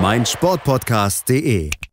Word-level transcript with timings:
meinsportpodcast.de. 0.00 1.91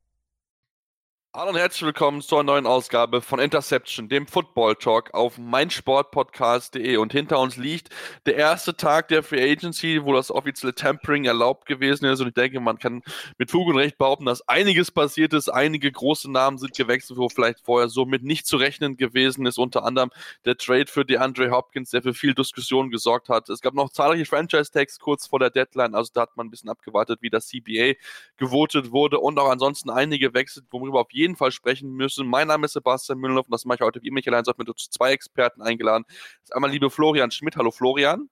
Hallo 1.31 1.51
und 1.51 1.57
herzlich 1.57 1.83
willkommen 1.83 2.23
zur 2.23 2.41
neuen 2.43 2.65
Ausgabe 2.65 3.21
von 3.21 3.37
Interception, 3.37 4.09
dem 4.09 4.25
Football 4.25 4.75
Talk 4.77 5.13
auf 5.13 5.37
meinsportpodcast.de. 5.37 6.97
Und 6.97 7.11
hinter 7.11 7.39
uns 7.39 7.55
liegt 7.55 7.89
der 8.25 8.35
erste 8.35 8.75
Tag 8.75 9.09
der 9.09 9.21
Free 9.21 9.51
Agency, 9.51 10.03
wo 10.03 10.13
das 10.13 10.31
offizielle 10.31 10.73
Tampering 10.73 11.25
erlaubt 11.25 11.67
gewesen 11.67 12.05
ist. 12.05 12.19
Und 12.19 12.29
ich 12.29 12.33
denke, 12.33 12.59
man 12.59 12.79
kann 12.79 13.03
mit 13.37 13.51
Fug 13.51 13.67
und 13.67 13.77
Recht 13.77 13.99
behaupten, 13.99 14.25
dass 14.25 14.47
einiges 14.47 14.89
passiert 14.89 15.33
ist. 15.33 15.49
Einige 15.49 15.91
große 15.91 16.31
Namen 16.31 16.57
sind 16.57 16.75
gewechselt, 16.75 17.19
wo 17.19 17.29
vielleicht 17.29 17.59
vorher 17.59 17.89
so 17.89 18.07
mit 18.07 18.23
nicht 18.23 18.47
zu 18.47 18.57
rechnen 18.57 18.97
gewesen 18.97 19.45
ist. 19.45 19.59
Unter 19.59 19.85
anderem 19.85 20.09
der 20.45 20.57
Trade 20.57 20.87
für 20.87 21.05
DeAndre 21.05 21.51
Hopkins, 21.51 21.91
der 21.91 22.01
für 22.01 22.15
viel 22.15 22.33
Diskussion 22.33 22.89
gesorgt 22.89 23.29
hat. 23.29 23.49
Es 23.49 23.61
gab 23.61 23.75
noch 23.75 23.91
zahlreiche 23.91 24.25
Franchise-Tags 24.25 24.97
kurz 24.97 25.27
vor 25.27 25.37
der 25.37 25.51
Deadline. 25.51 25.93
Also 25.93 26.09
da 26.11 26.21
hat 26.21 26.35
man 26.37 26.47
ein 26.47 26.49
bisschen 26.49 26.71
abgewartet, 26.71 27.19
wie 27.21 27.29
das 27.29 27.49
CBA 27.49 27.93
gewotet 28.37 28.89
wurde. 28.89 29.19
Und 29.19 29.37
auch 29.37 29.51
ansonsten 29.51 29.91
einige 29.91 30.33
wechselt, 30.33 30.65
worüber 30.71 31.01
auf 31.01 31.11
jeden 31.11 31.18
jeden 31.19 31.35
Fall 31.35 31.51
sprechen 31.51 31.91
müssen. 31.91 32.27
Mein 32.27 32.47
Name 32.47 32.65
ist 32.65 32.73
Sebastian 32.73 33.19
Müller 33.19 33.41
und 33.41 33.51
das 33.51 33.65
mache 33.65 33.75
ich 33.75 33.81
heute 33.81 34.01
wie 34.01 34.07
immer 34.07 34.21
allein. 34.25 34.43
mit 34.57 34.69
uns 34.69 34.89
zwei 34.89 35.11
Experten 35.11 35.61
eingeladen. 35.61 36.05
Das 36.07 36.45
ist 36.45 36.55
einmal 36.55 36.71
liebe 36.71 36.89
Florian 36.89 37.29
Schmidt. 37.29 37.55
Hallo 37.57 37.71
Florian. 37.71 38.29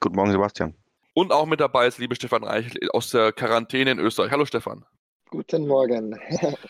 Guten 0.00 0.16
Morgen, 0.16 0.32
Sebastian. 0.32 0.74
Und 1.14 1.32
auch 1.32 1.46
mit 1.46 1.60
dabei 1.60 1.86
ist 1.86 1.98
liebe 1.98 2.14
Stefan 2.14 2.44
Reich 2.44 2.72
aus 2.92 3.10
der 3.10 3.32
Quarantäne 3.32 3.90
in 3.90 3.98
Österreich. 3.98 4.30
Hallo 4.30 4.46
Stefan. 4.46 4.84
Guten 5.30 5.66
Morgen. 5.66 6.18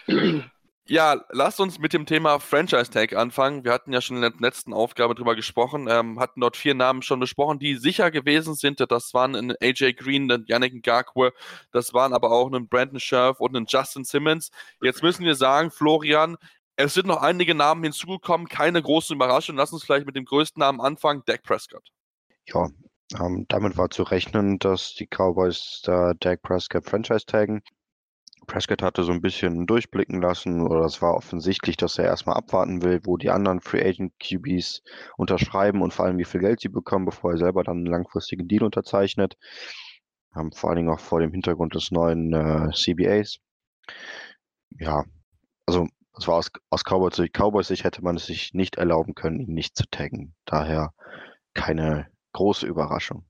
Ja, 0.88 1.24
lasst 1.30 1.60
uns 1.60 1.78
mit 1.78 1.92
dem 1.92 2.06
Thema 2.06 2.40
Franchise 2.40 2.90
Tag 2.90 3.12
anfangen. 3.14 3.64
Wir 3.64 3.72
hatten 3.72 3.92
ja 3.92 4.00
schon 4.00 4.16
in 4.16 4.22
der 4.22 4.32
letzten 4.40 4.72
Aufgabe 4.72 5.14
drüber 5.14 5.36
gesprochen, 5.36 5.86
ähm, 5.88 6.18
hatten 6.18 6.40
dort 6.40 6.56
vier 6.56 6.74
Namen 6.74 7.02
schon 7.02 7.20
besprochen, 7.20 7.60
die 7.60 7.76
sicher 7.76 8.10
gewesen 8.10 8.56
sind. 8.56 8.80
Das 8.90 9.14
waren 9.14 9.36
ein 9.36 9.54
AJ 9.60 9.92
Green, 9.92 10.30
ein 10.30 10.44
Yannick 10.48 10.74
Ngakwe, 10.74 11.32
das 11.70 11.94
waren 11.94 12.12
aber 12.12 12.32
auch 12.32 12.50
ein 12.52 12.66
Brandon 12.66 12.98
Scherf 12.98 13.38
und 13.38 13.56
ein 13.56 13.66
Justin 13.68 14.02
Simmons. 14.02 14.50
Jetzt 14.80 15.04
müssen 15.04 15.24
wir 15.24 15.36
sagen, 15.36 15.70
Florian, 15.70 16.36
es 16.74 16.94
sind 16.94 17.06
noch 17.06 17.22
einige 17.22 17.54
Namen 17.54 17.84
hinzugekommen, 17.84 18.48
keine 18.48 18.82
großen 18.82 19.14
Überraschungen. 19.14 19.58
Lass 19.58 19.72
uns 19.72 19.84
vielleicht 19.84 20.06
mit 20.06 20.16
dem 20.16 20.24
größten 20.24 20.58
Namen 20.58 20.80
anfangen, 20.80 21.22
Dak 21.26 21.44
Prescott. 21.44 21.92
Ja, 22.46 22.68
ähm, 23.20 23.46
damit 23.48 23.76
war 23.76 23.90
zu 23.90 24.02
rechnen, 24.02 24.58
dass 24.58 24.94
die 24.94 25.06
Cowboys 25.06 25.82
da 25.84 26.14
Dak 26.18 26.42
Prescott 26.42 26.86
Franchise 26.86 27.24
taggen. 27.24 27.62
Prescott 28.46 28.82
hatte 28.82 29.04
so 29.04 29.12
ein 29.12 29.20
bisschen 29.20 29.66
durchblicken 29.66 30.20
lassen 30.20 30.60
oder 30.60 30.84
es 30.84 31.00
war 31.00 31.14
offensichtlich, 31.14 31.76
dass 31.76 31.98
er 31.98 32.06
erstmal 32.06 32.36
abwarten 32.36 32.82
will, 32.82 33.00
wo 33.04 33.16
die 33.16 33.30
anderen 33.30 33.60
Free 33.60 33.82
Agent 33.82 34.12
QBs 34.18 34.82
unterschreiben 35.16 35.82
und 35.82 35.92
vor 35.94 36.06
allem 36.06 36.18
wie 36.18 36.24
viel 36.24 36.40
Geld 36.40 36.60
sie 36.60 36.68
bekommen, 36.68 37.04
bevor 37.04 37.32
er 37.32 37.38
selber 37.38 37.62
dann 37.62 37.78
einen 37.78 37.86
langfristigen 37.86 38.48
Deal 38.48 38.64
unterzeichnet. 38.64 39.36
Ähm, 40.36 40.50
vor 40.52 40.70
allen 40.70 40.78
Dingen 40.78 40.90
auch 40.90 41.00
vor 41.00 41.20
dem 41.20 41.30
Hintergrund 41.30 41.74
des 41.74 41.90
neuen 41.90 42.32
äh, 42.32 42.70
CBAs. 42.72 43.38
Ja, 44.78 45.04
also 45.66 45.86
es 46.16 46.26
war 46.26 46.36
aus, 46.36 46.50
aus 46.70 46.84
Cowboys 46.84 47.16
Sicht, 47.16 47.34
Cowboys 47.34 47.68
Sicht 47.68 47.84
hätte 47.84 48.02
man 48.02 48.16
es 48.16 48.26
sich 48.26 48.54
nicht 48.54 48.76
erlauben 48.76 49.14
können, 49.14 49.40
ihn 49.40 49.54
nicht 49.54 49.76
zu 49.76 49.84
taggen. 49.90 50.34
Daher 50.44 50.92
keine 51.54 52.08
große 52.32 52.66
Überraschung. 52.66 53.24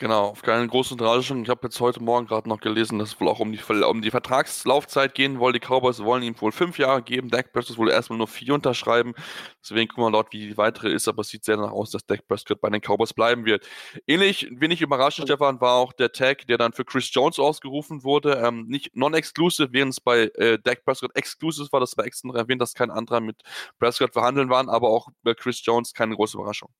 Genau, 0.00 0.26
auf 0.28 0.42
keine 0.42 0.64
große 0.68 0.94
Überraschung. 0.94 1.42
Ich 1.42 1.48
habe 1.48 1.62
jetzt 1.64 1.80
heute 1.80 2.00
Morgen 2.00 2.28
gerade 2.28 2.48
noch 2.48 2.60
gelesen, 2.60 3.00
dass 3.00 3.08
es 3.14 3.20
wohl 3.20 3.26
auch 3.26 3.40
um 3.40 3.50
die, 3.50 3.58
um 3.82 4.00
die 4.00 4.12
Vertragslaufzeit 4.12 5.12
gehen 5.12 5.40
soll. 5.40 5.52
Die 5.52 5.58
Cowboys 5.58 5.98
wollen 6.04 6.22
ihm 6.22 6.40
wohl 6.40 6.52
fünf 6.52 6.78
Jahre 6.78 7.02
geben. 7.02 7.30
Dak 7.30 7.52
Prescott 7.52 7.78
wohl 7.78 7.90
erstmal 7.90 8.16
nur 8.16 8.28
vier 8.28 8.54
unterschreiben. 8.54 9.14
Deswegen 9.60 9.88
gucken 9.88 10.04
wir 10.04 10.12
dort, 10.12 10.32
wie 10.32 10.50
die 10.50 10.56
weitere 10.56 10.92
ist. 10.92 11.08
Aber 11.08 11.22
es 11.22 11.28
sieht 11.30 11.44
sehr 11.44 11.56
danach 11.56 11.72
aus, 11.72 11.90
dass 11.90 12.06
Dak 12.06 12.28
Prescott 12.28 12.60
bei 12.60 12.70
den 12.70 12.80
Cowboys 12.80 13.12
bleiben 13.12 13.44
wird. 13.44 13.66
Ähnlich, 14.06 14.46
wenig 14.52 14.82
überraschend, 14.82 15.26
Stefan, 15.26 15.60
war 15.60 15.74
auch 15.74 15.92
der 15.92 16.12
Tag, 16.12 16.46
der 16.46 16.58
dann 16.58 16.72
für 16.72 16.84
Chris 16.84 17.12
Jones 17.12 17.40
ausgerufen 17.40 18.04
wurde. 18.04 18.34
Ähm, 18.34 18.66
nicht 18.68 18.94
non-exclusive, 18.94 19.72
während 19.72 19.94
es 19.94 20.00
bei 20.00 20.30
äh, 20.36 20.60
Dak 20.62 20.84
Prescott 20.84 21.10
exclusive 21.16 21.72
war. 21.72 21.80
Das 21.80 21.96
war 21.96 22.04
extra 22.04 22.36
erwähnt, 22.36 22.62
dass 22.62 22.74
kein 22.74 22.92
anderer 22.92 23.18
mit 23.18 23.42
Prescott 23.80 24.12
verhandeln 24.12 24.48
waren. 24.48 24.68
Aber 24.68 24.90
auch 24.90 25.08
bei 25.24 25.34
Chris 25.34 25.60
Jones 25.64 25.92
keine 25.92 26.14
große 26.14 26.36
Überraschung. 26.36 26.70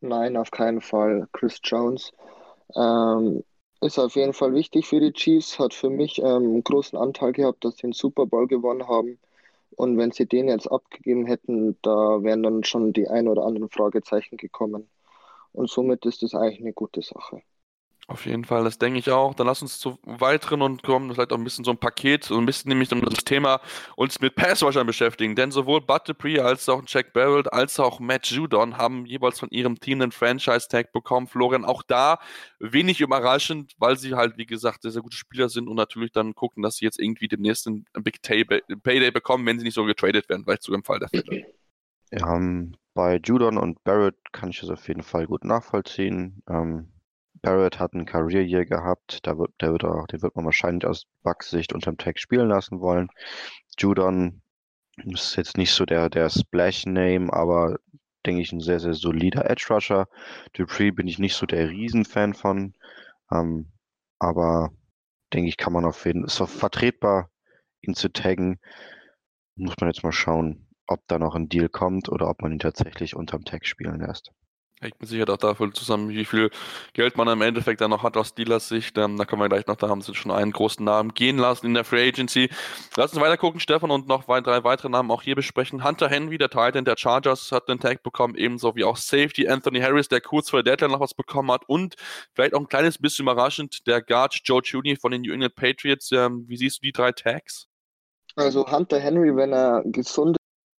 Nein, 0.00 0.36
auf 0.36 0.50
keinen 0.50 0.80
Fall. 0.80 1.28
Chris 1.32 1.60
Jones 1.62 2.12
ähm, 2.74 3.44
ist 3.80 3.98
auf 3.98 4.16
jeden 4.16 4.32
Fall 4.32 4.54
wichtig 4.54 4.86
für 4.86 5.00
die 5.00 5.12
Chiefs, 5.12 5.58
hat 5.58 5.74
für 5.74 5.90
mich 5.90 6.18
ähm, 6.18 6.24
einen 6.26 6.64
großen 6.64 6.98
Anteil 6.98 7.32
gehabt, 7.32 7.64
dass 7.64 7.76
sie 7.76 7.82
den 7.82 7.92
Super 7.92 8.26
Bowl 8.26 8.46
gewonnen 8.48 8.88
haben. 8.88 9.18
Und 9.76 9.98
wenn 9.98 10.10
sie 10.12 10.26
den 10.26 10.48
jetzt 10.48 10.66
abgegeben 10.70 11.26
hätten, 11.26 11.78
da 11.82 12.22
wären 12.22 12.42
dann 12.42 12.64
schon 12.64 12.92
die 12.92 13.08
ein 13.08 13.28
oder 13.28 13.44
anderen 13.44 13.70
Fragezeichen 13.70 14.36
gekommen. 14.36 14.88
Und 15.52 15.70
somit 15.70 16.06
ist 16.06 16.22
das 16.22 16.34
eigentlich 16.34 16.60
eine 16.60 16.72
gute 16.72 17.02
Sache. 17.02 17.42
Auf 18.10 18.24
jeden 18.24 18.46
Fall, 18.46 18.64
das 18.64 18.78
denke 18.78 18.98
ich 18.98 19.10
auch. 19.10 19.34
Dann 19.34 19.46
lass 19.46 19.60
uns 19.60 19.78
zu 19.78 19.98
weiteren 20.02 20.62
und 20.62 20.82
kommen 20.82 21.12
vielleicht 21.12 21.30
auch 21.30 21.36
ein 21.36 21.44
bisschen 21.44 21.66
so 21.66 21.72
ein 21.72 21.76
Paket, 21.76 22.24
so 22.24 22.38
ein 22.38 22.46
bisschen 22.46 22.70
nämlich 22.70 22.90
um 22.90 23.02
das 23.02 23.22
Thema 23.22 23.60
uns 23.96 24.18
mit 24.18 24.34
Passwashern 24.34 24.86
beschäftigen. 24.86 25.36
Denn 25.36 25.50
sowohl 25.50 25.82
Bud 25.82 26.08
Dupree 26.08 26.40
als 26.40 26.70
auch 26.70 26.82
Jack 26.86 27.12
Barrett 27.12 27.52
als 27.52 27.78
auch 27.78 28.00
Matt 28.00 28.24
Judon 28.28 28.78
haben 28.78 29.04
jeweils 29.04 29.38
von 29.38 29.50
ihrem 29.50 29.78
Team 29.78 30.00
einen 30.00 30.12
Franchise-Tag 30.12 30.90
bekommen. 30.92 31.26
Florian, 31.26 31.66
auch 31.66 31.82
da 31.82 32.18
wenig 32.58 33.02
überraschend, 33.02 33.74
weil 33.76 33.98
sie 33.98 34.14
halt, 34.14 34.38
wie 34.38 34.46
gesagt, 34.46 34.80
sehr, 34.80 34.90
sehr 34.90 35.02
gute 35.02 35.18
Spieler 35.18 35.50
sind 35.50 35.68
und 35.68 35.76
natürlich 35.76 36.10
dann 36.10 36.34
gucken, 36.34 36.62
dass 36.62 36.76
sie 36.76 36.86
jetzt 36.86 36.98
irgendwie 36.98 37.28
den 37.28 37.42
nächsten 37.42 37.84
Big 37.92 38.22
Payday 38.22 39.10
bekommen, 39.10 39.44
wenn 39.44 39.58
sie 39.58 39.66
nicht 39.66 39.74
so 39.74 39.84
getradet 39.84 40.30
werden, 40.30 40.44
vielleicht 40.44 40.62
sogar 40.62 40.78
im 40.78 40.84
Fall 40.84 40.98
der 40.98 41.10
Fälle. 41.10 41.44
Ja, 42.10 42.34
ähm, 42.36 42.74
bei 42.94 43.20
Judon 43.22 43.58
und 43.58 43.84
Barrett 43.84 44.16
kann 44.32 44.48
ich 44.48 44.60
das 44.60 44.70
auf 44.70 44.88
jeden 44.88 45.02
Fall 45.02 45.26
gut 45.26 45.44
nachvollziehen. 45.44 46.42
Ähm, 46.48 46.88
Barrett 47.42 47.78
hat 47.78 47.94
ein 47.94 48.06
Career 48.06 48.42
Year 48.42 48.64
gehabt, 48.64 49.20
da 49.26 49.38
wird, 49.38 49.52
der 49.60 49.72
wird 49.72 49.84
auch, 49.84 50.06
den 50.06 50.22
wird 50.22 50.36
man 50.36 50.44
wahrscheinlich 50.44 50.86
aus 50.86 51.04
Bucks 51.22 51.50
Sicht 51.50 51.72
unterm 51.72 51.96
Tag 51.96 52.18
spielen 52.18 52.48
lassen 52.48 52.80
wollen. 52.80 53.08
Judon 53.78 54.42
ist 54.96 55.36
jetzt 55.36 55.56
nicht 55.56 55.72
so 55.72 55.84
der, 55.84 56.10
der 56.10 56.28
Splash-Name, 56.30 57.32
aber 57.32 57.78
denke 58.26 58.42
ich 58.42 58.52
ein 58.52 58.60
sehr, 58.60 58.80
sehr 58.80 58.94
solider 58.94 59.48
Edge 59.48 59.66
Rusher. 59.70 60.08
Dupree 60.52 60.90
bin 60.90 61.06
ich 61.06 61.18
nicht 61.18 61.34
so 61.34 61.46
der 61.46 61.68
Riesenfan 61.70 62.34
von, 62.34 62.74
ähm, 63.32 63.72
aber 64.18 64.70
denke 65.32 65.48
ich, 65.48 65.56
kann 65.56 65.72
man 65.72 65.84
auf 65.84 66.04
jeden 66.04 66.22
Fall, 66.22 66.26
ist 66.26 66.40
auch 66.40 66.48
vertretbar, 66.48 67.30
ihn 67.82 67.94
zu 67.94 68.08
taggen. 68.12 68.58
Muss 69.56 69.74
man 69.80 69.90
jetzt 69.90 70.02
mal 70.02 70.12
schauen, 70.12 70.68
ob 70.86 71.06
da 71.06 71.18
noch 71.18 71.34
ein 71.34 71.48
Deal 71.48 71.68
kommt 71.68 72.08
oder 72.08 72.28
ob 72.28 72.42
man 72.42 72.52
ihn 72.52 72.58
tatsächlich 72.58 73.14
unterm 73.14 73.44
Tag 73.44 73.66
spielen 73.66 74.00
lässt. 74.00 74.32
Hängt 74.80 75.00
mit 75.00 75.08
Sicherheit 75.08 75.30
auch 75.30 75.38
dafür 75.38 75.72
zusammen, 75.72 76.08
wie 76.10 76.24
viel 76.24 76.50
Geld 76.92 77.16
man 77.16 77.26
im 77.26 77.42
Endeffekt 77.42 77.80
dann 77.80 77.90
noch 77.90 78.04
hat 78.04 78.16
aus 78.16 78.34
Dealers 78.34 78.68
Sicht. 78.68 78.96
Ähm, 78.96 79.16
da 79.16 79.24
kommen 79.24 79.42
wir 79.42 79.48
gleich 79.48 79.66
noch, 79.66 79.74
da 79.74 79.88
haben 79.88 80.02
sie 80.02 80.14
schon 80.14 80.30
einen 80.30 80.52
großen 80.52 80.84
Namen 80.84 81.14
gehen 81.14 81.36
lassen 81.36 81.66
in 81.66 81.74
der 81.74 81.82
Free 81.82 82.08
Agency. 82.08 82.48
Lass 82.96 83.12
uns 83.12 83.20
weiter 83.20 83.36
gucken, 83.36 83.58
Stefan, 83.58 83.90
und 83.90 84.06
noch 84.06 84.24
drei 84.24 84.62
weitere 84.62 84.88
Namen 84.88 85.10
auch 85.10 85.22
hier 85.22 85.34
besprechen. 85.34 85.82
Hunter 85.82 86.08
Henry, 86.08 86.38
der 86.38 86.48
Titan 86.48 86.84
der 86.84 86.96
Chargers, 86.96 87.50
hat 87.50 87.68
den 87.68 87.80
Tag 87.80 88.04
bekommen, 88.04 88.36
ebenso 88.36 88.76
wie 88.76 88.84
auch 88.84 88.96
Safety 88.96 89.48
Anthony 89.48 89.80
Harris, 89.80 90.08
der 90.08 90.20
kurz 90.20 90.50
vor 90.50 90.62
der 90.62 90.76
Deadline 90.76 90.92
noch 90.92 91.00
was 91.00 91.14
bekommen 91.14 91.50
hat. 91.50 91.68
Und 91.68 91.96
vielleicht 92.34 92.54
auch 92.54 92.60
ein 92.60 92.68
kleines 92.68 92.98
bisschen 92.98 93.24
überraschend, 93.24 93.86
der 93.88 94.00
Guard 94.00 94.38
Joe 94.44 94.60
Juni 94.62 94.94
von 94.94 95.10
den 95.10 95.22
New 95.22 95.32
England 95.32 95.56
Patriots. 95.56 96.12
Ähm, 96.12 96.44
wie 96.46 96.56
siehst 96.56 96.78
du 96.78 96.82
die 96.82 96.92
drei 96.92 97.10
Tags? 97.10 97.66
Also 98.36 98.70
Hunter 98.70 99.00
Henry, 99.00 99.34
wenn 99.34 99.52
er 99.52 99.82
gesund 99.86 100.36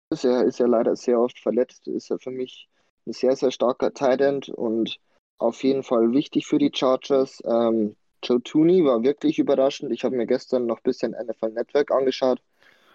ist, 0.09 0.23
er 0.23 0.45
ist 0.45 0.59
ja 0.59 0.67
leider 0.67 0.95
sehr 0.95 1.19
oft 1.19 1.37
verletzt, 1.39 1.85
ist 1.87 2.09
er 2.09 2.17
für 2.19 2.31
mich 2.31 2.69
ein 3.05 3.13
sehr, 3.13 3.35
sehr 3.35 3.51
starker 3.51 3.93
Tight 3.93 4.21
End 4.21 4.49
und 4.49 4.99
auf 5.37 5.63
jeden 5.63 5.83
Fall 5.83 6.11
wichtig 6.11 6.47
für 6.47 6.57
die 6.57 6.71
Chargers. 6.73 7.41
Ähm, 7.45 7.95
Joe 8.23 8.41
Tooney 8.43 8.83
war 8.83 9.03
wirklich 9.03 9.39
überraschend. 9.39 9.91
Ich 9.91 10.03
habe 10.03 10.15
mir 10.15 10.27
gestern 10.27 10.65
noch 10.65 10.77
ein 10.77 10.83
bisschen 10.83 11.11
NFL 11.11 11.51
Network 11.51 11.91
angeschaut 11.91 12.41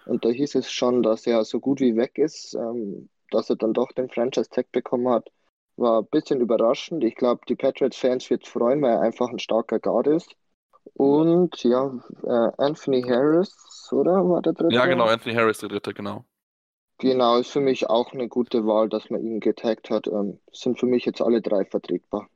und 0.06 0.24
da 0.24 0.28
hieß 0.28 0.54
es 0.56 0.70
schon, 0.70 1.02
dass 1.02 1.26
er 1.26 1.44
so 1.44 1.60
gut 1.60 1.80
wie 1.80 1.96
weg 1.96 2.18
ist, 2.18 2.54
ähm, 2.54 3.08
dass 3.30 3.50
er 3.50 3.56
dann 3.56 3.72
doch 3.72 3.92
den 3.92 4.10
Franchise 4.10 4.50
Tag 4.50 4.70
bekommen 4.72 5.08
hat. 5.08 5.30
War 5.76 6.02
ein 6.02 6.06
bisschen 6.06 6.40
überraschend. 6.40 7.02
Ich 7.02 7.16
glaube, 7.16 7.40
die 7.48 7.56
Patriots-Fans 7.56 8.30
wird 8.30 8.46
freuen, 8.46 8.82
weil 8.82 8.92
er 8.92 9.00
einfach 9.00 9.28
ein 9.30 9.38
starker 9.38 9.80
Guard 9.80 10.06
ist. 10.06 10.36
Und 10.92 11.64
ja, 11.64 11.92
äh, 12.22 12.50
Anthony 12.58 13.02
Harris, 13.02 13.88
oder? 13.90 14.28
War 14.28 14.42
der 14.42 14.52
dritte? 14.52 14.74
Ja, 14.74 14.86
genau, 14.86 15.06
Anthony 15.06 15.34
Harris, 15.34 15.58
der 15.58 15.70
dritte, 15.70 15.94
genau. 15.94 16.24
Genau, 17.04 17.36
ist 17.36 17.50
für 17.50 17.60
mich 17.60 17.90
auch 17.90 18.14
eine 18.14 18.28
gute 18.28 18.66
Wahl, 18.66 18.88
dass 18.88 19.10
man 19.10 19.22
ihn 19.22 19.38
getaggt 19.38 19.90
hat. 19.90 20.06
Ähm, 20.06 20.38
sind 20.52 20.80
für 20.80 20.86
mich 20.86 21.04
jetzt 21.04 21.20
alle 21.20 21.42
drei 21.42 21.66
vertretbar. 21.66 22.30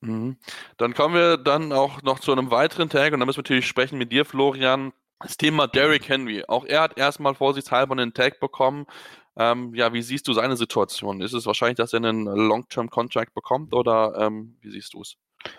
Mhm. 0.00 0.38
Dann 0.78 0.94
kommen 0.94 1.14
wir 1.14 1.36
dann 1.36 1.74
auch 1.74 2.00
noch 2.00 2.18
zu 2.18 2.32
einem 2.32 2.50
weiteren 2.50 2.88
Tag 2.88 3.12
und 3.12 3.20
da 3.20 3.26
müssen 3.26 3.36
wir 3.36 3.42
natürlich 3.42 3.66
sprechen 3.66 3.98
mit 3.98 4.10
dir, 4.10 4.24
Florian. 4.24 4.94
Das 5.20 5.36
Thema 5.36 5.66
Derrick 5.66 6.08
Henry. 6.08 6.42
Auch 6.48 6.64
er 6.64 6.80
hat 6.80 6.96
erstmal 6.96 7.34
vorsichtshalber 7.34 7.92
einen 7.92 8.14
Tag 8.14 8.40
bekommen. 8.40 8.86
Ähm, 9.36 9.74
ja, 9.74 9.92
wie 9.92 10.00
siehst 10.00 10.26
du 10.26 10.32
seine 10.32 10.56
Situation? 10.56 11.20
Ist 11.20 11.34
es 11.34 11.44
wahrscheinlich, 11.44 11.76
dass 11.76 11.92
er 11.92 11.98
einen 11.98 12.24
Long-Term-Contract 12.24 13.34
bekommt 13.34 13.74
oder 13.74 14.14
ähm, 14.18 14.56
wie 14.62 14.70
siehst 14.70 14.94
du 14.94 15.02
es? 15.02 15.16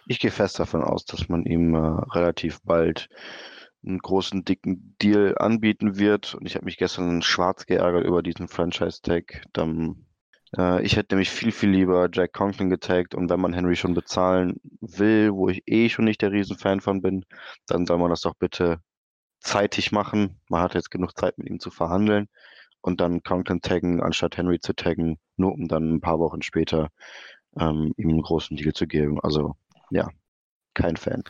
Ich 0.08 0.20
gehe 0.20 0.32
fest 0.32 0.60
davon 0.60 0.84
aus, 0.84 1.06
dass 1.06 1.30
man 1.30 1.46
ihm 1.46 1.76
äh, 1.76 2.02
relativ 2.16 2.62
bald 2.64 3.10
einen 3.86 4.00
großen, 4.00 4.44
dicken 4.46 4.96
Deal 5.02 5.36
anbieten 5.38 5.98
wird. 5.98 6.36
Und 6.36 6.46
ich 6.46 6.56
habe 6.56 6.66
mich 6.66 6.78
gestern 6.78 7.22
schwarz 7.22 7.66
geärgert 7.66 8.06
über 8.06 8.22
diesen 8.22 8.48
Franchise-Tag. 8.48 9.44
Äh, 10.58 10.82
ich 10.84 10.96
hätte 10.96 11.16
nämlich 11.16 11.30
viel, 11.30 11.52
viel 11.52 11.70
lieber 11.70 12.10
Jack 12.12 12.34
Conklin 12.34 12.70
getaggt. 12.70 13.16
Und 13.16 13.30
wenn 13.30 13.40
man 13.40 13.54
Henry 13.54 13.76
schon 13.76 13.94
bezahlen 13.94 14.60
will, 14.82 15.32
wo 15.34 15.50
ich 15.50 15.64
eh 15.66 15.90
schon 15.90 16.06
nicht 16.06 16.22
der 16.22 16.32
Riesenfan 16.32 16.82
von 16.82 17.02
bin, 17.02 17.26
dann 17.68 17.86
soll 17.86 17.98
man 17.98 18.10
das 18.10 18.22
doch 18.22 18.36
bitte 18.36 18.80
zeitig 19.40 19.92
machen. 19.92 20.40
Man 20.50 20.62
hat 20.62 20.74
jetzt 20.74 20.92
genug 20.92 21.18
Zeit, 21.18 21.38
mit 21.38 21.50
ihm 21.50 21.60
zu 21.60 21.72
verhandeln 21.72 22.28
und 22.82 23.02
dann 23.02 23.24
Conklin 23.24 23.62
taggen, 23.62 24.02
anstatt 24.02 24.38
Henry 24.38 24.60
zu 24.60 24.74
taggen, 24.74 25.18
nur 25.38 25.54
um 25.54 25.68
dann 25.68 25.96
ein 25.96 26.02
paar 26.02 26.20
Wochen 26.20 26.42
später 26.42 26.90
ähm, 27.60 27.94
ihm 27.98 28.10
einen 28.10 28.22
großen 28.22 28.58
Deal 28.58 28.74
zu 28.74 28.88
geben. 28.88 29.20
Also 29.22 29.56
ja, 29.92 30.10
kein 30.74 30.98
Fan. 30.98 31.24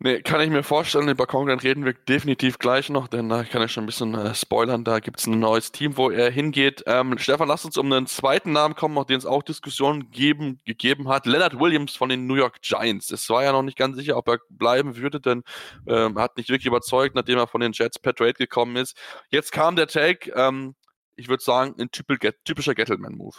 Nee, 0.00 0.22
kann 0.22 0.40
ich 0.40 0.48
mir 0.48 0.62
vorstellen, 0.62 1.08
über 1.08 1.26
Conklin 1.26 1.58
reden 1.58 1.84
wir 1.84 1.92
definitiv 1.92 2.60
gleich 2.60 2.88
noch, 2.88 3.08
denn 3.08 3.28
da 3.28 3.42
kann 3.42 3.62
ich 3.62 3.72
schon 3.72 3.82
ein 3.82 3.86
bisschen 3.86 4.14
äh, 4.14 4.32
spoilern, 4.32 4.84
da 4.84 5.00
gibt 5.00 5.18
es 5.18 5.26
ein 5.26 5.40
neues 5.40 5.72
Team, 5.72 5.96
wo 5.96 6.08
er 6.08 6.30
hingeht. 6.30 6.84
Ähm, 6.86 7.18
Stefan, 7.18 7.48
lass 7.48 7.64
uns 7.64 7.76
um 7.76 7.90
einen 7.92 8.06
zweiten 8.06 8.52
Namen 8.52 8.76
kommen, 8.76 8.96
auf 8.96 9.06
den 9.06 9.18
es 9.18 9.26
auch 9.26 9.42
Diskussionen 9.42 10.12
geben, 10.12 10.60
gegeben 10.64 11.08
hat. 11.08 11.26
Leonard 11.26 11.58
Williams 11.58 11.96
von 11.96 12.10
den 12.10 12.28
New 12.28 12.36
York 12.36 12.62
Giants. 12.62 13.10
Es 13.10 13.28
war 13.28 13.42
ja 13.42 13.50
noch 13.50 13.64
nicht 13.64 13.76
ganz 13.76 13.96
sicher, 13.96 14.16
ob 14.16 14.28
er 14.28 14.38
bleiben 14.50 14.96
würde, 14.96 15.20
denn 15.20 15.42
ähm, 15.88 16.16
hat 16.16 16.36
nicht 16.36 16.48
wirklich 16.48 16.66
überzeugt, 16.66 17.16
nachdem 17.16 17.38
er 17.38 17.48
von 17.48 17.60
den 17.60 17.72
Jets 17.72 17.98
per 17.98 18.14
Trade 18.14 18.34
gekommen 18.34 18.76
ist. 18.76 18.96
Jetzt 19.30 19.50
kam 19.50 19.74
der 19.74 19.88
Tag, 19.88 20.30
ähm, 20.36 20.76
ich 21.16 21.28
würde 21.28 21.42
sagen, 21.42 21.74
ein 21.76 21.90
typischer 21.90 22.76
Gettleman-Move. 22.76 23.34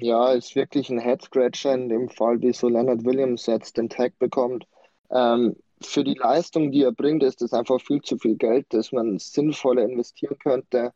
Ja, 0.00 0.32
ist 0.32 0.56
wirklich 0.56 0.90
ein 0.90 0.98
Head-Scratcher 0.98 1.74
in 1.74 1.88
dem 1.88 2.08
Fall, 2.08 2.42
wie 2.42 2.52
so 2.52 2.68
Leonard 2.68 3.04
Williams 3.04 3.46
jetzt 3.46 3.76
den 3.76 3.88
Tag 3.88 4.18
bekommt. 4.18 4.66
Ähm, 5.10 5.54
für 5.82 6.04
die 6.04 6.14
Leistung, 6.14 6.70
die 6.72 6.82
er 6.82 6.92
bringt, 6.92 7.22
ist 7.22 7.42
das 7.42 7.52
einfach 7.52 7.80
viel 7.80 8.02
zu 8.02 8.18
viel 8.18 8.36
Geld, 8.36 8.66
dass 8.70 8.92
man 8.92 9.18
sinnvoller 9.18 9.82
investieren 9.84 10.38
könnte. 10.38 10.92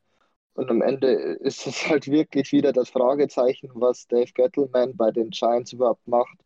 Und 0.54 0.70
am 0.70 0.82
Ende 0.82 1.08
ist 1.12 1.66
es 1.66 1.86
halt 1.88 2.08
wirklich 2.08 2.52
wieder 2.52 2.72
das 2.72 2.90
Fragezeichen, 2.90 3.70
was 3.74 4.06
Dave 4.08 4.32
Gettleman 4.32 4.96
bei 4.96 5.10
den 5.10 5.30
Giants 5.30 5.72
überhaupt 5.72 6.06
macht. 6.08 6.36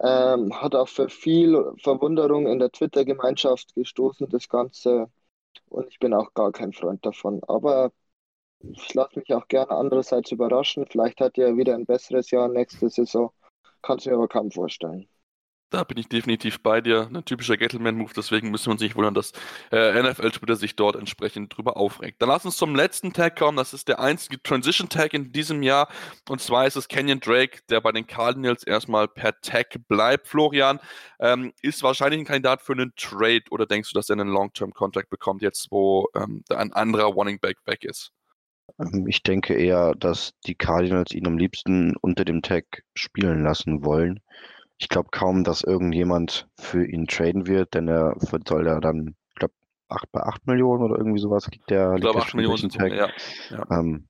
Ähm, 0.00 0.52
hat 0.60 0.74
auch 0.74 0.88
für 0.88 1.08
viel 1.08 1.72
Verwunderung 1.82 2.46
in 2.46 2.58
der 2.60 2.70
Twitter-Gemeinschaft 2.70 3.74
gestoßen, 3.74 4.28
das 4.28 4.48
Ganze. 4.48 5.10
Und 5.68 5.88
ich 5.90 5.98
bin 5.98 6.14
auch 6.14 6.34
gar 6.34 6.52
kein 6.52 6.72
Freund 6.72 7.04
davon. 7.06 7.40
Aber 7.48 7.92
ich 8.60 8.94
lasse 8.94 9.18
mich 9.18 9.32
auch 9.34 9.48
gerne 9.48 9.72
andererseits 9.72 10.32
überraschen. 10.32 10.86
Vielleicht 10.90 11.20
hat 11.20 11.38
er 11.38 11.56
wieder 11.56 11.74
ein 11.74 11.86
besseres 11.86 12.30
Jahr 12.30 12.48
nächste 12.48 12.88
Saison. 12.90 13.32
Kann 13.82 13.98
es 13.98 14.06
mir 14.06 14.14
aber 14.14 14.28
kaum 14.28 14.50
vorstellen. 14.50 15.08
Da 15.70 15.84
bin 15.84 15.98
ich 15.98 16.08
definitiv 16.08 16.62
bei 16.62 16.80
dir. 16.80 17.10
Ein 17.12 17.24
typischer 17.26 17.58
Gettleman-Move, 17.58 18.12
deswegen 18.16 18.50
müssen 18.50 18.66
wir 18.66 18.72
uns 18.72 18.80
nicht 18.80 18.96
wundern, 18.96 19.12
dass 19.12 19.32
äh, 19.70 20.02
NFL-Spieler 20.02 20.56
sich 20.56 20.76
dort 20.76 20.96
entsprechend 20.96 21.54
drüber 21.54 21.76
aufregt. 21.76 22.22
Dann 22.22 22.30
lass 22.30 22.46
uns 22.46 22.56
zum 22.56 22.74
letzten 22.74 23.12
Tag 23.12 23.38
kommen. 23.38 23.58
Das 23.58 23.74
ist 23.74 23.86
der 23.88 24.00
einzige 24.00 24.42
Transition-Tag 24.42 25.12
in 25.12 25.30
diesem 25.30 25.62
Jahr. 25.62 25.88
Und 26.26 26.40
zwar 26.40 26.66
ist 26.66 26.76
es 26.76 26.88
Kenyon 26.88 27.20
Drake, 27.20 27.60
der 27.68 27.82
bei 27.82 27.92
den 27.92 28.06
Cardinals 28.06 28.64
erstmal 28.64 29.08
per 29.08 29.38
Tag 29.42 29.76
bleibt. 29.88 30.28
Florian 30.28 30.80
ähm, 31.20 31.52
ist 31.60 31.82
wahrscheinlich 31.82 32.20
ein 32.20 32.26
Kandidat 32.26 32.62
für 32.62 32.72
einen 32.72 32.94
Trade 32.96 33.44
oder 33.50 33.66
denkst 33.66 33.92
du, 33.92 33.98
dass 33.98 34.08
er 34.08 34.14
einen 34.14 34.28
Long-Term-Contract 34.28 35.10
bekommt, 35.10 35.42
jetzt 35.42 35.68
wo 35.70 36.08
ähm, 36.14 36.44
ein 36.48 36.72
anderer 36.72 37.04
Running 37.04 37.40
Back 37.40 37.58
weg 37.66 37.84
ist? 37.84 38.12
Ähm, 38.78 39.06
ich 39.06 39.22
denke 39.22 39.54
eher, 39.54 39.94
dass 39.94 40.32
die 40.46 40.54
Cardinals 40.54 41.12
ihn 41.12 41.26
am 41.26 41.36
liebsten 41.36 41.94
unter 41.96 42.24
dem 42.24 42.40
Tag 42.40 42.84
spielen 42.94 43.42
lassen 43.42 43.84
wollen. 43.84 44.20
Ich 44.78 44.88
glaube 44.88 45.08
kaum, 45.10 45.44
dass 45.44 45.62
irgendjemand 45.62 46.48
für 46.58 46.86
ihn 46.86 47.06
traden 47.06 47.46
wird, 47.46 47.74
denn 47.74 47.88
er 47.88 48.14
soll 48.46 48.66
ja 48.66 48.80
dann, 48.80 49.16
ich 49.30 49.34
glaube, 49.34 49.54
8 49.88 50.12
bei 50.12 50.20
8 50.20 50.46
Millionen 50.46 50.82
oder 50.82 50.98
irgendwie 50.98 51.20
sowas 51.20 51.48
liegt 51.50 51.68
der. 51.70 51.94
Ich 51.94 52.00
glaube 52.00 52.20
8 52.20 52.34
Millionen, 52.34 52.68
Tag. 52.68 52.92
Ja. 52.92 53.10
ja. 53.50 53.66
Ähm, 53.70 54.08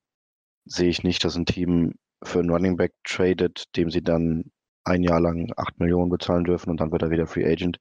sehe 0.65 0.89
ich 0.89 1.03
nicht, 1.03 1.25
dass 1.25 1.37
ein 1.37 1.47
Team 1.47 1.95
für 2.23 2.41
einen 2.41 2.51
Running 2.51 2.77
Back 2.77 2.93
tradet, 3.05 3.65
dem 3.77 3.91
sie 3.91 4.03
dann 4.03 4.51
ein 4.85 5.03
Jahr 5.03 5.21
lang 5.21 5.53
8 5.57 5.81
Millionen 5.81 6.11
bezahlen 6.11 6.45
dürfen 6.45 6.71
und 6.71 6.81
dann 6.81 6.91
wird 6.93 7.03
er 7.03 7.11
wieder 7.11 7.27
Free 7.27 7.47
Agent. 7.47 7.79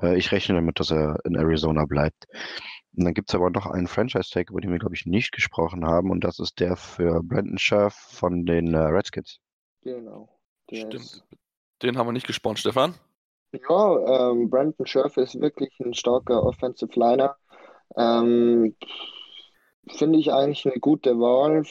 Äh, 0.00 0.16
ich 0.16 0.32
rechne 0.32 0.54
damit, 0.54 0.80
dass 0.80 0.90
er 0.90 1.18
in 1.24 1.36
Arizona 1.36 1.84
bleibt. 1.84 2.26
Und 2.96 3.04
dann 3.04 3.14
gibt 3.14 3.30
es 3.30 3.34
aber 3.34 3.50
noch 3.50 3.66
einen 3.66 3.86
Franchise-Tag, 3.86 4.50
über 4.50 4.60
den 4.60 4.72
wir, 4.72 4.78
glaube 4.78 4.94
ich, 4.94 5.04
nicht 5.04 5.32
gesprochen 5.32 5.84
haben, 5.84 6.10
und 6.10 6.24
das 6.24 6.38
ist 6.38 6.58
der 6.60 6.76
für 6.76 7.22
Brandon 7.22 7.58
Scherf 7.58 7.94
von 7.94 8.46
den 8.46 8.72
äh, 8.72 8.78
Redskins. 8.78 9.38
Genau. 9.82 10.30
Stimmt. 10.70 10.94
Ist, 10.94 11.24
den 11.82 11.98
haben 11.98 12.06
wir 12.06 12.12
nicht 12.12 12.26
gespannt, 12.26 12.58
Stefan. 12.58 12.94
Ja, 13.52 14.30
ähm, 14.30 14.50
Brandon 14.50 14.86
Scherf 14.86 15.16
ist 15.16 15.40
wirklich 15.40 15.78
ein 15.80 15.94
starker 15.94 16.42
Offensive 16.42 16.98
Liner. 16.98 17.36
Ähm, 17.96 18.76
Finde 19.88 20.18
ich 20.18 20.32
eigentlich 20.32 20.66
eine 20.66 20.80
gute 20.80 21.18
Wahl, 21.18 21.64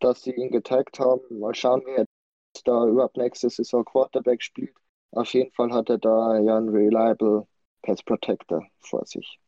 dass 0.00 0.22
sie 0.22 0.32
ihn 0.32 0.50
getaggt 0.50 0.98
haben. 1.00 1.22
Mal 1.38 1.54
schauen, 1.54 1.82
wie 1.86 1.92
er 1.92 2.06
da 2.64 2.86
überhaupt 2.86 3.16
nächste 3.16 3.50
Saison 3.50 3.84
Quarterback 3.84 4.42
spielt. 4.42 4.74
Auf 5.12 5.32
jeden 5.32 5.52
Fall 5.52 5.72
hat 5.72 5.88
er 5.88 5.98
da 5.98 6.38
ja 6.38 6.58
einen 6.58 6.68
reliable 6.68 7.46
Pass 7.82 8.02
Protector 8.02 8.66
vor 8.80 9.06
sich. 9.06 9.38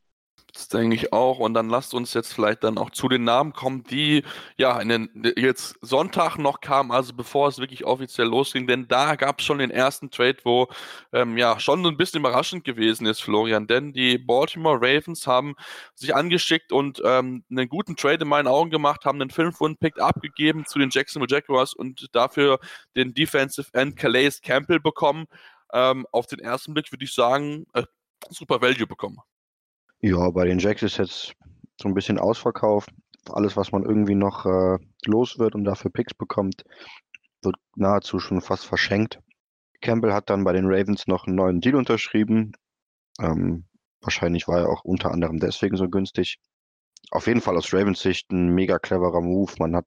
Das 0.58 0.66
denke 0.66 0.96
ich 0.96 1.12
auch. 1.12 1.38
Und 1.38 1.54
dann 1.54 1.68
lasst 1.68 1.94
uns 1.94 2.14
jetzt 2.14 2.32
vielleicht 2.34 2.64
dann 2.64 2.78
auch 2.78 2.90
zu 2.90 3.08
den 3.08 3.22
Namen 3.22 3.52
kommen, 3.52 3.84
die 3.84 4.24
ja 4.56 4.82
den, 4.82 5.08
jetzt 5.36 5.76
Sonntag 5.82 6.36
noch 6.36 6.60
kamen, 6.60 6.90
also 6.90 7.14
bevor 7.14 7.46
es 7.46 7.60
wirklich 7.60 7.84
offiziell 7.84 8.26
losging. 8.26 8.66
Denn 8.66 8.88
da 8.88 9.14
gab 9.14 9.38
es 9.38 9.46
schon 9.46 9.58
den 9.58 9.70
ersten 9.70 10.10
Trade, 10.10 10.38
wo 10.42 10.66
ähm, 11.12 11.38
ja 11.38 11.60
schon 11.60 11.86
ein 11.86 11.96
bisschen 11.96 12.18
überraschend 12.18 12.64
gewesen 12.64 13.06
ist, 13.06 13.20
Florian. 13.20 13.68
Denn 13.68 13.92
die 13.92 14.18
Baltimore 14.18 14.78
Ravens 14.82 15.28
haben 15.28 15.54
sich 15.94 16.16
angeschickt 16.16 16.72
und 16.72 17.00
ähm, 17.04 17.44
einen 17.48 17.68
guten 17.68 17.94
Trade 17.94 18.22
in 18.22 18.28
meinen 18.28 18.48
Augen 18.48 18.70
gemacht, 18.70 19.04
haben 19.04 19.20
einen 19.22 19.30
5-Rund-Pick 19.30 20.00
abgegeben 20.00 20.66
zu 20.66 20.80
den 20.80 20.90
Jacksonville 20.90 21.32
Jaguars 21.32 21.72
und 21.72 22.08
dafür 22.16 22.58
den 22.96 23.14
Defensive 23.14 23.68
End 23.74 23.96
Calais 23.96 24.40
Campbell 24.42 24.80
bekommen. 24.80 25.26
Ähm, 25.72 26.04
auf 26.10 26.26
den 26.26 26.40
ersten 26.40 26.74
Blick 26.74 26.90
würde 26.90 27.04
ich 27.04 27.14
sagen, 27.14 27.66
äh, 27.74 27.84
super 28.28 28.60
Value 28.60 28.88
bekommen. 28.88 29.18
Ja, 30.00 30.30
bei 30.30 30.44
den 30.44 30.58
Jacks 30.60 30.82
ist 30.82 30.98
jetzt 30.98 31.32
so 31.80 31.88
ein 31.88 31.94
bisschen 31.94 32.18
ausverkauft. 32.18 32.90
Alles, 33.30 33.56
was 33.56 33.72
man 33.72 33.84
irgendwie 33.84 34.14
noch 34.14 34.46
äh, 34.46 34.78
los 35.04 35.38
wird 35.38 35.54
und 35.54 35.64
dafür 35.64 35.90
Picks 35.90 36.14
bekommt, 36.14 36.64
wird 37.42 37.56
nahezu 37.76 38.20
schon 38.20 38.40
fast 38.40 38.64
verschenkt. 38.64 39.20
Campbell 39.80 40.12
hat 40.12 40.30
dann 40.30 40.44
bei 40.44 40.52
den 40.52 40.66
Ravens 40.66 41.06
noch 41.06 41.26
einen 41.26 41.36
neuen 41.36 41.60
Deal 41.60 41.74
unterschrieben. 41.74 42.52
Ähm, 43.20 43.66
wahrscheinlich 44.00 44.48
war 44.48 44.60
er 44.60 44.68
auch 44.68 44.84
unter 44.84 45.10
anderem 45.10 45.38
deswegen 45.38 45.76
so 45.76 45.88
günstig. 45.88 46.38
Auf 47.10 47.26
jeden 47.26 47.40
Fall 47.40 47.56
aus 47.56 47.72
Ravens 47.72 48.00
Sicht 48.00 48.30
ein 48.30 48.54
mega 48.54 48.78
cleverer 48.78 49.20
Move. 49.20 49.52
Man 49.58 49.76
hat 49.76 49.86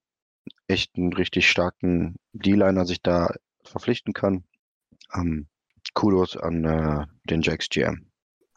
echt 0.68 0.96
einen 0.98 1.14
richtig 1.14 1.50
starken 1.50 2.16
D-Liner 2.34 2.86
sich 2.86 3.02
da 3.02 3.34
verpflichten 3.64 4.14
kann. 4.14 4.44
Ähm, 5.14 5.48
Kudos 5.94 6.38
an 6.38 6.64
äh, 6.64 7.06
den 7.30 7.42
Jacks 7.42 7.70
GM. 7.70 8.11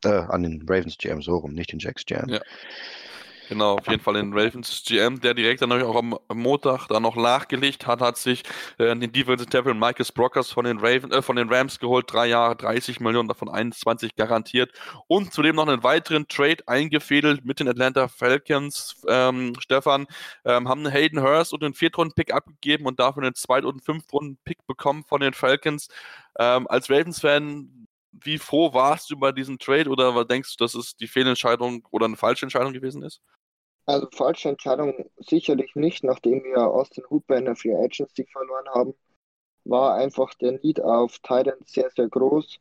Äh, 0.04 0.26
an 0.28 0.42
den 0.42 0.64
Ravens 0.68 0.99
GM, 0.99 1.23
so 1.23 1.37
rum, 1.37 1.52
nicht 1.52 1.73
den 1.73 1.78
Jacks 1.78 2.04
GM. 2.04 2.28
Ja. 2.28 2.40
Genau, 3.49 3.75
auf 3.75 3.87
jeden 3.88 4.02
Fall 4.02 4.14
den 4.14 4.32
Ravens 4.32 4.82
GM, 4.87 5.20
der 5.20 5.34
direkt 5.34 5.61
dann 5.61 5.70
auch 5.70 5.96
am 5.96 6.18
Montag 6.32 6.87
da 6.88 6.99
noch 6.99 7.16
nachgelegt 7.16 7.87
hat, 7.87 8.00
hat 8.00 8.16
sich 8.16 8.42
äh, 8.78 8.96
den 8.96 9.12
Defensive 9.12 9.49
Tackle 9.49 9.75
Michael 9.75 10.06
Brockers 10.14 10.50
von 10.50 10.64
den 10.64 10.78
Raven, 10.78 11.12
äh, 11.12 11.20
von 11.20 11.37
den 11.37 11.52
Rams 11.52 11.78
geholt, 11.78 12.06
drei 12.11 12.26
Jahre, 12.26 12.56
30 12.56 13.00
Millionen, 13.00 13.28
davon 13.28 13.49
21 13.49 14.16
garantiert 14.16 14.73
und 15.08 15.32
zudem 15.32 15.56
noch 15.56 15.68
einen 15.68 15.82
weiteren 15.82 16.26
Trade 16.28 16.66
eingefädelt 16.66 17.44
mit 17.44 17.61
den 17.61 17.68
Atlanta 17.68 18.08
Falcons. 18.08 19.02
Ähm, 19.08 19.54
Stefan, 19.61 20.06
ähm, 20.44 20.68
haben 20.68 20.88
Hayden 20.88 21.23
Hurst 21.23 21.52
und 21.52 21.62
einen 21.62 21.75
Viertrunden-Pick 21.75 22.32
abgegeben 22.32 22.87
und 22.87 22.99
dafür 22.99 23.23
einen 23.23 23.34
Zweit- 23.34 23.64
und 23.64 23.84
Fünftrunden-Pick 23.84 24.66
bekommen 24.66 25.04
von 25.04 25.20
den 25.20 25.34
Falcons. 25.34 25.88
Ähm, 26.38 26.66
als 26.68 26.90
Ravens-Fan 26.90 27.87
wie 28.23 28.38
froh 28.38 28.73
warst 28.73 29.11
du 29.11 29.14
über 29.14 29.33
diesen 29.33 29.59
Trade 29.59 29.90
oder 29.90 30.25
denkst 30.25 30.56
du, 30.56 30.64
dass 30.64 30.75
es 30.75 30.97
die 30.97 31.06
Fehlentscheidung 31.06 31.87
oder 31.90 32.06
eine 32.06 32.16
falsche 32.16 32.47
Entscheidung 32.47 32.73
gewesen 32.73 33.02
ist? 33.02 33.21
Also 33.87 34.09
falsche 34.12 34.49
Entscheidung 34.49 35.11
sicherlich 35.18 35.75
nicht, 35.75 36.04
nachdem 36.04 36.42
wir 36.44 36.59
Austin 36.59 37.04
Hooper 37.11 37.37
in 37.37 37.44
der 37.44 37.56
Free 37.56 37.75
Agency 37.75 38.26
verloren 38.33 38.68
haben, 38.75 38.94
war 39.64 39.94
einfach 39.94 40.33
der 40.35 40.52
Need 40.62 40.80
auf 40.80 41.18
Titan 41.18 41.59
sehr, 41.66 41.90
sehr 41.94 42.09
groß. 42.09 42.59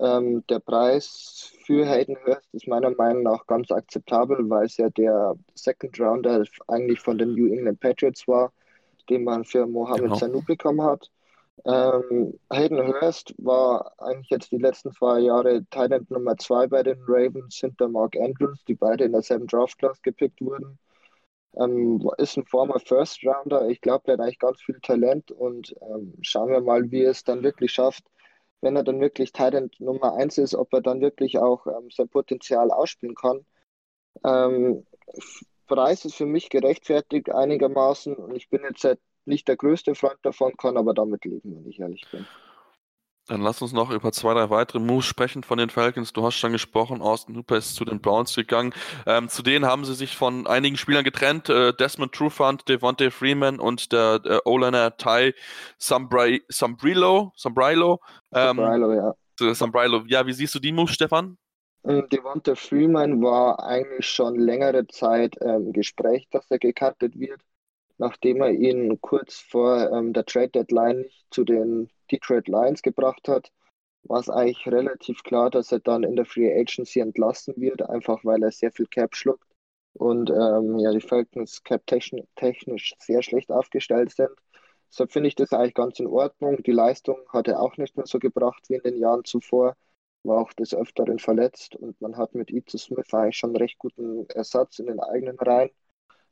Ähm, 0.00 0.44
der 0.48 0.60
Preis 0.60 1.52
für 1.64 1.86
Hayden 1.86 2.16
Hurst 2.24 2.48
ist 2.52 2.66
meiner 2.66 2.90
Meinung 2.90 3.24
nach 3.24 3.46
ganz 3.46 3.70
akzeptabel, 3.70 4.48
weil 4.48 4.66
es 4.66 4.76
ja 4.76 4.88
der 4.90 5.34
Second 5.54 5.98
Rounder 6.00 6.44
eigentlich 6.68 7.00
von 7.00 7.18
den 7.18 7.34
New 7.34 7.52
England 7.52 7.80
Patriots 7.80 8.26
war, 8.26 8.52
den 9.10 9.24
man 9.24 9.44
für 9.44 9.66
Mohamed 9.66 10.02
genau. 10.02 10.14
Sanu 10.14 10.42
bekommen 10.42 10.82
hat. 10.82 11.10
Ähm, 11.64 12.38
Hayden 12.52 12.86
Hurst 12.88 13.34
war 13.38 13.92
eigentlich 13.98 14.30
jetzt 14.30 14.50
die 14.50 14.58
letzten 14.58 14.92
zwei 14.92 15.20
Jahre 15.20 15.64
Thailand 15.70 16.10
Nummer 16.10 16.36
zwei 16.36 16.66
bei 16.66 16.82
den 16.82 16.98
Ravens 17.06 17.56
hinter 17.56 17.88
Mark 17.88 18.16
Andrews, 18.16 18.64
die 18.64 18.74
beide 18.74 19.04
in 19.04 19.12
derselben 19.12 19.46
Draft-Class 19.46 20.02
gepickt 20.02 20.40
wurden. 20.40 20.78
Ähm, 21.56 22.10
ist 22.18 22.36
ein 22.36 22.46
former 22.46 22.80
First 22.80 23.24
Rounder. 23.24 23.68
Ich 23.68 23.80
glaube, 23.80 24.04
der 24.06 24.14
hat 24.14 24.20
eigentlich 24.20 24.38
ganz 24.38 24.60
viel 24.62 24.80
Talent 24.80 25.30
und 25.30 25.74
ähm, 25.82 26.14
schauen 26.22 26.50
wir 26.50 26.60
mal, 26.62 26.90
wie 26.90 27.04
er 27.04 27.10
es 27.10 27.24
dann 27.24 27.42
wirklich 27.42 27.72
schafft, 27.72 28.04
wenn 28.60 28.76
er 28.76 28.84
dann 28.84 29.00
wirklich 29.00 29.32
Thailand 29.32 29.78
Nummer 29.80 30.14
eins 30.14 30.38
ist, 30.38 30.54
ob 30.54 30.72
er 30.72 30.80
dann 30.80 31.00
wirklich 31.00 31.38
auch 31.38 31.66
ähm, 31.66 31.90
sein 31.90 32.08
Potenzial 32.08 32.70
ausspielen 32.70 33.14
kann. 33.14 33.44
Ähm, 34.24 34.86
Preis 35.66 36.04
ist 36.04 36.16
für 36.16 36.26
mich 36.26 36.50
gerechtfertigt 36.50 37.30
einigermaßen 37.30 38.14
und 38.16 38.34
ich 38.34 38.50
bin 38.50 38.62
jetzt 38.62 38.84
nicht 39.26 39.48
der 39.48 39.56
größte 39.56 39.94
Freund 39.94 40.18
davon, 40.22 40.56
kann 40.56 40.76
aber 40.76 40.94
damit 40.94 41.24
leben, 41.24 41.56
wenn 41.56 41.68
ich 41.68 41.80
ehrlich 41.80 42.04
bin. 42.10 42.26
Dann 43.28 43.40
lass 43.40 43.62
uns 43.62 43.72
noch 43.72 43.90
über 43.90 44.10
zwei, 44.10 44.34
drei 44.34 44.50
weitere 44.50 44.80
Moves 44.80 45.06
sprechen 45.06 45.44
von 45.44 45.56
den 45.56 45.70
Falcons. 45.70 46.12
Du 46.12 46.24
hast 46.24 46.34
schon 46.34 46.50
gesprochen, 46.50 47.00
Austin 47.00 47.36
Hooper 47.36 47.56
ist 47.56 47.76
zu 47.76 47.84
den 47.84 48.00
Browns 48.00 48.34
gegangen. 48.34 48.74
Ähm, 49.06 49.28
zu 49.28 49.42
denen 49.42 49.64
haben 49.64 49.84
sie 49.84 49.94
sich 49.94 50.16
von 50.16 50.48
einigen 50.48 50.76
Spielern 50.76 51.04
getrennt. 51.04 51.48
Äh, 51.48 51.72
Desmond 51.72 52.12
Trufant, 52.12 52.68
Devontae 52.68 53.10
Freeman 53.12 53.60
und 53.60 53.92
der, 53.92 54.18
der 54.18 54.44
O-Liner 54.44 54.96
Ty 54.96 55.34
Sombrilo. 55.78 56.40
Sombrilo, 57.36 58.00
ähm, 58.34 58.56
Sombrilo, 58.56 58.92
ja. 58.92 59.54
Sombrilo. 59.54 60.02
Ja, 60.08 60.26
wie 60.26 60.32
siehst 60.32 60.56
du 60.56 60.58
die 60.58 60.72
Moves, 60.72 60.94
Stefan? 60.94 61.38
Ähm, 61.84 62.08
Devonta 62.10 62.54
Freeman 62.56 63.22
war 63.22 63.62
eigentlich 63.62 64.06
schon 64.06 64.38
längere 64.38 64.86
Zeit 64.88 65.36
im 65.36 65.48
ähm, 65.48 65.72
Gespräch, 65.72 66.26
dass 66.30 66.50
er 66.50 66.58
gekartet 66.58 67.18
wird 67.18 67.40
nachdem 67.98 68.42
er 68.42 68.50
ihn 68.50 69.00
kurz 69.00 69.38
vor 69.38 69.90
ähm, 69.92 70.12
der 70.12 70.24
Trade 70.26 70.50
Deadline 70.50 71.06
zu 71.30 71.44
den 71.44 71.90
Detroit 72.10 72.48
Lions 72.48 72.82
gebracht 72.82 73.28
hat, 73.28 73.52
war 74.04 74.20
es 74.20 74.28
eigentlich 74.28 74.66
relativ 74.66 75.22
klar, 75.22 75.50
dass 75.50 75.72
er 75.72 75.80
dann 75.80 76.02
in 76.02 76.16
der 76.16 76.24
Free 76.24 76.52
Agency 76.52 77.00
entlassen 77.00 77.54
wird, 77.56 77.82
einfach 77.88 78.24
weil 78.24 78.42
er 78.42 78.50
sehr 78.50 78.72
viel 78.72 78.86
Cap 78.86 79.14
schluckt 79.16 79.46
und 79.94 80.30
ähm, 80.30 80.78
ja, 80.78 80.90
die 80.92 81.00
Falcons 81.00 81.62
Cap 81.62 81.86
technisch 81.86 82.94
sehr 82.98 83.22
schlecht 83.22 83.50
aufgestellt 83.50 84.12
sind. 84.12 84.30
Deshalb 84.90 85.12
finde 85.12 85.28
ich 85.28 85.34
das 85.34 85.52
eigentlich 85.52 85.74
ganz 85.74 86.00
in 86.00 86.06
Ordnung. 86.06 86.62
Die 86.62 86.72
Leistung 86.72 87.18
hat 87.28 87.48
er 87.48 87.60
auch 87.60 87.76
nicht 87.76 87.96
mehr 87.96 88.06
so 88.06 88.18
gebracht 88.18 88.64
wie 88.68 88.74
in 88.74 88.82
den 88.82 88.98
Jahren 88.98 89.24
zuvor, 89.24 89.76
war 90.22 90.38
auch 90.40 90.52
des 90.52 90.74
Öfteren 90.74 91.18
verletzt 91.18 91.76
und 91.76 92.00
man 92.00 92.16
hat 92.16 92.34
mit 92.34 92.50
Ito 92.50 92.78
Smith 92.78 93.12
eigentlich 93.12 93.36
schon 93.38 93.50
einen 93.50 93.56
recht 93.56 93.78
guten 93.78 94.26
Ersatz 94.28 94.78
in 94.78 94.86
den 94.86 95.00
eigenen 95.00 95.38
Reihen. 95.38 95.70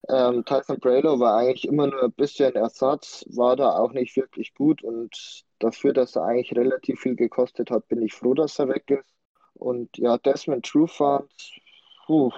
Ähm, 0.09 0.45
Tyson 0.45 0.78
Braylo 0.78 1.21
war 1.21 1.37
eigentlich 1.37 1.66
immer 1.69 1.87
nur 1.87 2.04
ein 2.04 2.12
bisschen 2.12 2.54
Ersatz, 2.54 3.25
war 3.28 3.57
da 3.57 3.76
auch 3.76 3.92
nicht 3.92 4.16
wirklich 4.16 4.54
gut 4.54 4.83
und 4.83 5.45
dafür, 5.59 5.92
dass 5.92 6.16
er 6.16 6.25
eigentlich 6.25 6.57
relativ 6.57 7.00
viel 7.00 7.16
gekostet 7.16 7.71
hat, 7.71 7.87
bin 7.88 8.02
ich 8.02 8.14
froh, 8.14 8.35
dass 8.35 8.59
er 8.59 8.69
weg 8.69 8.90
ist. 8.90 9.14
Und 9.54 9.99
ja, 9.99 10.16
Desmond 10.16 10.64
Trufant, 10.64 11.30
puh, 12.07 12.33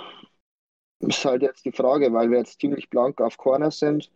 ist 1.01 1.25
halt 1.25 1.43
jetzt 1.43 1.65
die 1.65 1.73
Frage, 1.73 2.13
weil 2.13 2.31
wir 2.31 2.39
jetzt 2.39 2.61
ziemlich 2.61 2.91
blank 2.91 3.21
auf 3.21 3.37
Corner 3.37 3.71
sind. 3.71 4.11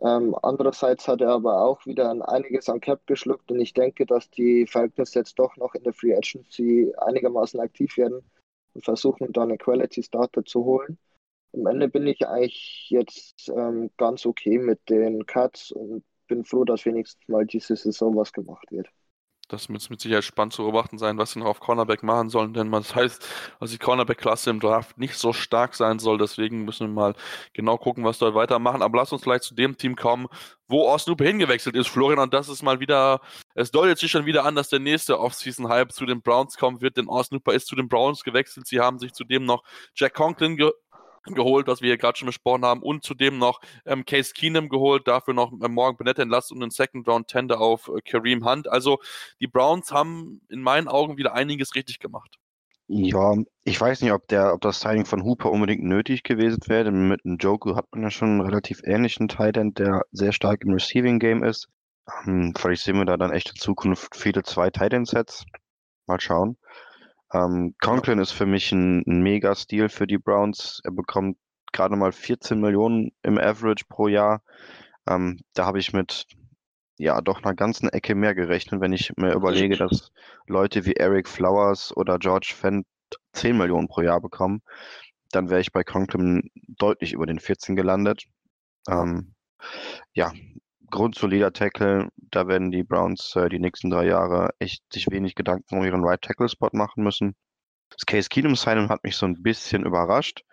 Ähm, 0.00 0.34
andererseits 0.42 1.06
hat 1.06 1.20
er 1.20 1.30
aber 1.30 1.62
auch 1.62 1.86
wieder 1.86 2.10
ein 2.10 2.22
einiges 2.22 2.68
an 2.68 2.80
Cap 2.80 3.06
geschluckt 3.06 3.52
und 3.52 3.60
ich 3.60 3.74
denke, 3.74 4.06
dass 4.06 4.30
die 4.30 4.66
Falcons 4.66 5.14
jetzt 5.14 5.38
doch 5.38 5.56
noch 5.56 5.74
in 5.74 5.84
der 5.84 5.92
Free 5.92 6.16
Agency 6.16 6.92
einigermaßen 6.98 7.60
aktiv 7.60 7.96
werden 7.96 8.24
und 8.74 8.84
versuchen, 8.84 9.32
da 9.32 9.42
eine 9.42 9.58
Quality 9.58 10.02
Starter 10.02 10.44
zu 10.44 10.64
holen 10.64 10.98
am 11.54 11.66
Ende 11.66 11.88
bin 11.88 12.06
ich 12.06 12.26
eigentlich 12.26 12.86
jetzt 12.88 13.48
ähm, 13.48 13.90
ganz 13.96 14.26
okay 14.26 14.58
mit 14.58 14.88
den 14.88 15.26
Cuts 15.26 15.70
und 15.72 16.04
bin 16.28 16.44
froh, 16.44 16.64
dass 16.64 16.86
wenigstens 16.86 17.28
mal 17.28 17.46
diese 17.46 17.76
Saison 17.76 18.16
was 18.16 18.32
gemacht 18.32 18.70
wird. 18.70 18.88
Das 19.48 19.68
wird 19.68 19.90
mit 19.90 20.00
Sicherheit 20.00 20.24
spannend 20.24 20.54
zu 20.54 20.62
beobachten 20.62 20.96
sein, 20.96 21.18
was 21.18 21.32
sie 21.32 21.40
noch 21.40 21.46
auf 21.46 21.60
Cornerback 21.60 22.02
machen 22.02 22.30
sollen, 22.30 22.54
denn 22.54 22.72
das 22.72 22.94
heißt, 22.94 23.28
dass 23.60 23.70
die 23.70 23.76
Cornerback-Klasse 23.76 24.48
im 24.48 24.60
Draft 24.60 24.96
nicht 24.96 25.14
so 25.14 25.34
stark 25.34 25.74
sein 25.74 25.98
soll. 25.98 26.16
Deswegen 26.16 26.64
müssen 26.64 26.86
wir 26.86 26.94
mal 26.94 27.14
genau 27.52 27.76
gucken, 27.76 28.02
was 28.02 28.18
dort 28.18 28.34
weitermachen. 28.34 28.80
Aber 28.80 28.96
lass 28.96 29.12
uns 29.12 29.22
gleich 29.22 29.42
zu 29.42 29.54
dem 29.54 29.76
Team 29.76 29.94
kommen, 29.94 30.28
wo 30.68 30.90
Hooper 30.90 31.24
hingewechselt 31.24 31.76
ist, 31.76 31.88
Florian. 31.88 32.18
Und 32.18 32.32
das 32.32 32.48
ist 32.48 32.62
mal 32.62 32.80
wieder, 32.80 33.20
es 33.54 33.70
deutet 33.70 33.98
sich 33.98 34.10
schon 34.10 34.24
wieder 34.24 34.46
an, 34.46 34.54
dass 34.54 34.70
der 34.70 34.78
nächste 34.78 35.20
Offseason-Hype 35.20 35.92
zu 35.92 36.06
den 36.06 36.22
Browns 36.22 36.56
kommen 36.56 36.80
wird, 36.80 36.96
denn 36.96 37.08
Hooper 37.08 37.52
ist 37.52 37.66
zu 37.66 37.76
den 37.76 37.88
Browns 37.88 38.22
gewechselt. 38.22 38.66
Sie 38.66 38.80
haben 38.80 38.98
sich 38.98 39.12
zudem 39.12 39.44
noch 39.44 39.64
Jack 39.94 40.14
Conklin 40.14 40.56
ge 40.56 40.72
geholt, 41.24 41.66
was 41.66 41.80
wir 41.80 41.88
hier 41.88 41.98
gerade 41.98 42.18
schon 42.18 42.26
besprochen 42.26 42.64
haben, 42.64 42.82
und 42.82 43.04
zudem 43.04 43.38
noch 43.38 43.60
ähm, 43.86 44.04
Case 44.04 44.32
Keenum 44.34 44.68
geholt, 44.68 45.06
dafür 45.06 45.34
noch 45.34 45.52
ähm, 45.52 45.72
Morgan 45.72 45.96
Bennett 45.96 46.18
entlassen 46.18 46.56
und 46.56 46.62
einen 46.62 46.70
Second 46.70 47.06
Round 47.08 47.28
Tender 47.28 47.60
auf 47.60 47.88
äh, 47.88 48.00
Kareem 48.00 48.44
Hunt. 48.44 48.68
Also 48.68 48.98
die 49.40 49.46
Browns 49.46 49.92
haben 49.92 50.40
in 50.48 50.60
meinen 50.60 50.88
Augen 50.88 51.16
wieder 51.16 51.34
einiges 51.34 51.74
richtig 51.74 51.98
gemacht. 51.98 52.38
Ja, 52.88 53.34
ich 53.64 53.80
weiß 53.80 54.02
nicht, 54.02 54.12
ob 54.12 54.26
der, 54.28 54.52
ob 54.52 54.60
das 54.60 54.80
Signing 54.80 55.06
von 55.06 55.24
Hooper 55.24 55.50
unbedingt 55.50 55.82
nötig 55.82 56.24
gewesen 56.24 56.60
wäre. 56.66 56.84
Denn 56.84 57.08
mit 57.08 57.24
einem 57.24 57.38
Joku 57.38 57.74
hat 57.74 57.86
man 57.92 58.02
ja 58.02 58.10
schon 58.10 58.28
einen 58.28 58.40
relativ 58.42 58.82
ähnlichen 58.84 59.28
Tight 59.28 59.56
End, 59.56 59.78
der 59.78 60.02
sehr 60.10 60.32
stark 60.32 60.62
im 60.62 60.72
Receiving 60.72 61.18
Game 61.18 61.42
ist. 61.42 61.68
Ähm, 62.26 62.52
vielleicht 62.56 62.82
sehen 62.82 62.98
wir 62.98 63.04
da 63.06 63.16
dann 63.16 63.32
echt 63.32 63.50
in 63.50 63.56
Zukunft 63.56 64.16
viele 64.16 64.42
zwei 64.42 64.70
Tight 64.70 64.92
End 64.92 65.08
Sets. 65.08 65.46
Mal 66.06 66.20
schauen. 66.20 66.58
Ähm, 67.32 67.74
Conklin 67.80 68.18
ist 68.18 68.32
für 68.32 68.46
mich 68.46 68.72
ein, 68.72 69.02
ein 69.06 69.22
Mega-Stil 69.22 69.88
für 69.88 70.06
die 70.06 70.18
Browns. 70.18 70.80
Er 70.84 70.92
bekommt 70.92 71.38
gerade 71.72 71.96
mal 71.96 72.12
14 72.12 72.60
Millionen 72.60 73.12
im 73.22 73.38
Average 73.38 73.84
pro 73.88 74.08
Jahr. 74.08 74.42
Ähm, 75.08 75.40
da 75.54 75.66
habe 75.66 75.78
ich 75.78 75.92
mit 75.92 76.26
ja 76.98 77.20
doch 77.20 77.42
einer 77.42 77.54
ganzen 77.54 77.88
Ecke 77.88 78.14
mehr 78.14 78.34
gerechnet, 78.34 78.80
wenn 78.80 78.92
ich 78.92 79.12
mir 79.16 79.32
überlege, 79.32 79.76
dass 79.76 80.12
Leute 80.46 80.84
wie 80.84 80.94
Eric 80.94 81.28
Flowers 81.28 81.96
oder 81.96 82.18
George 82.18 82.52
Fent 82.54 82.86
10 83.32 83.56
Millionen 83.56 83.88
pro 83.88 84.02
Jahr 84.02 84.20
bekommen, 84.20 84.62
dann 85.30 85.50
wäre 85.50 85.60
ich 85.60 85.72
bei 85.72 85.84
Conklin 85.84 86.50
deutlich 86.54 87.12
über 87.12 87.26
den 87.26 87.40
14 87.40 87.76
gelandet. 87.76 88.24
Ähm, 88.88 89.34
ja, 90.12 90.32
grundsolider 90.92 91.52
Tackle. 91.52 92.10
Da 92.16 92.46
werden 92.46 92.70
die 92.70 92.84
Browns 92.84 93.34
äh, 93.34 93.48
die 93.48 93.58
nächsten 93.58 93.90
drei 93.90 94.06
Jahre 94.06 94.50
echt 94.60 94.84
sich 94.92 95.10
wenig 95.10 95.34
Gedanken 95.34 95.78
um 95.78 95.84
ihren 95.84 96.04
Right 96.04 96.22
Tackle 96.22 96.48
Spot 96.48 96.70
machen 96.72 97.02
müssen. 97.02 97.34
Das 97.90 98.06
Case 98.06 98.28
Keenum 98.28 98.54
Signing 98.54 98.88
hat 98.88 99.02
mich 99.02 99.16
so 99.16 99.26
ein 99.26 99.42
bisschen 99.42 99.84
überrascht. 99.84 100.44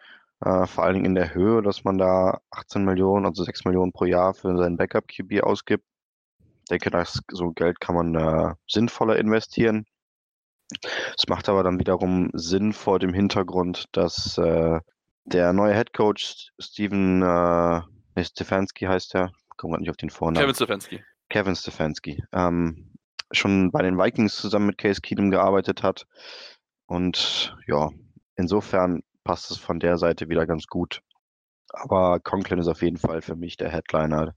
Äh, 0.41 0.65
vor 0.65 0.84
allen 0.86 0.96
Dingen 0.96 1.05
in 1.05 1.15
der 1.15 1.34
Höhe, 1.34 1.62
dass 1.62 1.84
man 1.84 1.98
da 1.98 2.39
18 2.51 2.84
Millionen, 2.84 3.25
also 3.25 3.43
6 3.43 3.65
Millionen 3.65 3.91
pro 3.91 4.05
Jahr 4.05 4.34
für 4.34 4.58
seinen 4.58 4.77
Backup 4.77 5.08
QB 5.08 5.43
ausgibt. 5.43 5.86
Ich 6.39 6.69
denke, 6.72 6.89
das, 6.89 7.22
so 7.31 7.51
Geld 7.51 7.79
kann 7.79 7.96
man 7.96 8.15
äh, 8.15 8.55
sinnvoller 8.67 9.17
investieren. 9.17 9.86
Es 11.17 11.27
macht 11.27 11.50
aber 11.50 11.63
dann 11.63 11.79
wiederum 11.79 12.29
Sinn 12.34 12.74
vor 12.74 13.00
dem 13.00 13.13
Hintergrund, 13.13 13.86
dass 13.91 14.38
äh, 14.38 14.79
der 15.25 15.53
neue 15.53 15.74
Head 15.74 15.93
Coach 15.93 16.51
Steven 16.60 17.22
äh, 17.22 18.24
Stefanski 18.24 18.86
heißt 18.86 19.15
er, 19.15 19.31
komme 19.59 19.73
gerade 19.73 19.83
nicht 19.83 19.91
auf 19.91 19.97
den 19.97 20.09
Vornamen. 20.09 20.41
Kevin 20.41 20.55
Stefanski. 20.55 21.03
Kevin 21.29 21.55
Stefanski. 21.55 22.23
Ähm, 22.31 22.93
schon 23.31 23.71
bei 23.71 23.83
den 23.83 23.97
Vikings 23.97 24.35
zusammen 24.37 24.67
mit 24.67 24.77
Case 24.77 25.01
Keenum 25.01 25.29
gearbeitet 25.29 25.83
hat. 25.83 26.07
Und 26.87 27.55
ja, 27.67 27.89
insofern 28.35 29.03
passt 29.23 29.51
es 29.51 29.57
von 29.57 29.79
der 29.79 29.97
Seite 29.97 30.29
wieder 30.29 30.47
ganz 30.47 30.65
gut. 30.65 31.01
Aber 31.71 32.19
Conklin 32.19 32.59
ist 32.59 32.67
auf 32.67 32.81
jeden 32.81 32.97
Fall 32.97 33.21
für 33.21 33.35
mich 33.35 33.57
der 33.57 33.69
Headliner 33.69 34.33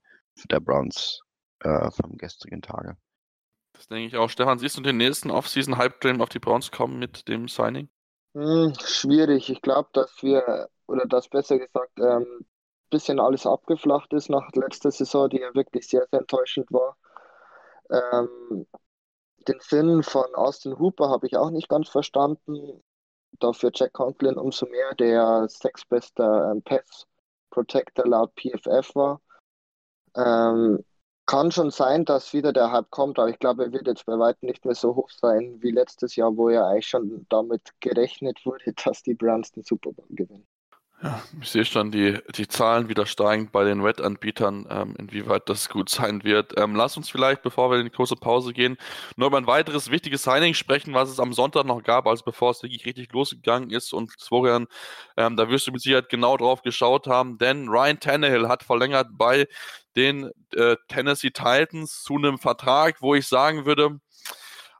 der 0.50 0.60
Browns 0.60 1.22
äh, 1.60 1.90
vom 1.90 2.18
gestrigen 2.18 2.60
Tage. 2.60 2.96
Das 3.72 3.88
denke 3.88 4.08
ich 4.08 4.16
auch. 4.16 4.28
Stefan, 4.28 4.58
siehst 4.58 4.76
du 4.76 4.82
den 4.82 4.98
nächsten 4.98 5.30
Offseason-Hype-Train 5.30 6.20
auf 6.20 6.28
die 6.28 6.40
Browns 6.40 6.70
kommen 6.70 6.98
mit 6.98 7.26
dem 7.28 7.48
Signing? 7.48 7.88
Hm, 8.34 8.74
schwierig. 8.84 9.48
Ich 9.48 9.62
glaube, 9.62 9.88
dass 9.92 10.22
wir, 10.22 10.68
oder 10.86 11.06
dass 11.06 11.28
besser 11.28 11.58
gesagt, 11.58 11.98
ähm, 11.98 12.44
bisschen 12.92 13.18
alles 13.18 13.46
abgeflacht 13.46 14.12
ist 14.12 14.28
nach 14.28 14.48
letzter 14.52 14.90
Saison, 14.90 15.28
die 15.28 15.38
ja 15.38 15.54
wirklich 15.54 15.88
sehr, 15.88 16.06
sehr 16.10 16.20
enttäuschend 16.20 16.70
war. 16.70 16.96
Ähm, 17.90 18.66
den 19.48 19.58
Sinn 19.60 20.02
von 20.02 20.34
Austin 20.34 20.78
Hooper 20.78 21.08
habe 21.10 21.26
ich 21.26 21.36
auch 21.36 21.50
nicht 21.50 21.68
ganz 21.68 21.88
verstanden. 21.88 22.82
Dafür 23.40 23.70
Jack 23.74 23.94
Conklin 23.94 24.36
umso 24.36 24.66
mehr, 24.66 24.94
der 24.94 25.48
sechsbester 25.48 26.52
ähm, 26.52 26.62
Pass 26.62 27.06
Protector 27.50 28.06
laut 28.06 28.32
PFF 28.36 28.94
war. 28.94 29.20
Ähm, 30.14 30.84
kann 31.26 31.50
schon 31.50 31.70
sein, 31.70 32.04
dass 32.04 32.32
wieder 32.32 32.52
der 32.52 32.72
Hype 32.72 32.90
kommt, 32.90 33.18
aber 33.18 33.28
ich 33.30 33.38
glaube, 33.38 33.64
er 33.64 33.72
wird 33.72 33.86
jetzt 33.86 34.06
bei 34.06 34.18
weitem 34.18 34.48
nicht 34.48 34.64
mehr 34.64 34.74
so 34.74 34.94
hoch 34.94 35.10
sein 35.10 35.62
wie 35.62 35.70
letztes 35.70 36.16
Jahr, 36.16 36.36
wo 36.36 36.50
ja 36.50 36.68
eigentlich 36.68 36.88
schon 36.88 37.26
damit 37.28 37.70
gerechnet 37.80 38.44
wurde, 38.44 38.72
dass 38.84 39.02
die 39.02 39.14
Browns 39.14 39.52
den 39.52 39.62
Super 39.64 39.92
Bowl 39.92 40.06
gewinnen. 40.10 40.46
Ja, 41.02 41.20
ich 41.40 41.48
sehe 41.50 41.64
schon 41.64 41.90
die, 41.90 42.16
die 42.36 42.46
Zahlen 42.46 42.88
wieder 42.88 43.06
steigen 43.06 43.50
bei 43.50 43.64
den 43.64 43.82
Wettanbietern, 43.82 44.68
ähm, 44.70 44.94
inwieweit 44.98 45.48
das 45.48 45.68
gut 45.68 45.88
sein 45.90 46.22
wird. 46.22 46.56
Ähm, 46.56 46.76
lass 46.76 46.96
uns 46.96 47.10
vielleicht, 47.10 47.42
bevor 47.42 47.72
wir 47.72 47.78
in 47.78 47.86
die 47.86 47.90
große 47.90 48.14
Pause 48.14 48.52
gehen, 48.52 48.76
noch 49.16 49.26
über 49.26 49.38
ein 49.38 49.48
weiteres 49.48 49.90
wichtiges 49.90 50.22
Signing 50.22 50.54
sprechen, 50.54 50.94
was 50.94 51.10
es 51.10 51.18
am 51.18 51.32
Sonntag 51.32 51.66
noch 51.66 51.82
gab, 51.82 52.06
also 52.06 52.22
bevor 52.24 52.52
es 52.52 52.62
wirklich 52.62 52.86
richtig 52.86 53.12
losgegangen 53.12 53.70
ist. 53.70 53.92
Und 53.92 54.12
Florian, 54.20 54.68
ähm, 55.16 55.36
da 55.36 55.48
wirst 55.48 55.66
du 55.66 55.72
mit 55.72 55.82
Sicherheit 55.82 56.08
genau 56.08 56.36
drauf 56.36 56.62
geschaut 56.62 57.08
haben, 57.08 57.36
denn 57.36 57.68
Ryan 57.68 57.98
Tannehill 57.98 58.46
hat 58.46 58.62
verlängert 58.62 59.08
bei 59.12 59.48
den 59.96 60.30
äh, 60.54 60.76
Tennessee 60.86 61.30
Titans 61.30 62.04
zu 62.04 62.14
einem 62.14 62.38
Vertrag, 62.38 63.02
wo 63.02 63.16
ich 63.16 63.26
sagen 63.26 63.66
würde, 63.66 63.98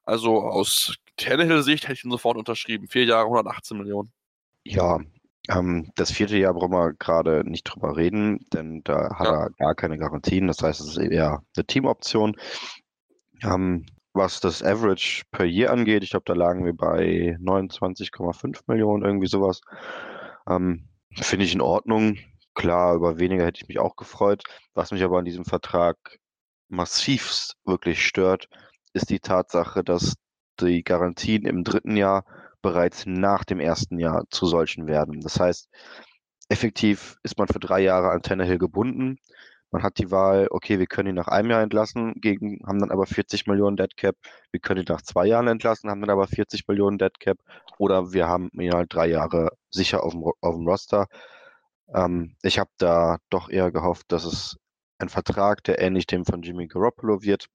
also 0.05 0.41
aus 0.41 0.95
Tannehill-Sicht 1.17 1.85
hätte 1.85 1.95
ich 1.95 2.05
ihn 2.05 2.13
sofort 2.13 2.37
unterschrieben. 2.37 2.87
Vier 2.87 3.07
Jahre, 3.07 3.25
118 3.25 3.77
Millionen. 3.77 4.13
Ja, 4.65 5.01
ähm, 5.49 5.91
das 5.97 6.13
vierte 6.13 6.37
Jahr 6.37 6.55
brauchen 6.55 6.73
wir 6.73 6.93
gerade 6.95 7.43
nicht 7.45 7.65
drüber 7.65 7.97
reden, 7.97 8.47
denn 8.53 8.83
da 8.85 9.11
hat 9.19 9.27
ja. 9.27 9.43
er 9.45 9.51
gar 9.51 9.75
keine 9.75 9.99
Garantien. 9.99 10.47
Das 10.47 10.63
heißt, 10.63 10.81
es 10.81 10.97
ist 10.97 10.99
eher 10.99 11.43
eine 11.57 11.67
Teamoption. 11.67 12.37
Ähm, 13.43 13.87
was 14.15 14.41
das 14.41 14.63
Average 14.63 15.25
per 15.31 15.47
Year 15.47 15.73
angeht, 15.73 16.05
ich 16.05 16.11
glaube, 16.11 16.25
da 16.27 16.35
lagen 16.35 16.65
wir 16.65 16.75
bei 16.75 17.37
29,5 17.41 18.61
Millionen, 18.67 19.05
irgendwie 19.05 19.27
sowas. 19.27 19.63
Ähm, 20.47 20.89
Finde 21.15 21.45
ich 21.45 21.55
in 21.55 21.61
Ordnung. 21.61 22.19
Klar, 22.55 22.95
über 22.95 23.19
weniger 23.19 23.45
hätte 23.45 23.63
ich 23.63 23.69
mich 23.69 23.79
auch 23.79 23.97
gefreut. 23.97 24.43
Was 24.75 24.93
mich 24.93 25.03
aber 25.03 25.19
an 25.19 25.25
diesem 25.25 25.45
Vertrag 25.45 25.97
massivst 26.69 27.57
wirklich 27.65 28.07
stört, 28.07 28.49
ist 28.93 29.11
die 29.11 29.21
Tatsache, 29.21 29.83
dass 29.83 30.15
die 30.61 30.83
Garantien 30.83 31.47
im 31.47 31.65
dritten 31.65 31.97
Jahr 31.97 32.25
bereits 32.63 33.05
nach 33.07 33.45
dem 33.45 33.61
ersten 33.61 33.99
Jahr 33.99 34.25
zu 34.31 34.47
solchen 34.47 34.87
werden. 34.87 35.21
Das 35.21 35.39
heißt, 35.41 35.69
effektiv 36.49 37.17
ist 37.23 37.39
man 37.39 37.49
für 37.49 37.61
drei 37.61 37.81
Jahre 37.81 38.11
an 38.11 38.23
Tannehill 38.23 38.59
gebunden. 38.59 39.19
Man 39.73 39.83
hat 39.83 39.99
die 39.99 40.11
Wahl, 40.11 40.49
okay, 40.51 40.79
wir 40.79 40.87
können 40.87 41.11
ihn 41.11 41.15
nach 41.15 41.29
einem 41.29 41.51
Jahr 41.51 41.63
entlassen, 41.63 42.15
gegen, 42.21 42.61
haben 42.67 42.79
dann 42.79 42.91
aber 42.91 43.07
40 43.07 43.47
Millionen 43.47 43.77
Dead 43.77 43.97
Cap. 43.97 44.17
Wir 44.51 44.61
können 44.61 44.83
ihn 44.83 44.87
nach 44.89 45.01
zwei 45.03 45.27
Jahren 45.27 45.49
entlassen, 45.49 45.91
haben 45.91 46.03
dann 46.03 46.11
aber 46.11 46.27
40 46.29 46.69
Millionen 46.69 46.99
Dead 46.99 47.19
Cap. 47.19 47.39
Oder 47.79 48.13
wir 48.13 48.29
haben 48.29 48.51
ihn 48.53 48.73
halt 48.75 48.93
drei 48.93 49.07
Jahre 49.09 49.53
sicher 49.71 50.05
auf 50.05 50.13
dem, 50.13 50.25
auf 50.25 50.55
dem 50.57 50.69
Roster. 50.69 51.07
Ähm, 51.95 52.37
ich 52.43 52.59
habe 52.59 52.71
da 52.79 53.19
doch 53.31 53.49
eher 53.49 53.71
gehofft, 53.73 54.13
dass 54.13 54.25
es 54.25 54.59
ein 54.99 55.09
Vertrag, 55.09 55.65
der 55.65 55.81
ähnlich 55.81 56.07
dem 56.07 56.25
von 56.27 56.43
Jimmy 56.43 56.67
Garoppolo 56.67 57.23
wird, 57.23 57.47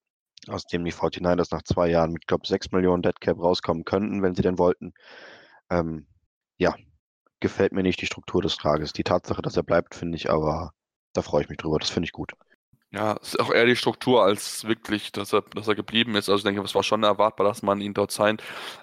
aus 0.48 0.66
dem 0.66 0.86
die 0.86 0.94
49ers 0.94 1.50
nach 1.52 1.64
zwei 1.64 1.90
Jahren 1.90 2.12
mit, 2.14 2.28
glaube 2.28 2.44
ich, 2.44 2.50
6 2.50 2.72
Millionen 2.72 3.02
Deadcap 3.04 3.40
rauskommen 3.40 3.86
könnten, 3.86 4.22
wenn 4.22 4.36
sie 4.36 4.42
denn 4.42 4.58
wollten. 4.58 4.94
Ähm, 5.70 6.08
ja, 6.58 6.76
gefällt 7.40 7.74
mir 7.74 7.84
nicht 7.84 8.02
die 8.02 8.06
Struktur 8.08 8.42
des 8.42 8.58
Tages. 8.58 8.94
Die 8.94 9.04
Tatsache, 9.04 9.42
dass 9.42 9.58
er 9.58 9.64
bleibt, 9.64 9.96
finde 9.96 10.18
ich 10.18 10.30
aber, 10.30 10.72
da 11.14 11.22
freue 11.22 11.44
ich 11.44 11.50
mich 11.50 11.58
drüber. 11.58 11.80
Das 11.80 11.90
finde 11.90 12.06
ich 12.06 12.12
gut. 12.14 12.34
Ja, 12.98 13.16
es 13.22 13.36
ist 13.36 13.40
auch 13.40 13.52
eher 13.54 13.68
die 13.68 13.76
Struktur 13.76 14.24
als 14.24 14.66
wirklich, 14.66 15.12
dass 15.12 15.32
er, 15.32 15.44
dass 15.54 15.68
er 15.68 15.76
geblieben 15.76 16.16
ist. 16.16 16.30
Also 16.30 16.38
ich 16.40 16.44
denke, 16.44 16.60
es 16.64 16.74
war 16.74 16.82
schon 16.82 17.04
erwartbar, 17.04 17.46
dass 17.46 17.62
man 17.62 17.80
ihn 17.80 17.94
dort 17.94 18.12
sein. 18.12 18.38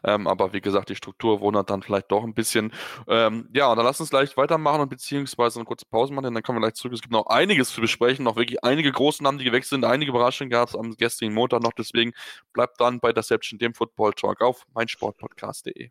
Ähm, 0.04 0.28
aber 0.28 0.52
wie 0.52 0.60
gesagt, 0.60 0.88
die 0.88 0.94
Struktur 0.94 1.40
wundert 1.40 1.68
dann 1.68 1.82
vielleicht 1.82 2.12
doch 2.12 2.22
ein 2.22 2.32
bisschen. 2.32 2.72
Ähm, 3.08 3.48
ja, 3.52 3.68
und 3.68 3.76
dann 3.76 3.84
lass 3.84 3.98
uns 3.98 4.10
gleich 4.10 4.36
weitermachen 4.36 4.82
und 4.82 4.88
beziehungsweise 4.88 5.58
eine 5.58 5.64
kurze 5.64 5.84
Pause 5.86 6.12
machen, 6.12 6.26
denn 6.26 6.34
dann 6.34 6.44
kommen 6.44 6.58
wir 6.58 6.68
gleich 6.68 6.74
zurück. 6.74 6.92
Es 6.92 7.00
gibt 7.02 7.10
noch 7.12 7.26
einiges 7.26 7.70
zu 7.70 7.80
besprechen, 7.80 8.24
noch 8.24 8.36
wirklich 8.36 8.62
einige 8.62 8.92
große 8.92 9.20
Namen, 9.20 9.38
die 9.38 9.44
gewechselt 9.46 9.80
sind. 9.80 9.84
Einige 9.84 10.12
Überraschungen 10.12 10.50
gab 10.50 10.68
es 10.68 10.76
am 10.76 10.96
gestrigen 10.96 11.34
Montag 11.34 11.62
noch. 11.62 11.72
Deswegen 11.72 12.12
bleibt 12.52 12.80
dann 12.80 13.00
bei 13.00 13.12
Deception, 13.12 13.58
dem 13.58 13.74
Football 13.74 14.12
Talk 14.12 14.42
auf 14.42 14.64
meinsportpodcast.de. 14.74 15.90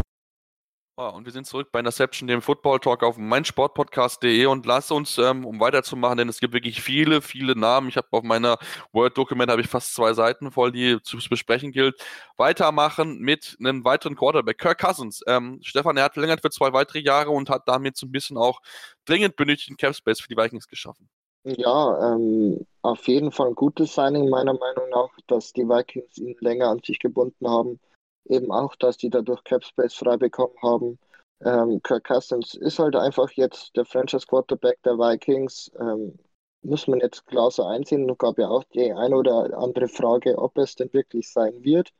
Und 1.09 1.25
wir 1.25 1.31
sind 1.31 1.47
zurück 1.47 1.69
bei 1.71 1.79
Interception, 1.79 2.27
dem 2.27 2.41
Football 2.41 2.79
Talk 2.79 3.03
auf 3.03 3.17
meinsportpodcast.de 3.17 4.45
und 4.45 4.65
lass 4.65 4.91
uns, 4.91 5.17
ähm, 5.17 5.45
um 5.45 5.59
weiterzumachen, 5.59 6.17
denn 6.17 6.29
es 6.29 6.39
gibt 6.39 6.53
wirklich 6.53 6.81
viele, 6.81 7.21
viele 7.21 7.55
Namen. 7.55 7.89
Ich 7.89 7.97
habe 7.97 8.07
auf 8.11 8.23
meiner 8.23 8.57
Word-Dokument 8.91 9.49
habe 9.49 9.61
ich 9.61 9.67
fast 9.67 9.95
zwei 9.95 10.13
Seiten 10.13 10.51
voll, 10.51 10.71
die 10.71 11.01
zu 11.01 11.17
besprechen 11.29 11.71
gilt. 11.71 11.99
Weitermachen 12.37 13.19
mit 13.19 13.57
einem 13.59 13.83
weiteren 13.83 14.15
Quarterback, 14.15 14.59
Kirk 14.59 14.79
Cousins. 14.79 15.21
Ähm, 15.27 15.59
Stefan, 15.63 15.97
er 15.97 16.03
hat 16.03 16.13
verlängert 16.13 16.41
für 16.41 16.51
zwei 16.51 16.71
weitere 16.73 16.99
Jahre 16.99 17.31
und 17.31 17.49
hat 17.49 17.63
damit 17.67 17.97
so 17.97 18.05
ein 18.05 18.11
bisschen 18.11 18.37
auch 18.37 18.59
dringend 19.05 19.35
benötigten 19.35 19.77
Cap 19.77 19.95
Space 19.95 20.21
für 20.21 20.27
die 20.27 20.37
Vikings 20.37 20.67
geschaffen. 20.67 21.09
Ja, 21.43 22.13
ähm, 22.13 22.65
auf 22.83 23.07
jeden 23.07 23.31
Fall 23.31 23.47
ein 23.47 23.55
gutes 23.55 23.95
Signing 23.95 24.29
meiner 24.29 24.53
Meinung 24.53 24.89
nach, 24.91 25.09
dass 25.25 25.53
die 25.53 25.67
Vikings 25.67 26.17
ihn 26.17 26.35
länger 26.39 26.69
an 26.69 26.81
sich 26.85 26.99
gebunden 26.99 27.49
haben 27.49 27.79
eben 28.25 28.51
auch, 28.51 28.75
dass 28.75 28.97
die 28.97 29.09
dadurch 29.09 29.43
Capspace 29.43 29.93
frei 29.93 30.17
bekommen 30.17 30.55
haben. 30.61 30.99
Ähm, 31.43 31.81
Kirk 31.83 32.05
Cousins 32.05 32.53
ist 32.53 32.79
halt 32.79 32.95
einfach 32.95 33.31
jetzt 33.31 33.75
der 33.75 33.85
Franchise 33.85 34.27
Quarterback 34.27 34.81
der 34.83 34.97
Vikings. 34.97 35.71
Ähm, 35.79 36.17
muss 36.63 36.87
man 36.87 36.99
jetzt 36.99 37.25
klar 37.25 37.49
so 37.51 37.63
einsehen. 37.63 38.09
Es 38.09 38.17
gab 38.17 38.37
ja 38.37 38.47
auch 38.49 38.63
die 38.75 38.93
eine 38.93 39.15
oder 39.15 39.57
andere 39.57 39.87
Frage, 39.87 40.37
ob 40.37 40.57
es 40.57 40.75
denn 40.75 40.93
wirklich 40.93 41.31
sein 41.31 41.63
wird. 41.63 41.91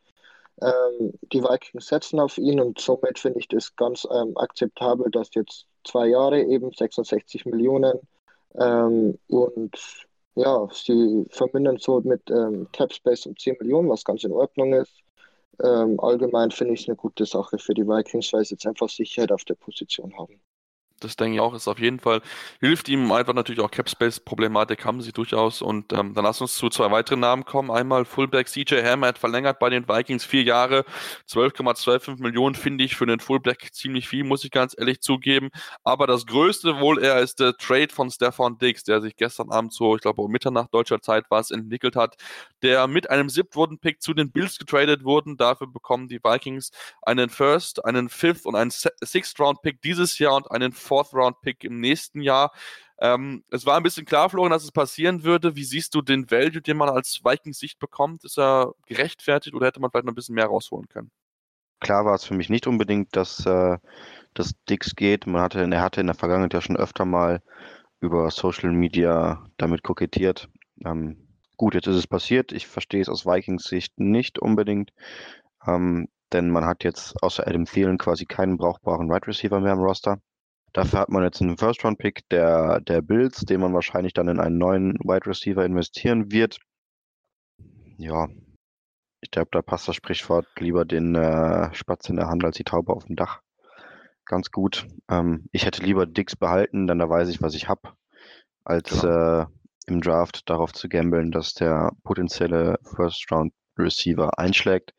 Ähm, 0.61 1.13
die 1.33 1.41
Vikings 1.43 1.87
setzen 1.87 2.19
auf 2.19 2.37
ihn 2.37 2.59
und 2.59 2.79
somit 2.79 3.17
finde 3.17 3.39
ich 3.39 3.47
das 3.47 3.75
ganz 3.75 4.07
ähm, 4.11 4.37
akzeptabel, 4.37 5.09
dass 5.09 5.33
jetzt 5.33 5.65
zwei 5.83 6.07
Jahre 6.07 6.43
eben 6.43 6.71
66 6.71 7.45
Millionen 7.45 7.99
ähm, 8.55 9.17
und 9.27 10.07
ja, 10.35 10.67
sie 10.71 11.25
vermindern 11.29 11.77
so 11.77 11.99
mit 12.01 12.29
ähm, 12.29 12.67
Cap 12.71 12.93
Space 12.93 13.25
um 13.25 13.35
10 13.37 13.57
Millionen, 13.59 13.89
was 13.89 14.03
ganz 14.05 14.23
in 14.23 14.31
Ordnung 14.31 14.73
ist. 14.73 14.93
Ähm, 15.63 15.99
allgemein 15.99 16.51
finde 16.51 16.73
ich 16.75 16.81
es 16.81 16.87
eine 16.87 16.95
gute 16.97 17.25
Sache 17.25 17.57
für 17.57 17.73
die 17.73 17.87
Vikings, 17.87 18.31
weil 18.31 18.45
sie 18.45 18.53
jetzt 18.55 18.67
einfach 18.67 18.89
Sicherheit 18.89 19.31
auf 19.31 19.43
der 19.43 19.55
Position 19.55 20.15
haben. 20.17 20.39
Das 21.03 21.15
denke 21.15 21.35
ich 21.35 21.41
auch, 21.41 21.53
ist 21.53 21.67
auf 21.67 21.79
jeden 21.79 21.99
Fall, 21.99 22.21
hilft 22.59 22.89
ihm 22.89 23.11
einfach 23.11 23.33
natürlich 23.33 23.61
auch 23.61 23.71
Capspace-Problematik 23.71 24.85
haben 24.85 25.01
sie 25.01 25.11
durchaus. 25.11 25.61
Und 25.61 25.93
ähm, 25.93 26.13
dann 26.13 26.23
lass 26.23 26.41
uns 26.41 26.55
zu 26.55 26.69
zwei 26.69 26.91
weiteren 26.91 27.19
Namen 27.19 27.45
kommen. 27.45 27.71
Einmal 27.71 28.05
Fullback 28.05 28.47
CJ 28.47 28.83
Hammer 28.83 29.07
hat 29.07 29.17
verlängert 29.17 29.59
bei 29.59 29.69
den 29.69 29.87
Vikings 29.87 30.25
vier 30.25 30.43
Jahre, 30.43 30.85
12,25 31.29 32.21
Millionen 32.21 32.55
finde 32.55 32.83
ich 32.83 32.95
für 32.95 33.05
den 33.05 33.19
Fullback 33.19 33.73
ziemlich 33.73 34.07
viel, 34.07 34.23
muss 34.23 34.43
ich 34.43 34.51
ganz 34.51 34.75
ehrlich 34.77 35.01
zugeben. 35.01 35.49
Aber 35.83 36.07
das 36.07 36.25
größte 36.25 36.79
wohl 36.79 37.03
eher 37.03 37.19
ist 37.19 37.39
der 37.39 37.57
Trade 37.57 37.89
von 37.91 38.09
Stefan 38.09 38.57
Diggs, 38.57 38.83
der 38.83 39.01
sich 39.01 39.15
gestern 39.15 39.51
Abend 39.51 39.73
so, 39.73 39.95
ich 39.95 40.01
glaube 40.01 40.21
um 40.21 40.31
Mitternacht 40.31 40.73
deutscher 40.73 41.01
Zeit 41.01 41.29
war 41.29 41.39
es, 41.39 41.51
entwickelt 41.51 41.95
hat, 41.95 42.15
der 42.61 42.87
mit 42.87 43.09
einem 43.09 43.29
Siebtrunden-Pick 43.29 44.01
zu 44.01 44.13
den 44.13 44.31
Bills 44.31 44.57
getradet 44.57 45.03
wurden. 45.03 45.37
Dafür 45.37 45.67
bekommen 45.67 46.07
die 46.07 46.19
Vikings 46.23 46.71
einen 47.01 47.29
First, 47.29 47.83
einen 47.85 48.09
Fifth 48.09 48.45
und 48.45 48.55
einen 48.55 48.71
Sixth-Round-Pick 48.71 49.81
dieses 49.81 50.19
Jahr 50.19 50.35
und 50.35 50.49
einen 50.51 50.71
Fourth-Round-Pick 50.91 51.63
im 51.63 51.79
nächsten 51.79 52.19
Jahr. 52.19 52.51
Ähm, 52.99 53.45
es 53.49 53.65
war 53.65 53.77
ein 53.77 53.83
bisschen 53.83 54.05
klar, 54.05 54.29
Florian, 54.29 54.51
dass 54.51 54.65
es 54.65 54.73
passieren 54.73 55.23
würde. 55.23 55.55
Wie 55.55 55.63
siehst 55.63 55.95
du 55.95 56.01
den 56.01 56.29
Value, 56.29 56.61
den 56.61 56.75
man 56.75 56.89
als 56.89 57.21
Vikings 57.23 57.59
Sicht 57.59 57.79
bekommt? 57.79 58.25
Ist 58.25 58.37
er 58.37 58.73
gerechtfertigt 58.87 59.55
oder 59.55 59.67
hätte 59.67 59.79
man 59.79 59.89
vielleicht 59.89 60.05
noch 60.05 60.11
ein 60.11 60.15
bisschen 60.15 60.35
mehr 60.35 60.47
rausholen 60.47 60.89
können? 60.89 61.09
Klar 61.79 62.03
war 62.03 62.13
es 62.13 62.25
für 62.25 62.33
mich 62.33 62.49
nicht 62.49 62.67
unbedingt, 62.67 63.15
dass 63.15 63.45
äh, 63.45 63.77
das 64.33 64.53
Dix 64.69 64.95
geht. 64.95 65.27
Man 65.27 65.41
hatte, 65.41 65.61
er 65.61 65.81
hatte 65.81 66.01
in 66.01 66.07
der 66.07 66.15
Vergangenheit 66.15 66.53
ja 66.53 66.61
schon 66.61 66.75
öfter 66.75 67.05
mal 67.05 67.41
über 68.01 68.29
Social 68.31 68.71
Media 68.71 69.45
damit 69.55 69.81
kokettiert. 69.81 70.49
Ähm, 70.85 71.25
gut, 71.55 71.73
jetzt 71.73 71.87
ist 71.87 71.95
es 71.95 72.07
passiert. 72.07 72.51
Ich 72.51 72.67
verstehe 72.67 73.01
es 73.01 73.09
aus 73.09 73.25
Vikings 73.25 73.63
Sicht 73.63 73.97
nicht 73.97 74.39
unbedingt. 74.39 74.91
Ähm, 75.65 76.09
denn 76.33 76.49
man 76.49 76.65
hat 76.65 76.83
jetzt 76.83 77.21
außer 77.23 77.47
Adam 77.47 77.65
Thielen 77.65 77.97
quasi 77.97 78.25
keinen 78.25 78.57
brauchbaren 78.57 79.07
Wide 79.07 79.13
right 79.13 79.27
Receiver 79.27 79.59
mehr 79.59 79.73
im 79.73 79.79
Roster. 79.79 80.19
Dafür 80.73 80.99
hat 80.99 81.09
man 81.09 81.23
jetzt 81.23 81.41
einen 81.41 81.57
First-Round-Pick 81.57 82.29
der, 82.29 82.79
der 82.81 83.01
Bills, 83.01 83.41
den 83.41 83.59
man 83.59 83.73
wahrscheinlich 83.73 84.13
dann 84.13 84.29
in 84.29 84.39
einen 84.39 84.57
neuen 84.57 84.93
Wide 85.03 85.25
Receiver 85.25 85.65
investieren 85.65 86.31
wird. 86.31 86.59
Ja, 87.97 88.29
ich 89.19 89.31
glaube, 89.31 89.49
da 89.51 89.61
passt 89.61 89.87
das 89.87 89.95
Sprichwort 89.95 90.47
lieber 90.59 90.85
den 90.85 91.15
äh, 91.15 91.73
Spatz 91.73 92.09
in 92.09 92.15
der 92.15 92.27
Hand 92.27 92.43
als 92.43 92.57
die 92.57 92.63
Taube 92.63 92.93
auf 92.93 93.05
dem 93.05 93.15
Dach. 93.15 93.41
Ganz 94.25 94.51
gut. 94.51 94.87
Ähm, 95.09 95.47
ich 95.51 95.65
hätte 95.65 95.83
lieber 95.83 96.05
Dix 96.05 96.35
behalten, 96.35 96.87
denn 96.87 96.99
da 96.99 97.09
weiß 97.09 97.29
ich, 97.29 97.41
was 97.41 97.53
ich 97.53 97.67
habe, 97.67 97.93
als 98.63 99.01
genau. 99.01 99.41
äh, 99.41 99.45
im 99.87 100.01
Draft 100.01 100.49
darauf 100.49 100.73
zu 100.73 100.87
gambeln, 100.87 101.31
dass 101.31 101.53
der 101.53 101.91
potenzielle 102.03 102.79
First-Round-Receiver 102.83 104.39
einschlägt. 104.39 104.93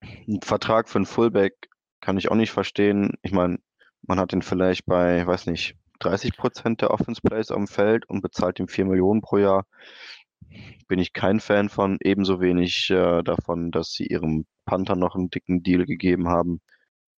Ein 0.00 0.40
Vertrag 0.42 0.88
für 0.88 0.96
einen 0.96 1.06
Fullback 1.06 1.68
kann 2.00 2.18
ich 2.18 2.30
auch 2.30 2.36
nicht 2.36 2.52
verstehen. 2.52 3.14
Ich 3.22 3.32
meine, 3.32 3.58
man 4.02 4.18
hat 4.18 4.32
ihn 4.32 4.42
vielleicht 4.42 4.86
bei, 4.86 5.26
weiß 5.26 5.46
nicht, 5.46 5.76
30 6.00 6.36
Prozent 6.36 6.80
der 6.82 6.90
Offense 6.90 7.20
Plays 7.22 7.50
am 7.50 7.66
Feld 7.68 8.08
und 8.08 8.22
bezahlt 8.22 8.58
ihm 8.58 8.68
4 8.68 8.84
Millionen 8.86 9.20
pro 9.22 9.38
Jahr. 9.38 9.66
bin 10.88 10.98
ich 10.98 11.12
kein 11.12 11.40
Fan 11.40 11.68
von, 11.68 11.98
ebenso 12.02 12.40
wenig 12.40 12.90
äh, 12.90 13.22
davon, 13.22 13.70
dass 13.70 13.92
sie 13.92 14.06
ihrem 14.06 14.46
Panther 14.66 14.96
noch 14.96 15.14
einen 15.14 15.30
dicken 15.30 15.62
Deal 15.62 15.86
gegeben 15.86 16.28
haben. 16.28 16.60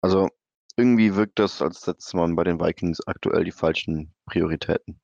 Also 0.03 0.29
irgendwie 0.77 1.15
wirkt 1.17 1.39
das, 1.39 1.63
als 1.63 1.83
setzt 1.83 2.15
man 2.15 2.37
bei 2.37 2.45
den 2.45 2.61
Vikings 2.61 3.07
aktuell 3.07 3.45
die 3.45 3.53
falschen 3.53 4.15
Prioritäten. 4.27 5.01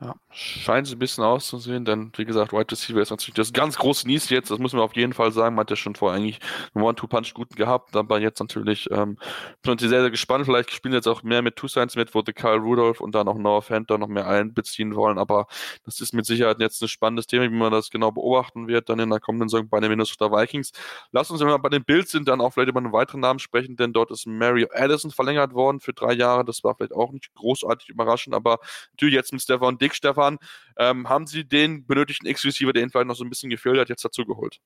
Ja, 0.00 0.16
scheint 0.30 0.88
so 0.88 0.96
ein 0.96 0.98
bisschen 0.98 1.22
auszusehen, 1.22 1.84
denn 1.84 2.10
wie 2.16 2.24
gesagt, 2.24 2.52
Wide 2.52 2.68
Receiver 2.68 3.00
ist 3.00 3.10
natürlich 3.10 3.36
das 3.36 3.52
ganz 3.52 3.76
große 3.76 4.08
Nies 4.08 4.28
jetzt, 4.28 4.50
das 4.50 4.58
muss 4.58 4.72
man 4.72 4.82
auf 4.82 4.96
jeden 4.96 5.12
Fall 5.12 5.30
sagen. 5.30 5.54
Man 5.54 5.62
hat 5.62 5.70
ja 5.70 5.76
schon 5.76 5.94
vorher 5.94 6.18
eigentlich 6.18 6.40
einen 6.74 6.82
One-Two-Punch 6.82 7.32
guten 7.32 7.54
gehabt, 7.54 7.94
aber 7.94 8.18
jetzt 8.18 8.40
natürlich 8.40 8.90
ähm, 8.90 9.18
sind 9.64 9.80
wir 9.80 9.88
sehr, 9.88 10.00
sehr 10.00 10.10
gespannt. 10.10 10.46
Vielleicht 10.46 10.72
spielen 10.72 10.94
jetzt 10.94 11.06
auch 11.06 11.22
mehr 11.22 11.42
mit 11.42 11.54
Two 11.54 11.68
Signs 11.68 11.94
mit, 11.94 12.12
wo 12.12 12.22
die 12.22 12.32
Kyle 12.32 12.56
Rudolph 12.56 13.00
und 13.00 13.14
dann 13.14 13.28
auch 13.28 13.38
Noah 13.38 13.62
Fenter 13.62 13.96
noch 13.96 14.08
mehr 14.08 14.26
einbeziehen 14.26 14.96
wollen, 14.96 15.16
aber 15.16 15.46
das 15.84 16.00
ist 16.00 16.12
mit 16.12 16.26
Sicherheit 16.26 16.58
jetzt 16.58 16.82
ein 16.82 16.88
spannendes 16.88 17.28
Thema, 17.28 17.44
wie 17.44 17.54
man 17.54 17.70
das 17.70 17.90
genau 17.90 18.10
beobachten 18.10 18.66
wird, 18.66 18.88
dann 18.88 18.98
in 18.98 19.10
der 19.10 19.20
kommenden 19.20 19.48
Saison 19.48 19.68
bei 19.68 19.78
den 19.78 19.90
Minnesota 19.90 20.32
Vikings. 20.32 20.72
Lass 21.12 21.30
uns, 21.30 21.40
wenn 21.40 21.46
wir 21.46 21.58
bei 21.60 21.68
den 21.68 21.84
Bills 21.84 22.10
sind, 22.10 22.26
dann 22.26 22.40
auch 22.40 22.52
vielleicht 22.52 22.70
über 22.70 22.80
einen 22.80 22.92
weiteren 22.92 23.20
Namen 23.20 23.38
sprechen, 23.38 23.76
denn 23.76 23.92
dort 23.92 24.10
ist 24.10 24.26
Mario 24.26 24.66
Addison 24.72 25.12
verlängert 25.12 25.54
worden 25.54 25.78
für 25.78 25.92
drei 25.92 26.14
Jahre. 26.14 26.44
Das 26.44 26.64
war 26.64 26.74
vielleicht 26.74 26.94
auch 26.94 27.12
nicht 27.12 27.32
großartig 27.36 27.90
überraschend, 27.90 28.34
aber 28.34 28.58
natürlich 28.90 29.14
jetzt 29.14 29.32
mit 29.32 29.40
Stefan 29.40 29.78
Dick, 29.84 29.94
Stefan, 29.94 30.38
ähm, 30.78 31.10
haben 31.10 31.26
Sie 31.26 31.46
den 31.46 31.86
benötigten 31.86 32.26
X-Receiver, 32.26 32.72
der 32.72 32.82
Ihnen 32.82 32.90
vielleicht 32.90 33.06
noch 33.06 33.16
so 33.16 33.24
ein 33.24 33.28
bisschen 33.28 33.50
gefehlt 33.50 33.78
hat, 33.78 33.90
jetzt 33.90 34.04
dazu 34.04 34.24
geholt? 34.24 34.60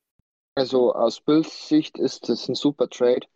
Also 0.54 0.94
aus 0.94 1.20
Bills 1.20 1.68
Sicht 1.68 1.98
ist 1.98 2.28
das 2.28 2.48
ein 2.48 2.54
super 2.54 2.88
Trade. 2.88 3.26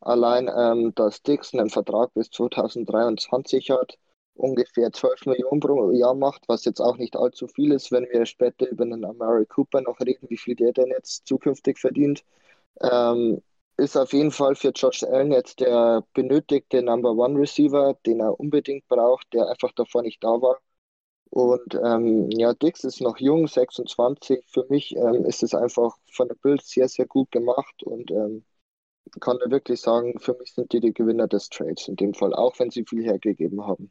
Allein, 0.00 0.50
ähm, 0.52 0.92
dass 0.96 1.22
Dixon 1.22 1.60
einen 1.60 1.70
Vertrag 1.70 2.12
bis 2.14 2.30
2023 2.30 3.70
hat, 3.70 3.98
ungefähr 4.34 4.92
12 4.92 5.26
Millionen 5.26 5.60
pro 5.60 5.92
Jahr 5.92 6.14
macht, 6.14 6.42
was 6.48 6.64
jetzt 6.64 6.80
auch 6.80 6.96
nicht 6.96 7.16
allzu 7.16 7.46
viel 7.46 7.72
ist, 7.72 7.92
wenn 7.92 8.08
wir 8.10 8.26
später 8.26 8.68
über 8.68 8.84
den 8.84 9.04
Amari 9.04 9.46
Cooper 9.46 9.80
noch 9.80 10.00
reden, 10.00 10.28
wie 10.30 10.36
viel 10.36 10.56
der 10.56 10.72
denn 10.72 10.88
jetzt 10.88 11.26
zukünftig 11.26 11.78
verdient. 11.78 12.24
Ähm, 12.80 13.42
ist 13.76 13.96
auf 13.96 14.12
jeden 14.12 14.32
Fall 14.32 14.56
für 14.56 14.70
Josh 14.70 15.04
Allen 15.04 15.30
jetzt 15.30 15.60
der 15.60 16.04
benötigte 16.12 16.82
Number 16.82 17.12
One 17.12 17.38
Receiver, 17.38 17.96
den 18.06 18.20
er 18.20 18.38
unbedingt 18.40 18.88
braucht, 18.88 19.32
der 19.32 19.48
einfach 19.48 19.70
davor 19.72 20.02
nicht 20.02 20.22
da 20.22 20.28
war. 20.28 20.58
Und 21.30 21.74
ähm, 21.74 22.30
ja, 22.30 22.54
Dix 22.54 22.84
ist 22.84 23.00
noch 23.00 23.18
jung, 23.18 23.46
26. 23.46 24.44
Für 24.46 24.66
mich 24.68 24.96
ähm, 24.96 25.24
ist 25.26 25.42
es 25.42 25.54
einfach 25.54 25.96
von 26.10 26.28
der 26.28 26.36
Bild 26.36 26.62
sehr, 26.62 26.88
sehr 26.88 27.06
gut 27.06 27.30
gemacht 27.30 27.82
und 27.82 28.10
ähm, 28.10 28.44
kann 29.20 29.38
da 29.42 29.50
wirklich 29.50 29.80
sagen, 29.80 30.18
für 30.20 30.34
mich 30.38 30.52
sind 30.54 30.72
die 30.72 30.80
die 30.80 30.92
Gewinner 30.92 31.28
des 31.28 31.48
Trades 31.48 31.88
in 31.88 31.96
dem 31.96 32.14
Fall, 32.14 32.34
auch 32.34 32.58
wenn 32.58 32.70
sie 32.70 32.84
viel 32.84 33.04
hergegeben 33.04 33.66
haben. 33.66 33.90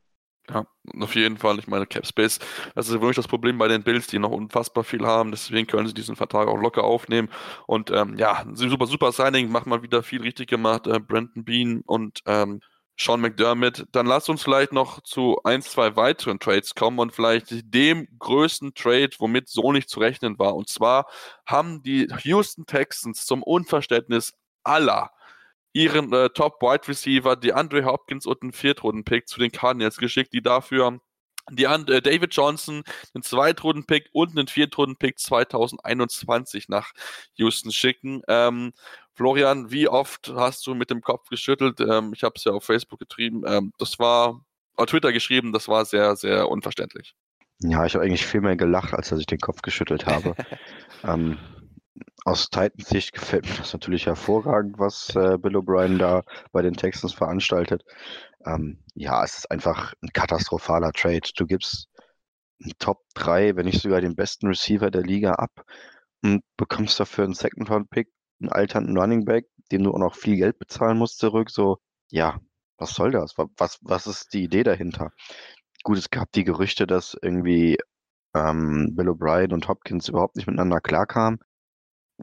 Ja, 0.49 0.65
auf 1.01 1.15
jeden 1.15 1.37
Fall. 1.37 1.59
Ich 1.59 1.67
meine, 1.67 1.85
Capspace, 1.85 2.39
das 2.73 2.87
ist 2.87 2.93
wirklich 2.93 3.17
das 3.17 3.27
Problem 3.27 3.57
bei 3.57 3.67
den 3.67 3.83
Bills, 3.83 4.07
die 4.07 4.17
noch 4.17 4.31
unfassbar 4.31 4.85
viel 4.85 5.05
haben. 5.05 5.31
Deswegen 5.31 5.67
können 5.67 5.87
sie 5.87 5.93
diesen 5.93 6.15
Vertrag 6.15 6.47
auch 6.47 6.57
locker 6.57 6.85
aufnehmen. 6.85 7.29
Und 7.65 7.91
ähm, 7.91 8.15
ja, 8.17 8.45
super, 8.53 8.85
super 8.87 9.11
Signing, 9.11 9.49
macht 9.51 9.67
mal 9.67 9.83
wieder 9.83 10.03
viel 10.03 10.21
richtig 10.21 10.47
gemacht. 10.47 10.87
Äh, 10.87 10.99
Brandon 10.99 11.43
Bean 11.43 11.81
und 11.85 12.21
ähm, 12.25 12.61
Sean 12.97 13.21
McDermott. 13.21 13.85
Dann 13.91 14.07
lasst 14.07 14.29
uns 14.29 14.43
vielleicht 14.43 14.73
noch 14.73 15.01
zu 15.01 15.39
ein, 15.43 15.61
zwei 15.61 15.95
weiteren 15.95 16.39
Trades 16.39 16.73
kommen 16.75 16.99
und 16.99 17.13
vielleicht 17.13 17.73
dem 17.73 18.07
größten 18.19 18.73
Trade, 18.73 19.11
womit 19.19 19.49
so 19.49 19.71
nicht 19.71 19.89
zu 19.89 19.99
rechnen 19.99 20.39
war. 20.39 20.55
Und 20.55 20.69
zwar 20.69 21.07
haben 21.45 21.83
die 21.83 22.07
Houston 22.23 22.65
Texans 22.65 23.25
zum 23.25 23.43
Unverständnis 23.43 24.33
aller 24.63 25.11
ihren 25.73 26.11
äh, 26.11 26.29
Top 26.29 26.61
Wide 26.61 26.87
Receiver, 26.87 27.35
die 27.35 27.53
Andre 27.53 27.85
Hopkins 27.85 28.25
und 28.25 28.41
einen 28.41 28.51
Viertrunden-Pick 28.51 29.27
zu 29.27 29.39
den 29.39 29.51
Cardinals 29.51 29.97
geschickt, 29.97 30.33
die 30.33 30.41
dafür 30.41 30.99
die 31.51 31.63
äh, 31.63 32.01
David 32.01 32.33
Johnson, 32.33 32.83
einen 33.13 33.23
Zweitrunden-Pick 33.23 34.09
und 34.11 34.31
einen 34.31 34.47
Viertrunden-Pick 34.47 35.19
2021 35.19 36.67
nach 36.67 36.91
Houston 37.35 37.71
schicken. 37.71 38.21
Ähm, 38.27 38.73
Florian, 39.17 39.71
wie 39.71 39.87
oft 39.87 40.31
hast 40.35 40.67
du 40.67 40.75
mit 40.75 40.91
dem 40.91 41.01
Kopf 41.01 41.27
geschüttelt? 41.29 41.79
Ähm, 41.81 42.13
ich 42.13 42.23
habe 42.23 42.33
es 42.35 42.43
ja 42.43 42.51
auf 42.51 42.63
Facebook 42.63 42.99
getrieben. 42.99 43.41
Ähm, 43.47 43.73
das 43.79 43.97
war 43.97 44.45
auf 44.75 44.85
Twitter 44.85 45.11
geschrieben, 45.11 45.51
das 45.51 45.67
war 45.67 45.85
sehr, 45.85 46.15
sehr 46.15 46.47
unverständlich. 46.49 47.15
Ja, 47.59 47.83
ich 47.83 47.95
habe 47.95 48.05
eigentlich 48.05 48.27
viel 48.27 48.41
mehr 48.41 48.55
gelacht, 48.55 48.93
als 48.93 49.09
dass 49.09 49.19
ich 49.19 49.25
den 49.25 49.39
Kopf 49.39 49.63
geschüttelt 49.63 50.05
habe. 50.05 50.35
ähm, 51.03 51.39
aus 52.25 52.51
Titans 52.51 52.89
Sicht 52.89 53.11
gefällt 53.11 53.49
mir 53.49 53.55
das 53.55 53.73
natürlich 53.73 54.05
hervorragend, 54.05 54.77
was 54.77 55.09
äh, 55.15 55.39
Bill 55.39 55.57
O'Brien 55.57 55.97
da 55.97 56.21
bei 56.51 56.61
den 56.61 56.75
Texans 56.75 57.13
veranstaltet. 57.13 57.83
Ähm, 58.45 58.83
ja, 58.93 59.23
es 59.23 59.39
ist 59.39 59.49
einfach 59.49 59.95
ein 60.03 60.09
katastrophaler 60.13 60.91
Trade. 60.91 61.27
Du 61.35 61.47
gibst 61.47 61.89
einen 62.61 62.73
Top 62.77 63.01
3, 63.15 63.55
wenn 63.55 63.65
nicht 63.65 63.81
sogar 63.81 63.99
den 63.99 64.15
besten 64.15 64.45
Receiver 64.45 64.91
der 64.91 65.01
Liga 65.01 65.33
ab 65.33 65.63
und 66.21 66.43
bekommst 66.55 66.99
dafür 66.99 67.23
einen 67.23 67.33
Second-Round-Pick 67.33 68.09
einen 68.39 68.49
alternden 68.49 68.97
Running 68.97 69.25
Back, 69.25 69.45
dem 69.71 69.83
du 69.83 69.93
auch 69.93 69.99
noch 69.99 70.15
viel 70.15 70.37
Geld 70.37 70.59
bezahlen 70.59 70.97
musst 70.97 71.19
zurück. 71.19 71.49
So, 71.49 71.77
ja, 72.09 72.39
was 72.77 72.91
soll 72.91 73.11
das? 73.11 73.35
Was, 73.37 73.79
was 73.81 74.07
ist 74.07 74.33
die 74.33 74.43
Idee 74.43 74.63
dahinter? 74.63 75.11
Gut, 75.83 75.97
es 75.97 76.09
gab 76.09 76.31
die 76.31 76.43
Gerüchte, 76.43 76.87
dass 76.87 77.17
irgendwie 77.21 77.77
ähm, 78.35 78.95
Bill 78.95 79.09
O'Brien 79.09 79.53
und 79.53 79.67
Hopkins 79.67 80.09
überhaupt 80.09 80.35
nicht 80.35 80.47
miteinander 80.47 80.81
klarkamen. 80.81 81.39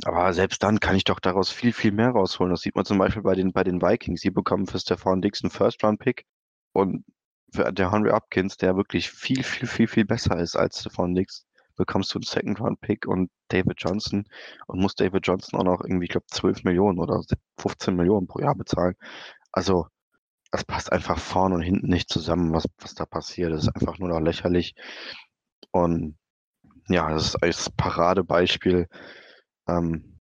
Aber 0.04 0.32
selbst 0.32 0.62
dann 0.62 0.80
kann 0.80 0.96
ich 0.96 1.04
doch 1.04 1.20
daraus 1.20 1.50
viel, 1.50 1.72
viel 1.72 1.92
mehr 1.92 2.10
rausholen. 2.10 2.50
Das 2.50 2.62
sieht 2.62 2.74
man 2.74 2.84
zum 2.84 2.98
Beispiel 2.98 3.22
bei 3.22 3.34
den, 3.34 3.52
bei 3.52 3.62
den 3.62 3.80
Vikings. 3.80 4.20
Sie 4.22 4.30
bekommen 4.30 4.66
für 4.66 4.78
Stefan 4.80 5.22
Dix 5.22 5.42
einen 5.42 5.50
First-Round-Pick 5.50 6.24
und 6.72 7.04
für 7.52 7.72
der 7.72 7.92
Henry 7.92 8.10
Hopkins, 8.10 8.56
der 8.56 8.76
wirklich 8.76 9.10
viel, 9.10 9.44
viel, 9.44 9.68
viel, 9.68 9.86
viel 9.86 10.04
besser 10.04 10.38
ist 10.38 10.56
als 10.56 10.80
Stefan 10.80 11.14
Dix, 11.14 11.46
bekommst 11.76 12.14
du 12.14 12.18
einen 12.18 12.24
Second-Round-Pick 12.24 13.06
und 13.06 13.30
David 13.48 13.76
Johnson 13.78 14.24
und 14.66 14.80
musst 14.80 15.00
David 15.00 15.26
Johnson 15.26 15.58
auch 15.60 15.64
noch 15.64 15.80
irgendwie, 15.82 16.04
ich 16.04 16.10
glaube, 16.10 16.26
12 16.30 16.64
Millionen 16.64 16.98
oder 16.98 17.22
15 17.58 17.94
Millionen 17.96 18.26
pro 18.26 18.40
Jahr 18.40 18.54
bezahlen. 18.54 18.94
Also, 19.52 19.86
das 20.50 20.64
passt 20.64 20.92
einfach 20.92 21.18
vorne 21.18 21.56
und 21.56 21.62
hinten 21.62 21.88
nicht 21.88 22.08
zusammen, 22.08 22.52
was, 22.52 22.66
was 22.78 22.94
da 22.94 23.06
passiert. 23.06 23.52
Das 23.52 23.64
ist 23.64 23.74
einfach 23.74 23.98
nur 23.98 24.08
noch 24.08 24.20
lächerlich. 24.20 24.74
Und 25.72 26.16
ja, 26.88 27.10
das 27.10 27.26
ist 27.26 27.42
als 27.42 27.70
Paradebeispiel, 27.70 28.88
ähm, 29.66 30.20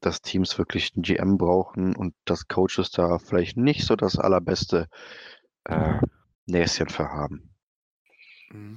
dass 0.00 0.22
Teams 0.22 0.58
wirklich 0.58 0.92
einen 0.94 1.02
GM 1.02 1.38
brauchen 1.38 1.96
und 1.96 2.14
dass 2.24 2.48
Coaches 2.48 2.90
da 2.90 3.18
vielleicht 3.18 3.56
nicht 3.56 3.84
so 3.84 3.96
das 3.96 4.18
allerbeste 4.18 4.88
äh, 5.64 5.98
Näschen 6.46 6.88
für 6.88 7.08
haben. 7.08 7.51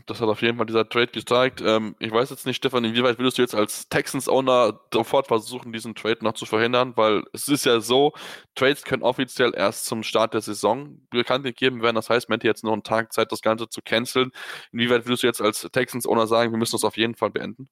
Das 0.06 0.22
hat 0.22 0.30
auf 0.30 0.42
jeden 0.42 0.58
Fall 0.58 0.66
dieser 0.66 0.88
Trade 0.88 1.08
gezeigt. 1.08 1.62
Ähm, 1.62 1.96
ich 2.00 2.12
weiß 2.12 2.30
jetzt 2.30 2.46
nicht, 2.46 2.56
Stefan, 2.56 2.86
inwieweit 2.86 3.20
würdest 3.20 3.38
du 3.38 3.42
jetzt 3.42 3.56
als 3.56 3.90
Texans-Owner 3.90 4.80
sofort 4.94 5.28
versuchen, 5.28 5.74
diesen 5.74 5.96
Trade 5.96 6.24
noch 6.24 6.34
zu 6.34 6.46
verhindern? 6.46 6.94
Weil 6.96 7.24
es 7.34 7.50
ist 7.50 7.66
ja 7.66 7.82
so, 7.82 8.14
Trades 8.56 8.84
können 8.84 9.04
offiziell 9.04 9.54
erst 9.54 9.86
zum 9.86 10.04
Start 10.04 10.34
der 10.34 10.42
Saison 10.42 11.06
bekannt 11.10 11.44
gegeben 11.44 11.82
werden. 11.82 11.96
Das 11.96 12.10
heißt, 12.10 12.30
man 12.30 12.38
hätte 12.38 12.48
jetzt 12.48 12.64
noch 12.64 12.72
einen 12.72 12.84
Tag 12.84 13.12
Zeit, 13.12 13.34
das 13.34 13.42
Ganze 13.42 13.68
zu 13.68 13.82
canceln. 13.84 14.32
Inwieweit 14.72 15.06
würdest 15.06 15.24
du 15.24 15.28
jetzt 15.28 15.42
als 15.42 15.68
Texans-Owner 15.70 16.28
sagen, 16.28 16.52
wir 16.52 16.58
müssen 16.58 16.76
das 16.76 16.86
auf 16.86 16.96
jeden 16.96 17.16
Fall 17.16 17.32
beenden? 17.32 17.68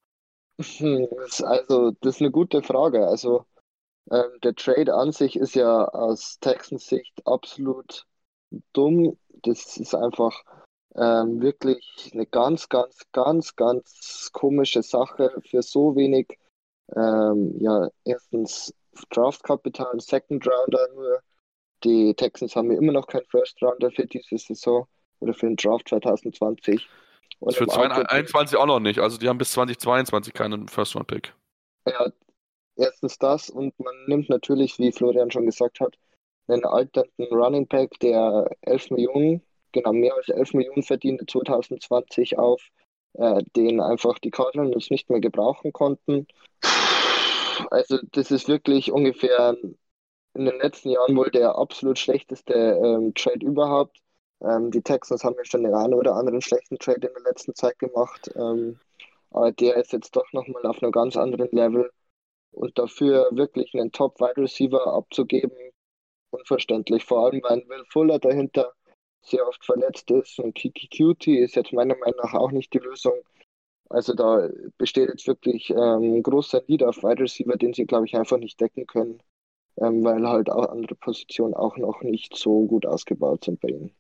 Hm, 0.59 1.07
also, 1.43 1.91
das 2.01 2.15
ist 2.15 2.21
eine 2.21 2.31
gute 2.31 2.63
Frage. 2.63 3.07
Also, 3.07 3.45
ähm, 4.11 4.39
der 4.43 4.55
Trade 4.55 4.93
an 4.93 5.13
sich 5.13 5.37
ist 5.37 5.55
ja 5.55 5.85
aus 5.85 6.37
Texans 6.41 6.85
Sicht 6.87 7.25
absolut 7.25 8.05
dumm. 8.73 9.17
Das 9.43 9.77
ist 9.77 9.95
einfach 9.95 10.43
ähm, 10.95 11.41
wirklich 11.41 12.11
eine 12.13 12.25
ganz, 12.25 12.69
ganz, 12.69 13.01
ganz, 13.11 13.55
ganz 13.55 14.29
komische 14.31 14.83
Sache 14.83 15.41
für 15.49 15.61
so 15.61 15.95
wenig, 15.95 16.37
ähm, 16.95 17.55
ja, 17.59 17.89
erstens 18.05 18.73
Draftkapital, 19.09 19.99
Second 19.99 20.45
Rounder 20.47 20.87
nur. 20.93 21.19
Die 21.83 22.13
Texans 22.13 22.55
haben 22.55 22.71
ja 22.71 22.77
immer 22.77 22.93
noch 22.93 23.07
keinen 23.07 23.25
First 23.25 23.61
Rounder 23.61 23.91
für 23.91 24.05
diese 24.05 24.37
Saison 24.37 24.87
oder 25.19 25.33
für 25.33 25.47
den 25.47 25.55
Draft 25.55 25.89
2020. 25.89 26.87
Und 27.39 27.55
für 27.55 27.67
2021 27.67 28.57
auch 28.57 28.65
noch 28.65 28.79
nicht. 28.79 28.99
Also 28.99 29.17
die 29.17 29.27
haben 29.27 29.37
bis 29.37 29.51
2022 29.51 30.33
keinen 30.33 30.67
First 30.67 30.95
Round 30.95 31.07
Pick. 31.07 31.33
Ja, 31.87 32.07
erstens 32.75 33.17
das 33.17 33.49
und 33.49 33.77
man 33.79 33.93
nimmt 34.07 34.29
natürlich, 34.29 34.79
wie 34.79 34.91
Florian 34.91 35.31
schon 35.31 35.45
gesagt 35.45 35.79
hat, 35.79 35.97
einen 36.47 36.65
alternden 36.65 37.25
Running 37.31 37.67
Back, 37.67 37.99
der 37.99 38.49
11 38.61 38.91
Millionen 38.91 39.41
genau 39.73 39.93
mehr 39.93 40.15
als 40.15 40.29
11 40.29 40.53
Millionen 40.53 40.83
verdiente 40.83 41.25
2020 41.25 42.37
auf, 42.37 42.61
äh, 43.13 43.43
den 43.55 43.81
einfach 43.81 44.19
die 44.19 44.31
Cardinals 44.31 44.89
nicht 44.89 45.09
mehr 45.09 45.19
gebrauchen 45.19 45.73
konnten. 45.73 46.27
Also 47.69 47.99
das 48.11 48.31
ist 48.31 48.47
wirklich 48.47 48.91
ungefähr 48.91 49.55
in 50.33 50.45
den 50.45 50.57
letzten 50.59 50.89
Jahren 50.89 51.15
wohl 51.15 51.29
der 51.29 51.55
absolut 51.55 51.99
schlechteste 51.99 52.53
ähm, 52.53 53.13
Trade 53.13 53.45
überhaupt. 53.45 54.01
Ähm, 54.41 54.71
die 54.71 54.81
Texans 54.81 55.23
haben 55.23 55.35
ja 55.37 55.45
schon 55.45 55.63
den 55.63 55.73
einen 55.73 55.93
oder 55.93 56.15
anderen 56.15 56.41
schlechten 56.41 56.79
Trade 56.79 57.07
in 57.07 57.13
der 57.13 57.23
letzten 57.23 57.53
Zeit 57.55 57.79
gemacht. 57.79 58.31
Ähm, 58.35 58.79
aber 59.31 59.51
der 59.51 59.77
ist 59.77 59.93
jetzt 59.93 60.15
doch 60.15 60.31
nochmal 60.33 60.65
auf 60.65 60.81
einem 60.81 60.91
ganz 60.91 61.17
anderen 61.17 61.49
Level. 61.51 61.91
Und 62.51 62.77
dafür 62.77 63.29
wirklich 63.31 63.73
einen 63.73 63.91
Top-Wide 63.91 64.37
Receiver 64.37 64.85
abzugeben, 64.87 65.57
unverständlich. 66.31 67.03
Vor 67.05 67.25
allem, 67.25 67.41
weil 67.43 67.67
Will 67.67 67.83
Fuller 67.89 68.19
dahinter 68.19 68.73
sehr 69.23 69.47
oft 69.47 69.63
verletzt 69.65 70.11
ist 70.11 70.39
und 70.39 70.53
Kiki 70.55 70.87
Cutie 70.87 71.39
ist 71.39 71.55
jetzt 71.55 71.73
meiner 71.73 71.95
Meinung 71.97 72.19
nach 72.23 72.33
auch 72.33 72.51
nicht 72.51 72.73
die 72.73 72.79
Lösung. 72.79 73.13
Also 73.89 74.13
da 74.13 74.49
besteht 74.77 75.09
jetzt 75.09 75.27
wirklich 75.27 75.69
ähm, 75.69 76.23
großer 76.23 76.63
Need 76.67 76.83
auf 76.83 77.03
Wide 77.03 77.21
Receiver, 77.23 77.55
den 77.57 77.73
sie, 77.73 77.85
glaube 77.85 78.05
ich, 78.05 78.15
einfach 78.15 78.37
nicht 78.37 78.59
decken 78.59 78.87
können, 78.87 79.21
ähm, 79.77 80.03
weil 80.03 80.27
halt 80.27 80.49
auch 80.49 80.69
andere 80.69 80.95
Positionen 80.95 81.53
auch 81.53 81.77
noch 81.77 82.01
nicht 82.01 82.35
so 82.35 82.65
gut 82.65 82.85
ausgebaut 82.85 83.45
sind 83.45 83.61
bei 83.61 83.69
ihnen. 83.69 83.95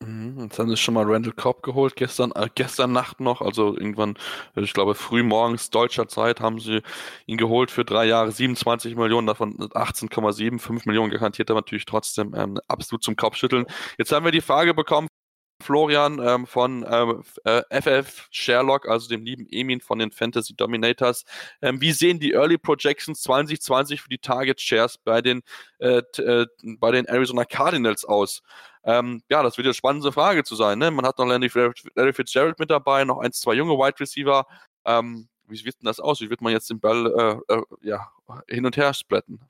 Jetzt 0.00 0.60
haben 0.60 0.70
sie 0.70 0.76
schon 0.76 0.94
mal 0.94 1.04
Randall 1.04 1.32
Cobb 1.32 1.62
geholt, 1.64 1.96
gestern, 1.96 2.30
äh, 2.32 2.48
gestern 2.54 2.92
Nacht 2.92 3.18
noch, 3.18 3.42
also 3.42 3.76
irgendwann, 3.76 4.16
ich 4.54 4.72
glaube 4.72 4.94
früh 4.94 5.24
morgens 5.24 5.70
deutscher 5.70 6.06
Zeit, 6.06 6.40
haben 6.40 6.60
sie 6.60 6.82
ihn 7.26 7.36
geholt 7.36 7.72
für 7.72 7.84
drei 7.84 8.06
Jahre, 8.06 8.30
27 8.30 8.94
Millionen, 8.94 9.26
davon 9.26 9.56
18,7, 9.58 10.60
5 10.60 10.86
Millionen 10.86 11.10
garantiert, 11.10 11.50
aber 11.50 11.60
natürlich 11.60 11.84
trotzdem 11.84 12.32
ähm, 12.36 12.58
absolut 12.68 13.02
zum 13.02 13.16
Kopfschütteln. 13.16 13.66
Jetzt 13.98 14.12
haben 14.12 14.24
wir 14.24 14.30
die 14.30 14.40
Frage 14.40 14.72
bekommen, 14.72 15.08
Florian 15.60 16.20
ähm, 16.20 16.46
von 16.46 16.86
ähm, 16.88 17.22
äh, 17.44 17.62
FF 17.70 18.28
Sherlock, 18.30 18.88
also 18.88 19.08
dem 19.08 19.24
lieben 19.24 19.46
Emin 19.50 19.80
von 19.80 19.98
den 19.98 20.12
Fantasy 20.12 20.54
Dominators. 20.54 21.24
Ähm, 21.60 21.80
wie 21.80 21.92
sehen 21.92 22.20
die 22.20 22.32
Early 22.32 22.58
Projections 22.58 23.22
2020 23.22 24.00
für 24.00 24.08
die 24.08 24.18
Target 24.18 24.60
Shares 24.60 24.98
bei 24.98 25.20
den, 25.20 25.42
äh, 25.78 26.02
äh, 26.18 26.46
bei 26.62 26.92
den 26.92 27.06
Arizona 27.06 27.44
Cardinals 27.44 28.04
aus? 28.04 28.42
Ähm, 28.84 29.22
ja, 29.28 29.42
das 29.42 29.56
wird 29.56 29.66
eine 29.66 29.74
spannende 29.74 30.12
Frage 30.12 30.44
zu 30.44 30.54
sein. 30.54 30.78
Ne? 30.78 30.90
Man 30.90 31.04
hat 31.04 31.18
noch 31.18 31.26
Larry, 31.26 31.50
Larry 31.94 32.12
Fitzgerald 32.12 32.58
mit 32.58 32.70
dabei, 32.70 33.04
noch 33.04 33.18
ein, 33.18 33.32
zwei 33.32 33.54
junge 33.54 33.74
Wide 33.74 33.98
Receiver. 34.00 34.46
Ähm, 34.84 35.28
wie 35.48 35.56
sieht 35.56 35.66
denn 35.66 35.86
das 35.86 36.00
aus? 36.00 36.20
Wie 36.20 36.30
wird 36.30 36.40
man 36.40 36.52
jetzt 36.52 36.70
den 36.70 36.80
Ball 36.80 37.42
äh, 37.48 37.54
äh, 37.54 37.62
ja, 37.82 38.10
hin 38.48 38.64
und 38.64 38.76
her 38.76 38.94
splatten? 38.94 39.40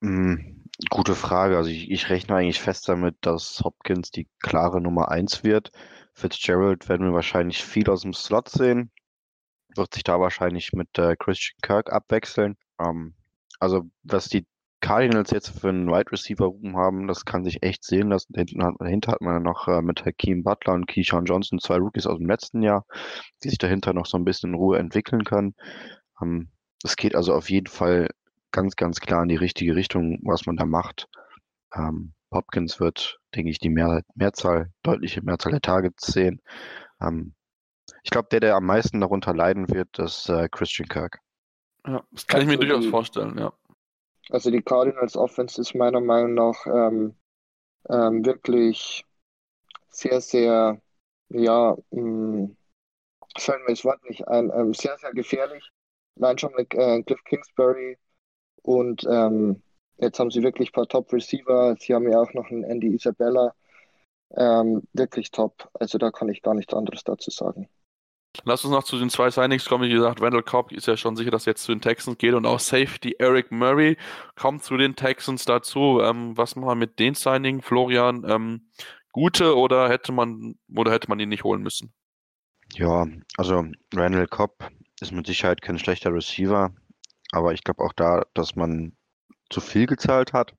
Mm, 0.00 0.57
gute 0.90 1.14
Frage. 1.14 1.56
Also 1.56 1.70
ich, 1.70 1.90
ich 1.90 2.10
rechne 2.10 2.36
eigentlich 2.36 2.60
fest 2.60 2.88
damit, 2.88 3.16
dass 3.22 3.60
Hopkins 3.64 4.10
die 4.10 4.28
klare 4.40 4.80
Nummer 4.80 5.10
1 5.10 5.44
wird. 5.44 5.72
Fitzgerald 6.14 6.88
werden 6.88 7.06
wir 7.06 7.14
wahrscheinlich 7.14 7.64
viel 7.64 7.90
aus 7.90 8.02
dem 8.02 8.14
Slot 8.14 8.48
sehen. 8.48 8.90
Wird 9.74 9.94
sich 9.94 10.04
da 10.04 10.20
wahrscheinlich 10.20 10.72
mit 10.72 10.98
äh, 10.98 11.16
Christian 11.16 11.58
Kirk 11.62 11.92
abwechseln. 11.92 12.56
Ähm, 12.80 13.14
also 13.60 13.84
was 14.02 14.28
die 14.28 14.46
Cardinals 14.80 15.30
jetzt 15.32 15.48
für 15.48 15.70
einen 15.70 15.88
Wide 15.88 16.12
Receiver 16.12 16.46
Room 16.46 16.76
haben, 16.76 17.08
das 17.08 17.24
kann 17.24 17.44
sich 17.44 17.62
echt 17.62 17.84
sehen 17.84 18.10
lassen. 18.10 18.34
Hinten 18.34 18.62
hat, 18.62 18.74
dahinter 18.78 19.12
hat 19.12 19.20
man 19.20 19.42
noch 19.42 19.66
äh, 19.66 19.82
mit 19.82 20.04
Hakeem 20.04 20.44
Butler 20.44 20.74
und 20.74 20.86
Keyshawn 20.86 21.24
Johnson 21.24 21.58
zwei 21.58 21.78
Rookies 21.78 22.06
aus 22.06 22.18
dem 22.18 22.28
letzten 22.28 22.62
Jahr, 22.62 22.86
die 23.42 23.48
sich 23.48 23.58
dahinter 23.58 23.92
noch 23.92 24.06
so 24.06 24.16
ein 24.16 24.24
bisschen 24.24 24.50
in 24.50 24.56
Ruhe 24.56 24.78
entwickeln 24.78 25.24
können. 25.24 25.54
Ähm, 26.22 26.50
es 26.84 26.96
geht 26.96 27.16
also 27.16 27.34
auf 27.34 27.50
jeden 27.50 27.66
Fall 27.66 28.08
ganz, 28.50 28.76
ganz 28.76 29.00
klar 29.00 29.22
in 29.22 29.28
die 29.28 29.36
richtige 29.36 29.76
Richtung, 29.76 30.18
was 30.22 30.46
man 30.46 30.56
da 30.56 30.64
macht. 30.64 31.08
Ähm, 31.74 32.14
Hopkins 32.30 32.80
wird, 32.80 33.18
denke 33.34 33.50
ich, 33.50 33.58
die 33.58 33.70
Mehr 33.70 34.02
Mehrzahl, 34.14 34.70
deutliche 34.82 35.22
Mehrzahl 35.22 35.52
der 35.52 35.60
Targets 35.60 36.06
sehen. 36.06 36.40
Ähm, 37.00 37.34
ich 38.02 38.10
glaube, 38.10 38.28
der, 38.30 38.40
der 38.40 38.56
am 38.56 38.66
meisten 38.66 39.00
darunter 39.00 39.34
leiden 39.34 39.68
wird, 39.70 39.98
ist 39.98 40.28
äh, 40.28 40.48
Christian 40.50 40.88
Kirk. 40.88 41.18
Ja, 41.86 42.02
das 42.10 42.26
kann 42.26 42.40
also 42.40 42.52
ich 42.52 42.58
mir 42.58 42.66
durchaus 42.66 42.86
vorstellen, 42.86 43.38
ja. 43.38 43.52
Also 44.30 44.50
die 44.50 44.62
Cardinals 44.62 45.16
Offense 45.16 45.60
ist 45.60 45.74
meiner 45.74 46.00
Meinung 46.00 46.34
nach 46.34 46.66
ähm, 46.66 47.16
ähm, 47.88 48.24
wirklich 48.26 49.06
sehr, 49.88 50.20
sehr, 50.20 50.80
ja, 51.30 51.76
mh, 51.90 52.00
hm, 52.00 52.56
fällt 53.38 53.60
mir 53.60 53.72
das 53.72 53.84
Wort 53.84 54.02
nicht 54.04 54.28
ein, 54.28 54.50
ähm, 54.54 54.74
sehr, 54.74 54.98
sehr 54.98 55.12
gefährlich. 55.12 55.70
Allein 56.16 56.36
schon 56.38 56.52
mit 56.56 56.74
äh, 56.74 57.02
Cliff 57.04 57.22
Kingsbury, 57.24 57.96
und 58.62 59.04
ähm, 59.08 59.62
jetzt 59.98 60.18
haben 60.18 60.30
sie 60.30 60.42
wirklich 60.42 60.70
ein 60.70 60.72
paar 60.72 60.88
Top-Receiver. 60.88 61.76
Sie 61.78 61.94
haben 61.94 62.10
ja 62.10 62.20
auch 62.20 62.32
noch 62.34 62.50
einen 62.50 62.64
Andy 62.64 62.94
Isabella. 62.94 63.54
Ähm, 64.36 64.82
wirklich 64.92 65.30
top. 65.30 65.68
Also 65.74 65.98
da 65.98 66.10
kann 66.10 66.28
ich 66.28 66.42
gar 66.42 66.54
nichts 66.54 66.74
anderes 66.74 67.02
dazu 67.04 67.30
sagen. 67.30 67.68
Lass 68.44 68.64
uns 68.64 68.72
noch 68.72 68.84
zu 68.84 68.98
den 68.98 69.10
zwei 69.10 69.30
Signings 69.30 69.64
kommen. 69.64 69.88
Wie 69.88 69.92
gesagt, 69.92 70.20
Randall 70.20 70.42
Cobb 70.42 70.70
ist 70.72 70.86
ja 70.86 70.96
schon 70.96 71.16
sicher, 71.16 71.30
dass 71.30 71.46
er 71.46 71.52
jetzt 71.52 71.64
zu 71.64 71.72
den 71.72 71.80
Texans 71.80 72.18
geht 72.18 72.34
und 72.34 72.46
auch 72.46 72.60
Safety 72.60 73.16
Eric 73.18 73.50
Murray 73.50 73.96
kommt 74.36 74.62
zu 74.62 74.76
den 74.76 74.96
Texans 74.96 75.44
dazu. 75.44 76.00
Ähm, 76.02 76.36
was 76.36 76.54
machen 76.54 76.68
wir 76.68 76.74
mit 76.74 76.98
den 76.98 77.14
Signing, 77.14 77.62
Florian? 77.62 78.24
Ähm, 78.28 78.68
gute 79.12 79.56
oder 79.56 79.88
hätte 79.88 80.12
man 80.12 80.56
oder 80.74 80.92
hätte 80.92 81.08
man 81.08 81.18
ihn 81.20 81.30
nicht 81.30 81.44
holen 81.44 81.62
müssen? 81.62 81.92
Ja, 82.74 83.06
also 83.38 83.64
Randall 83.94 84.26
Cobb 84.26 84.70
ist 85.00 85.12
mit 85.12 85.26
Sicherheit 85.26 85.62
kein 85.62 85.78
schlechter 85.78 86.12
Receiver. 86.12 86.70
Aber 87.32 87.52
ich 87.52 87.64
glaube 87.64 87.82
auch 87.84 87.92
da, 87.92 88.24
dass 88.34 88.56
man 88.56 88.96
zu 89.50 89.60
viel 89.60 89.86
gezahlt 89.86 90.32
hat. 90.32 90.54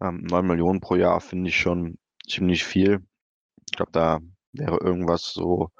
Ähm, 0.00 0.22
9 0.22 0.46
Millionen 0.46 0.80
pro 0.80 0.96
Jahr 0.96 1.20
finde 1.20 1.50
ich 1.50 1.56
schon 1.56 1.98
ziemlich 2.26 2.64
viel. 2.64 3.02
Ich 3.70 3.76
glaube, 3.76 3.92
da 3.92 4.20
wäre 4.52 4.78
irgendwas 4.78 5.32
so 5.32 5.70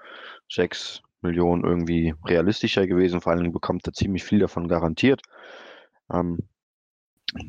6 0.51 1.03
Millionen 1.21 1.65
irgendwie 1.65 2.15
realistischer 2.25 2.87
gewesen. 2.87 3.21
Vor 3.21 3.33
allen 3.33 3.43
Dingen 3.43 3.53
bekommt 3.53 3.87
er 3.87 3.93
ziemlich 3.93 4.25
viel 4.25 4.41
davon 4.41 4.69
garantiert. 4.69 5.23
Ähm, 6.13 6.39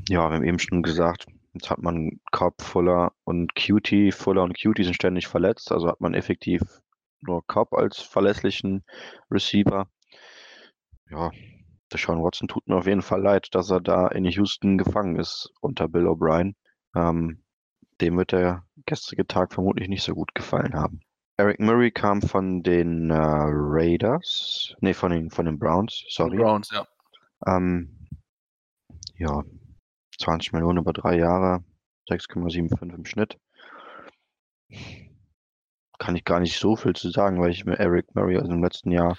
ja, 0.08 0.30
wir 0.30 0.36
haben 0.36 0.44
eben 0.44 0.60
schon 0.60 0.84
gesagt, 0.84 1.26
jetzt 1.54 1.70
hat 1.70 1.80
man 1.80 2.20
Cobb, 2.32 2.62
Fuller 2.62 3.14
und 3.24 3.56
Cutie. 3.56 4.12
Fuller 4.12 4.44
und 4.44 4.60
Cutie 4.60 4.84
sind 4.84 4.96
ständig 4.96 5.28
verletzt, 5.28 5.72
also 5.72 5.88
hat 5.88 6.02
man 6.02 6.14
effektiv 6.14 6.62
nur 7.22 7.46
Cobb 7.48 7.74
als 7.74 8.00
verlässlichen 8.00 8.84
Receiver. 9.32 9.88
Ja, 11.10 11.32
der 11.94 12.00
Sean 12.00 12.22
Watson 12.24 12.48
tut 12.48 12.68
mir 12.68 12.76
auf 12.76 12.88
jeden 12.88 13.02
Fall 13.02 13.22
leid, 13.22 13.48
dass 13.52 13.70
er 13.70 13.80
da 13.80 14.08
in 14.08 14.26
Houston 14.26 14.78
gefangen 14.78 15.18
ist 15.18 15.52
unter 15.62 15.88
Bill 15.88 16.08
O'Brien. 16.08 16.56
Ähm, 16.96 17.44
dem 18.02 18.18
wird 18.18 18.32
der 18.32 18.66
gestrige 18.86 19.26
Tag 19.26 19.54
vermutlich 19.54 19.88
nicht 19.88 20.04
so 20.04 20.14
gut 20.14 20.34
gefallen 20.36 20.74
haben. 20.74 21.02
Eric 21.38 21.60
Murray 21.60 21.92
kam 21.92 22.22
von 22.22 22.62
den 22.62 23.10
äh, 23.10 23.16
Raiders, 23.18 24.76
nee, 24.82 24.94
von 24.94 25.12
den, 25.12 25.32
von 25.32 25.46
den 25.46 25.58
Browns, 25.58 26.06
sorry. 26.10 26.38
Browns, 26.38 26.70
ja. 26.72 26.86
Ähm, 27.48 28.08
ja, 29.18 29.44
20 30.20 30.54
Millionen 30.54 30.80
über 30.80 30.94
drei 30.94 31.18
Jahre, 31.18 31.64
6,75 32.10 32.94
im 32.94 33.06
Schnitt. 33.06 33.40
Kann 35.98 36.16
ich 36.16 36.24
gar 36.24 36.40
nicht 36.40 36.60
so 36.60 36.76
viel 36.76 36.94
zu 36.94 37.10
sagen, 37.10 37.42
weil 37.42 37.52
ich 37.52 37.66
mir 37.66 37.80
Eric 37.80 38.14
Murray 38.16 38.38
aus 38.38 38.48
dem 38.48 38.64
letzten 38.64 38.92
Jahr 38.92 39.18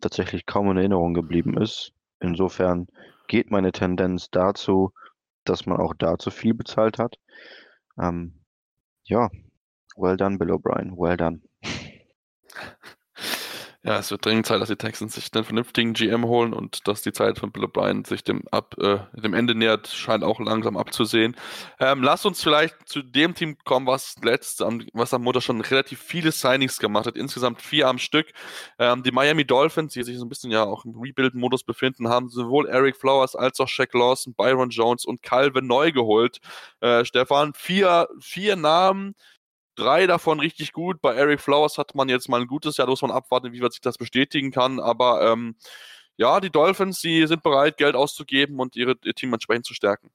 tatsächlich 0.00 0.46
kaum 0.46 0.70
in 0.70 0.76
Erinnerung 0.76 1.14
geblieben 1.14 1.56
ist. 1.56 1.92
Insofern 2.20 2.86
geht 3.28 3.50
meine 3.50 3.72
Tendenz 3.72 4.30
dazu, 4.30 4.92
dass 5.44 5.66
man 5.66 5.78
auch 5.78 5.94
da 5.94 6.18
zu 6.18 6.30
viel 6.30 6.54
bezahlt 6.54 6.98
hat. 6.98 7.16
Ähm, 7.98 8.44
ja, 9.04 9.30
well 9.96 10.16
done, 10.16 10.38
Bill 10.38 10.52
O'Brien, 10.52 10.96
well 10.96 11.16
done. 11.16 11.42
Ja, 13.86 13.98
es 13.98 14.10
wird 14.10 14.24
dringend 14.24 14.46
Zeit, 14.46 14.62
dass 14.62 14.70
die 14.70 14.76
Texans 14.76 15.14
sich 15.14 15.28
einen 15.34 15.44
vernünftigen 15.44 15.92
GM 15.92 16.24
holen 16.24 16.54
und 16.54 16.88
dass 16.88 17.02
die 17.02 17.12
Zeit 17.12 17.38
von 17.38 17.52
Bill 17.52 17.64
O'Brien 17.64 18.06
sich 18.06 18.24
dem, 18.24 18.42
ab, 18.50 18.74
äh, 18.78 18.96
dem 19.12 19.34
Ende 19.34 19.54
nähert, 19.54 19.88
scheint 19.88 20.24
auch 20.24 20.40
langsam 20.40 20.78
abzusehen. 20.78 21.36
Ähm, 21.78 22.02
lass 22.02 22.24
uns 22.24 22.42
vielleicht 22.42 22.88
zu 22.88 23.02
dem 23.02 23.34
Team 23.34 23.58
kommen, 23.62 23.86
was 23.86 24.16
letzt, 24.22 24.64
was 24.94 25.12
am 25.12 25.22
Mutter 25.22 25.42
schon 25.42 25.60
relativ 25.60 26.00
viele 26.00 26.32
Signings 26.32 26.78
gemacht 26.78 27.06
hat, 27.06 27.14
insgesamt 27.14 27.60
vier 27.60 27.86
am 27.88 27.98
Stück. 27.98 28.28
Ähm, 28.78 29.02
die 29.02 29.12
Miami 29.12 29.44
Dolphins, 29.44 29.92
die 29.92 30.02
sich 30.02 30.16
so 30.16 30.24
ein 30.24 30.30
bisschen 30.30 30.50
ja 30.50 30.64
auch 30.64 30.86
im 30.86 30.98
Rebuild-Modus 30.98 31.62
befinden, 31.64 32.08
haben 32.08 32.30
sowohl 32.30 32.66
Eric 32.66 32.96
Flowers 32.96 33.36
als 33.36 33.60
auch 33.60 33.68
Shaq 33.68 33.92
Lawson, 33.92 34.32
Byron 34.32 34.70
Jones 34.70 35.04
und 35.04 35.22
Calvin 35.22 35.66
neu 35.66 35.92
geholt. 35.92 36.38
Äh, 36.80 37.04
Stefan, 37.04 37.52
vier, 37.52 38.08
vier 38.18 38.56
Namen, 38.56 39.14
drei 39.74 40.06
davon 40.06 40.40
richtig 40.40 40.72
gut. 40.72 41.00
Bei 41.00 41.14
Eric 41.14 41.40
Flowers 41.40 41.78
hat 41.78 41.94
man 41.94 42.08
jetzt 42.08 42.28
mal 42.28 42.40
ein 42.40 42.46
gutes 42.46 42.76
Jahr, 42.76 42.86
da 42.86 42.92
muss 42.92 43.02
man 43.02 43.10
abwarten, 43.10 43.52
wie 43.52 43.62
weit 43.62 43.72
sich 43.72 43.80
das 43.80 43.98
bestätigen 43.98 44.50
kann. 44.50 44.80
Aber 44.80 45.22
ähm, 45.22 45.56
ja, 46.16 46.40
die 46.40 46.50
Dolphins, 46.50 47.00
die 47.00 47.26
sind 47.26 47.42
bereit, 47.42 47.76
Geld 47.76 47.96
auszugeben 47.96 48.60
und 48.60 48.76
ihre, 48.76 48.96
ihr 49.04 49.14
Team 49.14 49.32
entsprechend 49.32 49.66
zu 49.66 49.74
stärken. 49.74 50.10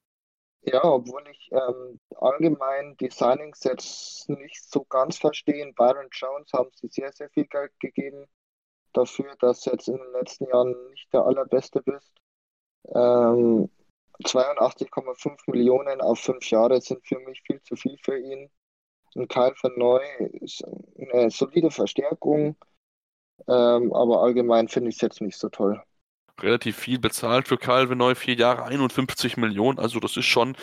Ja, 0.62 0.84
obwohl 0.84 1.24
ich 1.32 1.50
ähm, 1.52 2.00
allgemein 2.20 2.96
die 2.98 3.10
Signings 3.10 3.64
jetzt 3.64 4.30
nicht 4.30 4.62
so 4.62 4.84
ganz 4.84 5.18
verstehe. 5.18 5.72
Byron 5.74 6.10
Jones 6.12 6.52
haben 6.54 6.70
sie 6.74 6.90
sehr, 6.90 7.12
sehr 7.14 7.30
viel 7.30 7.46
Geld 7.46 7.72
gegeben 7.80 8.28
dafür, 8.94 9.36
dass 9.40 9.66
jetzt 9.66 9.88
in 9.88 9.98
den 9.98 10.12
letzten 10.14 10.48
Jahren 10.48 10.76
nicht 10.90 11.12
der 11.14 11.26
allerbeste 11.26 11.82
bist. 11.82 12.12
Ähm, 12.94 13.70
82,5 14.24 15.50
Millionen 15.50 16.02
auf 16.02 16.20
fünf 16.20 16.50
Jahre 16.50 16.82
sind 16.82 17.06
für 17.08 17.20
mich 17.20 17.42
viel 17.46 17.62
zu 17.62 17.76
viel 17.76 17.98
für 18.04 18.18
ihn. 18.20 18.50
Ein 19.16 19.28
Kyle 19.28 19.56
von 19.56 19.72
Neu 19.78 20.02
ist 20.42 20.64
eine 20.98 21.30
solide 21.32 21.72
Verstärkung, 21.72 22.56
ähm, 23.48 23.94
aber 23.94 24.22
allgemein 24.22 24.68
finde 24.68 24.90
ich 24.90 24.96
es 24.96 25.02
jetzt 25.02 25.22
nicht 25.22 25.38
so 25.38 25.50
toll. 25.50 25.82
Relativ 26.42 26.78
viel 26.78 27.00
bezahlt 27.00 27.48
für 27.48 27.58
Calvin 27.58 27.98
Neu, 27.98 28.16
vier 28.16 28.36
Jahre, 28.36 28.64
51 28.64 29.38
Millionen, 29.38 29.80
also 29.80 30.00
das 30.00 30.16
ist 30.16 30.26
schon 30.26 30.56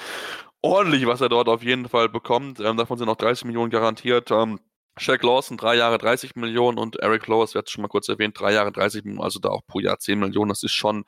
ordentlich, 0.62 1.06
was 1.06 1.20
er 1.20 1.28
dort 1.28 1.48
auf 1.48 1.62
jeden 1.62 1.88
Fall 1.88 2.09
bekommt. 2.09 2.61
Ähm, 2.61 2.76
davon 2.76 2.98
sind 2.98 3.09
auch 3.09 3.16
30 3.16 3.44
Millionen 3.44 3.70
garantiert. 3.70 4.30
Ähm, 4.30 4.59
Shaq 4.98 5.22
Lawson, 5.22 5.59
drei 5.59 5.76
Jahre 5.76 5.98
30 5.98 6.37
Millionen 6.37 6.78
und 6.78 6.96
Eric 6.96 7.24
Flowers, 7.24 7.52
wir 7.54 7.59
hatten 7.59 7.68
schon 7.68 7.82
mal 7.82 7.88
kurz 7.88 8.09
erwähnt, 8.09 8.38
drei 8.38 8.54
Jahre 8.54 8.72
30 8.72 9.04
Millionen, 9.04 9.22
also 9.22 9.38
da 9.38 9.50
auch 9.50 9.61
pro 9.66 9.80
Jahr 9.80 9.98
10 9.98 10.18
Millionen. 10.18 10.48
Das 10.48 10.62
ist 10.62 10.72
schon 10.72 11.04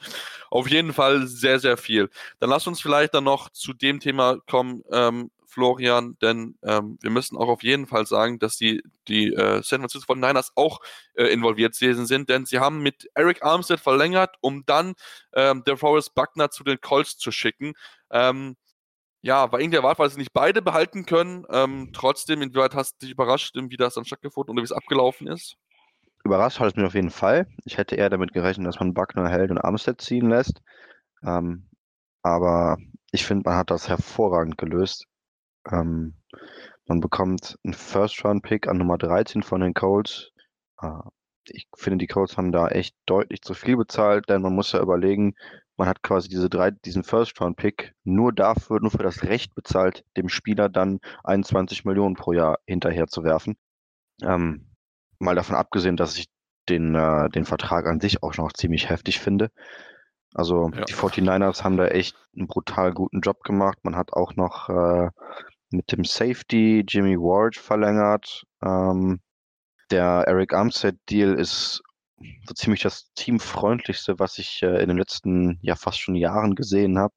auf 0.50 0.68
jeden 0.68 0.92
Fall 0.92 1.26
sehr, 1.26 1.58
sehr 1.58 1.78
viel. 1.78 2.10
Dann 2.38 2.50
lass 2.50 2.66
uns 2.66 2.80
vielleicht 2.82 3.14
dann 3.14 3.24
noch 3.24 3.48
zu 3.50 3.72
dem 3.72 3.98
Thema 4.00 4.38
kommen, 4.46 4.82
ähm, 4.92 5.30
Florian, 5.48 6.16
denn 6.20 6.58
ähm, 6.62 6.98
wir 7.00 7.10
müssen 7.10 7.36
auch 7.36 7.48
auf 7.48 7.62
jeden 7.62 7.86
Fall 7.86 8.06
sagen, 8.06 8.38
dass 8.38 8.56
die, 8.56 8.82
die 9.08 9.32
äh, 9.32 9.62
San 9.62 9.80
Francisco 9.80 10.12
49ers 10.12 10.50
auch 10.54 10.80
äh, 11.14 11.24
involviert 11.24 11.74
sind, 11.74 12.28
denn 12.28 12.44
sie 12.46 12.58
haben 12.58 12.82
mit 12.82 13.08
Eric 13.14 13.42
Armstead 13.42 13.80
verlängert, 13.80 14.36
um 14.40 14.64
dann 14.66 14.94
ähm, 15.32 15.64
der 15.66 15.78
Forrest 15.78 16.14
Buckner 16.14 16.50
zu 16.50 16.64
den 16.64 16.80
Colts 16.80 17.16
zu 17.16 17.32
schicken. 17.32 17.72
Ähm, 18.10 18.56
ja, 19.22 19.50
war 19.50 19.60
irgendwie 19.60 19.78
erwartet, 19.78 19.98
weil 19.98 20.10
sie 20.10 20.18
nicht 20.18 20.32
beide 20.32 20.62
behalten 20.62 21.06
können. 21.06 21.44
Ähm, 21.50 21.90
trotzdem, 21.92 22.42
inwieweit 22.42 22.74
hast 22.74 23.00
du 23.00 23.06
dich 23.06 23.14
überrascht, 23.14 23.54
wie 23.54 23.76
das 23.76 23.94
dann 23.94 24.04
stattgefunden 24.04 24.50
und 24.50 24.58
wie 24.58 24.64
es 24.64 24.72
abgelaufen 24.72 25.26
ist? 25.26 25.56
Überrascht 26.24 26.60
hat 26.60 26.68
es 26.68 26.76
mich 26.76 26.86
auf 26.86 26.94
jeden 26.94 27.10
Fall. 27.10 27.46
Ich 27.64 27.78
hätte 27.78 27.96
eher 27.96 28.10
damit 28.10 28.32
gerechnet, 28.32 28.66
dass 28.66 28.78
man 28.78 28.94
Buckner 28.94 29.28
hält 29.28 29.50
und 29.50 29.58
Armstead 29.58 30.00
ziehen 30.00 30.28
lässt. 30.28 30.60
Ähm, 31.24 31.68
aber 32.22 32.76
ich 33.10 33.24
finde, 33.24 33.48
man 33.48 33.58
hat 33.58 33.70
das 33.70 33.88
hervorragend 33.88 34.58
gelöst. 34.58 35.06
Ähm, 35.70 36.14
man 36.86 37.00
bekommt 37.00 37.58
einen 37.64 37.74
First-Round-Pick 37.74 38.68
an 38.68 38.78
Nummer 38.78 38.98
13 38.98 39.42
von 39.42 39.60
den 39.60 39.74
Colts. 39.74 40.30
Äh, 40.80 41.00
ich 41.50 41.66
finde, 41.76 41.98
die 41.98 42.06
Colts 42.06 42.36
haben 42.36 42.52
da 42.52 42.68
echt 42.68 42.94
deutlich 43.06 43.42
zu 43.42 43.54
viel 43.54 43.76
bezahlt, 43.76 44.28
denn 44.28 44.42
man 44.42 44.54
muss 44.54 44.72
ja 44.72 44.80
überlegen, 44.80 45.34
man 45.76 45.88
hat 45.88 46.02
quasi 46.02 46.28
diese 46.28 46.50
drei, 46.50 46.70
diesen 46.70 47.04
First-Round-Pick 47.04 47.94
nur 48.04 48.32
dafür, 48.32 48.80
nur 48.80 48.90
für 48.90 48.98
das 48.98 49.22
Recht 49.22 49.54
bezahlt, 49.54 50.04
dem 50.16 50.28
Spieler 50.28 50.68
dann 50.68 51.00
21 51.24 51.84
Millionen 51.84 52.16
pro 52.16 52.32
Jahr 52.32 52.58
hinterher 52.66 53.06
zu 53.06 53.22
werfen. 53.22 53.56
Ähm, 54.22 54.74
mal 55.18 55.36
davon 55.36 55.56
abgesehen, 55.56 55.96
dass 55.96 56.16
ich 56.18 56.26
den, 56.68 56.94
äh, 56.94 57.28
den 57.30 57.44
Vertrag 57.44 57.86
an 57.86 58.00
sich 58.00 58.22
auch 58.22 58.36
noch 58.36 58.52
ziemlich 58.52 58.90
heftig 58.90 59.20
finde. 59.20 59.50
Also 60.34 60.70
ja. 60.74 60.84
die 60.84 60.94
49ers 60.94 61.64
haben 61.64 61.76
da 61.76 61.86
echt 61.86 62.16
einen 62.36 62.46
brutal 62.46 62.92
guten 62.92 63.20
Job 63.20 63.42
gemacht. 63.42 63.78
Man 63.82 63.96
hat 63.96 64.12
auch 64.12 64.36
noch 64.36 64.68
äh, 64.68 65.10
mit 65.70 65.92
dem 65.92 66.04
Safety 66.04 66.84
Jimmy 66.86 67.16
Ward 67.16 67.56
verlängert. 67.56 68.44
Ähm, 68.62 69.20
der 69.90 70.24
Eric 70.26 70.52
Armstead-Deal 70.52 71.34
ist 71.34 71.82
so 72.46 72.54
ziemlich 72.54 72.82
das 72.82 73.12
teamfreundlichste, 73.14 74.18
was 74.18 74.38
ich 74.38 74.62
äh, 74.62 74.82
in 74.82 74.88
den 74.88 74.98
letzten 74.98 75.58
ja 75.62 75.76
fast 75.76 76.00
schon 76.00 76.14
Jahren 76.14 76.54
gesehen 76.54 76.98
habe. 76.98 77.14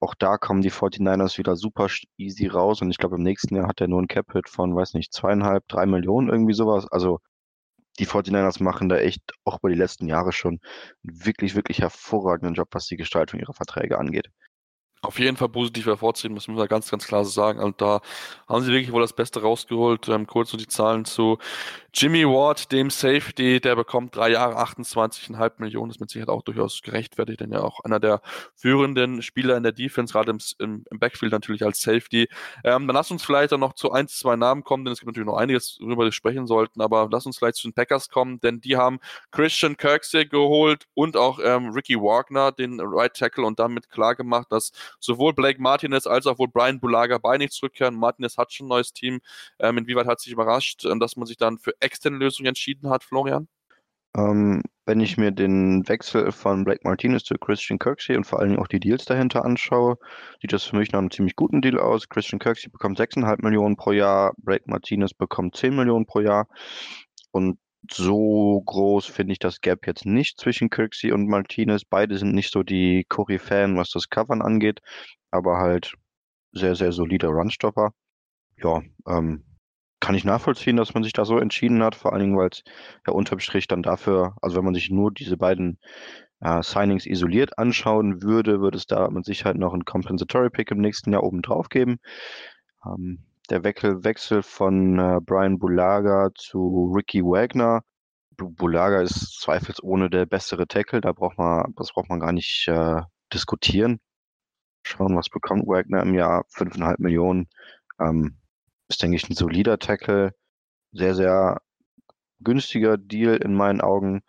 Auch 0.00 0.14
da 0.16 0.38
kommen 0.38 0.62
die 0.62 0.72
49ers 0.72 1.38
wieder 1.38 1.54
super 1.56 1.86
easy 2.16 2.48
raus 2.48 2.82
und 2.82 2.90
ich 2.90 2.98
glaube 2.98 3.16
im 3.16 3.22
nächsten 3.22 3.54
Jahr 3.54 3.68
hat 3.68 3.80
er 3.80 3.88
nur 3.88 4.02
ein 4.02 4.08
Cap-Hit 4.08 4.48
von, 4.48 4.74
weiß 4.74 4.94
nicht, 4.94 5.12
zweieinhalb, 5.12 5.66
drei 5.68 5.86
Millionen 5.86 6.28
irgendwie 6.28 6.54
sowas. 6.54 6.86
Also 6.90 7.20
die 7.98 8.06
49ers 8.06 8.62
machen 8.62 8.88
da 8.88 8.96
echt 8.96 9.22
auch 9.44 9.58
über 9.60 9.68
die 9.68 9.78
letzten 9.78 10.08
Jahre 10.08 10.32
schon 10.32 10.60
einen 11.04 11.24
wirklich, 11.24 11.54
wirklich 11.54 11.80
hervorragenden 11.80 12.54
Job, 12.54 12.68
was 12.72 12.86
die 12.86 12.96
Gestaltung 12.96 13.38
ihrer 13.40 13.54
Verträge 13.54 13.98
angeht 13.98 14.30
auf 15.02 15.18
jeden 15.18 15.36
Fall 15.36 15.48
positiv 15.48 15.86
hervorziehen, 15.86 16.32
müssen 16.32 16.56
wir 16.56 16.68
ganz, 16.68 16.88
ganz 16.90 17.06
klar 17.06 17.24
sagen. 17.24 17.58
Und 17.58 17.80
da 17.80 18.00
haben 18.48 18.62
sie 18.62 18.70
wirklich 18.70 18.92
wohl 18.92 19.02
das 19.02 19.12
Beste 19.12 19.42
rausgeholt. 19.42 20.08
Ähm, 20.08 20.28
kurz 20.28 20.52
nur 20.52 20.60
die 20.60 20.68
Zahlen 20.68 21.04
zu 21.04 21.38
Jimmy 21.94 22.24
Ward, 22.24 22.72
dem 22.72 22.88
Safety, 22.88 23.60
der 23.60 23.76
bekommt 23.76 24.16
drei 24.16 24.30
Jahre 24.30 24.56
28,5 24.56 25.52
Millionen, 25.58 25.90
ist 25.90 26.00
mit 26.00 26.08
Sicherheit 26.08 26.30
auch 26.30 26.40
durchaus 26.40 26.80
gerechtfertigt, 26.80 27.40
denn 27.40 27.52
ja 27.52 27.60
auch 27.60 27.80
einer 27.80 28.00
der 28.00 28.22
führenden 28.54 29.20
Spieler 29.20 29.58
in 29.58 29.62
der 29.62 29.72
Defense, 29.72 30.12
gerade 30.12 30.30
im, 30.30 30.38
im, 30.58 30.84
im 30.90 30.98
Backfield 30.98 31.32
natürlich 31.32 31.64
als 31.64 31.82
Safety. 31.82 32.28
Ähm, 32.64 32.86
dann 32.86 32.96
lass 32.96 33.10
uns 33.10 33.22
vielleicht 33.22 33.52
dann 33.52 33.60
noch 33.60 33.74
zu 33.74 33.92
ein, 33.92 34.08
zwei 34.08 34.36
Namen 34.36 34.64
kommen, 34.64 34.86
denn 34.86 34.92
es 34.92 35.00
gibt 35.00 35.08
natürlich 35.08 35.26
noch 35.26 35.36
einiges, 35.36 35.78
worüber 35.80 36.04
wir 36.04 36.12
sprechen 36.12 36.46
sollten, 36.46 36.80
aber 36.80 37.08
lass 37.12 37.26
uns 37.26 37.36
vielleicht 37.36 37.56
zu 37.56 37.68
den 37.68 37.74
Packers 37.74 38.08
kommen, 38.08 38.40
denn 38.40 38.62
die 38.62 38.78
haben 38.78 38.98
Christian 39.30 39.76
Kirksey 39.76 40.24
geholt 40.24 40.86
und 40.94 41.18
auch 41.18 41.40
ähm, 41.44 41.70
Ricky 41.70 41.96
Wagner, 41.96 42.52
den 42.52 42.80
Right 42.80 43.14
Tackle, 43.14 43.44
und 43.44 43.58
damit 43.58 43.90
klar 43.90 44.14
gemacht, 44.14 44.46
dass 44.50 44.72
sowohl 45.00 45.32
Blake 45.32 45.60
Martinez 45.60 46.06
als 46.06 46.26
auch 46.26 46.38
wohl 46.38 46.48
Brian 46.48 46.80
Bulaga 46.80 47.18
beide 47.18 47.44
nicht 47.44 47.52
zurückkehren. 47.52 47.94
Martinez 47.94 48.38
hat 48.38 48.52
schon 48.52 48.66
ein 48.66 48.70
neues 48.70 48.92
Team. 48.92 49.20
Ähm, 49.58 49.78
inwieweit 49.78 50.06
hat 50.06 50.20
sich 50.20 50.32
überrascht, 50.32 50.84
ähm, 50.84 51.00
dass 51.00 51.16
man 51.16 51.26
sich 51.26 51.36
dann 51.36 51.58
für 51.58 51.74
externe 51.80 52.18
Lösungen 52.18 52.48
entschieden 52.48 52.90
hat, 52.90 53.04
Florian? 53.04 53.48
Ähm, 54.14 54.62
wenn 54.84 55.00
ich 55.00 55.16
mir 55.16 55.30
den 55.30 55.88
Wechsel 55.88 56.32
von 56.32 56.64
Blake 56.64 56.80
Martinez 56.84 57.24
zu 57.24 57.34
Christian 57.34 57.78
Kirksey 57.78 58.16
und 58.16 58.24
vor 58.24 58.40
allen 58.40 58.50
Dingen 58.50 58.62
auch 58.62 58.68
die 58.68 58.80
Deals 58.80 59.04
dahinter 59.06 59.44
anschaue, 59.44 59.96
sieht 60.40 60.52
das 60.52 60.64
für 60.64 60.76
mich 60.76 60.92
nach 60.92 60.98
einem 60.98 61.10
ziemlich 61.10 61.36
guten 61.36 61.62
Deal 61.62 61.78
aus. 61.78 62.08
Christian 62.08 62.38
Kirksey 62.38 62.68
bekommt 62.68 62.98
6,5 62.98 63.42
Millionen 63.42 63.76
pro 63.76 63.92
Jahr, 63.92 64.34
Blake 64.36 64.64
Martinez 64.66 65.14
bekommt 65.14 65.56
10 65.56 65.74
Millionen 65.74 66.04
pro 66.04 66.20
Jahr. 66.20 66.46
Und 67.30 67.58
so 67.90 68.62
groß 68.64 69.06
finde 69.06 69.32
ich 69.32 69.38
das 69.38 69.60
Gap 69.60 69.86
jetzt 69.86 70.06
nicht 70.06 70.38
zwischen 70.40 70.70
Kirksey 70.70 71.12
und 71.12 71.28
Martinez. 71.28 71.84
Beide 71.84 72.16
sind 72.18 72.34
nicht 72.34 72.52
so 72.52 72.62
die 72.62 73.04
Curry-Fan, 73.08 73.76
was 73.76 73.90
das 73.90 74.08
Covern 74.08 74.42
angeht, 74.42 74.80
aber 75.30 75.58
halt 75.58 75.94
sehr, 76.52 76.74
sehr 76.76 76.92
solider 76.92 77.28
Runstopper. 77.28 77.92
Ja, 78.56 78.82
ähm, 79.08 79.44
kann 80.00 80.14
ich 80.14 80.24
nachvollziehen, 80.24 80.76
dass 80.76 80.94
man 80.94 81.04
sich 81.04 81.12
da 81.12 81.24
so 81.24 81.38
entschieden 81.38 81.82
hat, 81.82 81.94
vor 81.94 82.12
allen 82.12 82.22
Dingen, 82.22 82.36
weil 82.36 82.48
es 82.50 82.62
ja 83.06 83.12
unterm 83.12 83.38
Strich 83.40 83.68
dann 83.68 83.82
dafür, 83.82 84.36
also 84.42 84.56
wenn 84.56 84.64
man 84.64 84.74
sich 84.74 84.90
nur 84.90 85.12
diese 85.12 85.36
beiden 85.36 85.78
äh, 86.40 86.62
Signings 86.62 87.06
isoliert 87.06 87.58
anschauen 87.58 88.22
würde, 88.22 88.60
würde 88.60 88.78
es 88.78 88.86
da 88.86 89.08
mit 89.10 89.24
Sicherheit 89.24 89.56
noch 89.56 89.72
einen 89.72 89.84
Compensatory 89.84 90.50
Pick 90.50 90.70
im 90.72 90.80
nächsten 90.80 91.12
Jahr 91.12 91.22
oben 91.22 91.42
drauf 91.42 91.68
geben. 91.68 91.98
Ähm, 92.84 93.24
der 93.52 93.64
Wechsel, 93.64 94.42
von 94.42 94.98
äh, 94.98 95.20
Brian 95.20 95.58
Bulaga 95.58 96.30
zu 96.34 96.90
Ricky 96.96 97.22
Wagner. 97.22 97.82
Bulaga 98.38 99.02
ist 99.02 99.40
zweifelsohne 99.40 100.08
der 100.08 100.24
bessere 100.24 100.66
Tackle, 100.66 101.02
da 101.02 101.12
braucht 101.12 101.36
man, 101.36 101.74
das 101.76 101.92
braucht 101.92 102.08
man 102.08 102.18
gar 102.18 102.32
nicht 102.32 102.66
äh, 102.68 103.02
diskutieren. 103.32 104.00
Schauen, 104.84 105.16
was 105.16 105.28
bekommt 105.28 105.66
Wagner 105.66 106.02
im 106.02 106.14
Jahr? 106.14 106.46
5,5 106.54 106.94
Millionen. 106.98 107.48
Ähm, 108.00 108.38
ist, 108.88 109.02
denke 109.02 109.16
ich, 109.16 109.28
ein 109.28 109.34
solider 109.34 109.78
Tackle. 109.78 110.32
Sehr, 110.92 111.14
sehr 111.14 111.60
günstiger 112.40 112.96
Deal 112.96 113.36
in 113.36 113.54
meinen 113.54 113.82
Augen. 113.82 114.22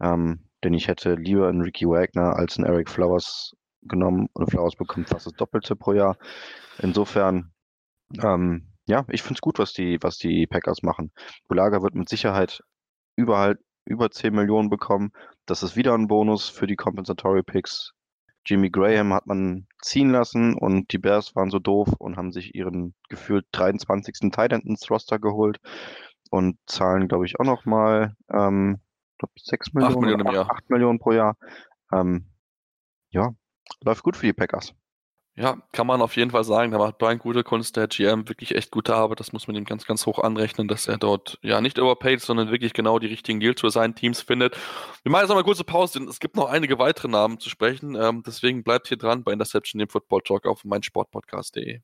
Ähm, 0.00 0.48
denn 0.64 0.72
ich 0.72 0.88
hätte 0.88 1.14
lieber 1.14 1.48
einen 1.48 1.60
Ricky 1.60 1.86
Wagner 1.86 2.34
als 2.36 2.56
einen 2.56 2.66
Eric 2.66 2.88
Flowers 2.88 3.54
genommen 3.82 4.28
und 4.32 4.50
Flowers 4.50 4.74
bekommt 4.74 5.10
fast 5.10 5.26
das 5.26 5.34
Doppelte 5.34 5.76
pro 5.76 5.92
Jahr. 5.92 6.16
Insofern 6.78 7.52
ähm, 8.22 8.69
ja, 8.90 9.04
ich 9.08 9.22
finde 9.22 9.34
es 9.34 9.40
gut, 9.40 9.60
was 9.60 9.72
die, 9.72 9.98
was 10.02 10.18
die 10.18 10.48
Packers 10.48 10.82
machen. 10.82 11.12
Bulaga 11.48 11.80
wird 11.80 11.94
mit 11.94 12.08
Sicherheit 12.08 12.62
überall 13.16 13.56
über 13.84 14.10
10 14.10 14.34
Millionen 14.34 14.68
bekommen. 14.68 15.12
Das 15.46 15.62
ist 15.62 15.76
wieder 15.76 15.94
ein 15.94 16.08
Bonus 16.08 16.48
für 16.48 16.66
die 16.66 16.74
Compensatory 16.74 17.44
Picks. 17.44 17.92
Jimmy 18.44 18.68
Graham 18.68 19.14
hat 19.14 19.26
man 19.26 19.68
ziehen 19.80 20.10
lassen 20.10 20.54
und 20.54 20.92
die 20.92 20.98
Bears 20.98 21.36
waren 21.36 21.50
so 21.50 21.60
doof 21.60 21.88
und 21.98 22.16
haben 22.16 22.32
sich 22.32 22.54
ihren 22.54 22.94
gefühlt 23.08 23.46
23. 23.52 24.32
Titan 24.32 24.62
ins 24.62 24.90
Roster 24.90 25.20
geholt 25.20 25.58
und 26.30 26.58
zahlen, 26.66 27.06
glaube 27.06 27.26
ich, 27.26 27.38
auch 27.38 27.44
nochmal 27.44 28.16
ähm, 28.32 28.80
6 29.38 29.74
Millionen, 29.74 29.94
8 29.94 30.00
Millionen, 30.00 30.26
8, 30.26 30.50
8 30.50 30.70
Millionen 30.70 30.98
pro 30.98 31.12
Jahr. 31.12 31.36
Ähm, 31.92 32.26
ja, 33.10 33.34
läuft 33.84 34.02
gut 34.02 34.16
für 34.16 34.26
die 34.26 34.32
Packers. 34.32 34.74
Ja, 35.40 35.56
kann 35.72 35.86
man 35.86 36.02
auf 36.02 36.16
jeden 36.16 36.32
Fall 36.32 36.44
sagen. 36.44 36.70
Da 36.70 36.76
macht 36.76 36.98
Brian 36.98 37.18
gute 37.18 37.42
Kunst, 37.42 37.74
der 37.74 37.88
GM 37.88 38.28
wirklich 38.28 38.54
echt 38.54 38.70
gute 38.70 38.94
Arbeit. 38.94 39.20
Das 39.20 39.32
muss 39.32 39.46
man 39.46 39.56
ihm 39.56 39.64
ganz, 39.64 39.86
ganz 39.86 40.04
hoch 40.04 40.18
anrechnen, 40.18 40.68
dass 40.68 40.86
er 40.86 40.98
dort 40.98 41.38
ja 41.40 41.62
nicht 41.62 41.78
overpaid, 41.78 42.20
sondern 42.20 42.50
wirklich 42.50 42.74
genau 42.74 42.98
die 42.98 43.06
richtigen 43.06 43.40
Deals 43.40 43.62
für 43.62 43.70
seinen 43.70 43.94
Teams 43.94 44.20
findet. 44.20 44.54
Wir 45.02 45.10
machen 45.10 45.22
jetzt 45.22 45.30
noch 45.30 45.36
eine 45.36 45.44
kurze 45.44 45.64
Pause, 45.64 45.98
denn 45.98 46.08
es 46.08 46.20
gibt 46.20 46.36
noch 46.36 46.50
einige 46.50 46.78
weitere 46.78 47.08
Namen 47.08 47.40
zu 47.40 47.48
sprechen. 47.48 47.94
Ähm, 47.94 48.22
deswegen 48.26 48.62
bleibt 48.62 48.88
hier 48.88 48.98
dran 48.98 49.24
bei 49.24 49.32
Interception, 49.32 49.78
dem 49.78 49.88
Football 49.88 50.20
Talk 50.20 50.44
auf 50.44 50.62
meinsportpodcast.de. 50.64 51.80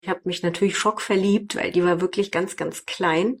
Ich 0.00 0.08
habe 0.08 0.20
mich 0.24 0.42
natürlich 0.42 0.76
schockverliebt, 0.76 1.54
weil 1.54 1.70
die 1.70 1.84
war 1.84 2.00
wirklich 2.00 2.32
ganz, 2.32 2.56
ganz 2.56 2.84
klein. 2.84 3.40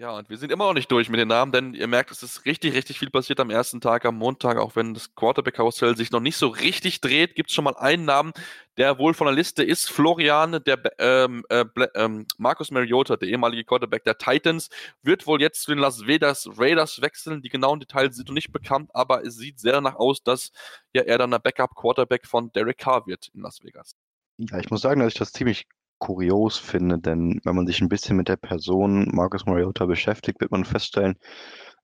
Ja, 0.00 0.12
und 0.16 0.30
wir 0.30 0.38
sind 0.38 0.50
immer 0.50 0.64
noch 0.64 0.72
nicht 0.72 0.90
durch 0.90 1.10
mit 1.10 1.20
den 1.20 1.28
Namen, 1.28 1.52
denn 1.52 1.74
ihr 1.74 1.86
merkt, 1.86 2.10
es 2.10 2.22
ist 2.22 2.46
richtig, 2.46 2.72
richtig 2.72 2.98
viel 2.98 3.10
passiert 3.10 3.38
am 3.38 3.50
ersten 3.50 3.82
Tag, 3.82 4.06
am 4.06 4.16
Montag, 4.16 4.56
auch 4.56 4.74
wenn 4.74 4.94
das 4.94 5.14
Quarterback-Karussell 5.14 5.94
sich 5.94 6.10
noch 6.10 6.20
nicht 6.20 6.38
so 6.38 6.48
richtig 6.48 7.02
dreht, 7.02 7.34
gibt 7.34 7.50
es 7.50 7.54
schon 7.54 7.64
mal 7.64 7.76
einen 7.76 8.06
Namen, 8.06 8.32
der 8.78 8.98
wohl 8.98 9.12
von 9.12 9.26
der 9.26 9.34
Liste 9.34 9.62
ist. 9.62 9.90
Florian, 9.90 10.58
der 10.64 10.80
ähm, 10.98 11.44
äh, 11.50 11.66
ähm, 11.96 12.24
Marcus 12.38 12.70
Mariota, 12.70 13.18
der 13.18 13.28
ehemalige 13.28 13.64
Quarterback 13.64 14.04
der 14.04 14.16
Titans, 14.16 14.70
wird 15.02 15.26
wohl 15.26 15.42
jetzt 15.42 15.64
zu 15.64 15.70
den 15.70 15.78
Las 15.80 16.06
Vegas 16.06 16.48
Raiders 16.56 17.02
wechseln. 17.02 17.42
Die 17.42 17.50
genauen 17.50 17.78
Details 17.78 18.16
sind 18.16 18.28
noch 18.28 18.34
nicht 18.34 18.52
bekannt, 18.52 18.88
aber 18.94 19.26
es 19.26 19.36
sieht 19.36 19.60
sehr 19.60 19.72
danach 19.72 19.96
aus, 19.96 20.22
dass 20.22 20.50
ja 20.94 21.02
er 21.02 21.18
dann 21.18 21.30
der 21.30 21.40
Backup-Quarterback 21.40 22.26
von 22.26 22.50
Derek 22.52 22.78
Carr 22.78 23.06
wird 23.06 23.28
in 23.34 23.42
Las 23.42 23.62
Vegas. 23.62 23.96
Ja, 24.38 24.60
ich 24.60 24.70
muss 24.70 24.80
sagen, 24.80 25.00
dass 25.00 25.12
ich 25.12 25.18
das 25.18 25.34
ziemlich 25.34 25.66
kurios 26.00 26.58
finde, 26.58 26.98
denn 26.98 27.40
wenn 27.44 27.54
man 27.54 27.66
sich 27.68 27.80
ein 27.80 27.88
bisschen 27.88 28.16
mit 28.16 28.28
der 28.28 28.36
Person 28.36 29.08
Marcus 29.12 29.46
Mariota 29.46 29.86
beschäftigt, 29.86 30.40
wird 30.40 30.50
man 30.50 30.64
feststellen, 30.64 31.16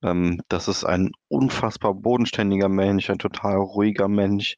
ähm, 0.03 0.41
das 0.49 0.69
ist 0.69 0.85
ein 0.85 1.13
unfassbar 1.29 1.95
bodenständiger 1.95 2.69
Mensch, 2.69 3.11
ein 3.11 3.19
total 3.19 3.57
ruhiger 3.57 4.09
Mensch. 4.09 4.57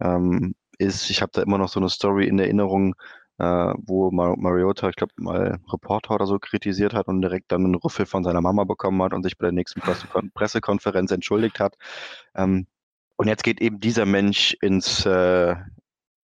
Ähm, 0.00 0.54
ist, 0.78 1.10
ich 1.10 1.22
habe 1.22 1.32
da 1.34 1.42
immer 1.42 1.58
noch 1.58 1.68
so 1.68 1.80
eine 1.80 1.88
Story 1.88 2.26
in 2.28 2.38
Erinnerung, 2.38 2.94
äh, 3.38 3.44
wo 3.44 4.10
Mar 4.10 4.36
Mariota, 4.36 4.88
ich 4.88 4.96
glaube, 4.96 5.12
mal 5.16 5.58
Reporter 5.72 6.14
oder 6.14 6.26
so 6.26 6.38
kritisiert 6.38 6.94
hat 6.94 7.08
und 7.08 7.22
direkt 7.22 7.52
dann 7.52 7.64
einen 7.64 7.74
Rüffel 7.76 8.06
von 8.06 8.24
seiner 8.24 8.40
Mama 8.40 8.64
bekommen 8.64 9.02
hat 9.02 9.14
und 9.14 9.22
sich 9.22 9.38
bei 9.38 9.46
der 9.46 9.52
nächsten 9.52 9.80
Pressekon 9.80 10.30
Pressekonferenz 10.34 11.10
entschuldigt 11.12 11.60
hat. 11.60 11.76
Ähm, 12.34 12.66
und 13.16 13.28
jetzt 13.28 13.44
geht 13.44 13.60
eben 13.60 13.80
dieser 13.80 14.06
Mensch 14.06 14.56
ins 14.60 15.04
äh, 15.06 15.56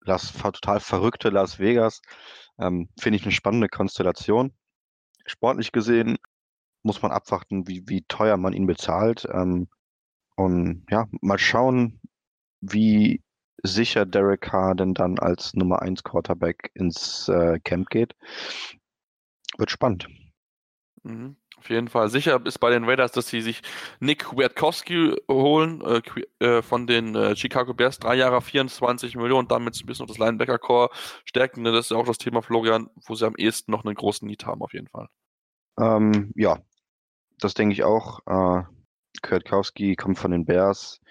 Las, 0.04 0.32
total 0.32 0.80
verrückte 0.80 1.30
Las 1.30 1.58
Vegas. 1.58 2.02
Ähm, 2.60 2.88
Finde 2.98 3.16
ich 3.16 3.22
eine 3.24 3.32
spannende 3.32 3.68
Konstellation. 3.68 4.52
Sportlich 5.26 5.72
gesehen 5.72 6.18
muss 6.82 7.02
man 7.02 7.12
abwarten, 7.12 7.66
wie, 7.66 7.82
wie 7.88 8.02
teuer 8.02 8.36
man 8.36 8.52
ihn 8.52 8.66
bezahlt. 8.66 9.26
Ähm, 9.32 9.68
und 10.36 10.86
ja, 10.90 11.06
mal 11.20 11.38
schauen, 11.38 12.00
wie 12.60 13.22
sicher 13.62 14.06
Derek 14.06 14.42
Carr 14.42 14.74
denn 14.74 14.94
dann 14.94 15.18
als 15.18 15.54
Nummer 15.54 15.82
1 15.82 16.02
Quarterback 16.02 16.70
ins 16.74 17.28
äh, 17.28 17.58
Camp 17.60 17.88
geht. 17.90 18.14
Wird 19.58 19.70
spannend. 19.70 20.08
Mhm. 21.02 21.36
Auf 21.60 21.68
jeden 21.68 21.88
Fall. 21.88 22.08
Sicher 22.08 22.40
ist 22.46 22.58
bei 22.58 22.70
den 22.70 22.84
Raiders, 22.84 23.12
dass 23.12 23.28
sie 23.28 23.42
sich 23.42 23.60
Nick 24.00 24.24
Kwiatkowski 24.24 25.14
holen 25.30 25.82
äh, 25.82 26.00
äh, 26.42 26.62
von 26.62 26.86
den 26.86 27.14
äh, 27.14 27.36
Chicago 27.36 27.74
Bears. 27.74 27.98
Drei 27.98 28.14
Jahre 28.14 28.40
24 28.40 29.14
Millionen, 29.16 29.46
damit 29.46 29.78
ein 29.78 29.86
bisschen 29.86 30.04
noch 30.04 30.08
das 30.08 30.16
Linebacker-Core 30.18 30.88
stärken. 31.26 31.62
Das 31.64 31.74
ist 31.74 31.90
ja 31.90 31.98
auch 31.98 32.06
das 32.06 32.16
Thema 32.16 32.40
Florian, 32.40 32.88
wo 33.06 33.14
sie 33.14 33.26
am 33.26 33.34
ehesten 33.36 33.72
noch 33.72 33.84
einen 33.84 33.94
großen 33.94 34.26
Need 34.26 34.46
haben, 34.46 34.62
auf 34.62 34.72
jeden 34.72 34.88
Fall. 34.88 35.08
Ähm, 35.78 36.32
ja, 36.34 36.56
das 37.38 37.52
denke 37.52 37.74
ich 37.74 37.84
auch. 37.84 38.20
Äh, 38.26 38.62
Kwiatkowski 39.20 39.96
kommt 39.96 40.18
von 40.18 40.30
den 40.30 40.46
Bears 40.46 41.02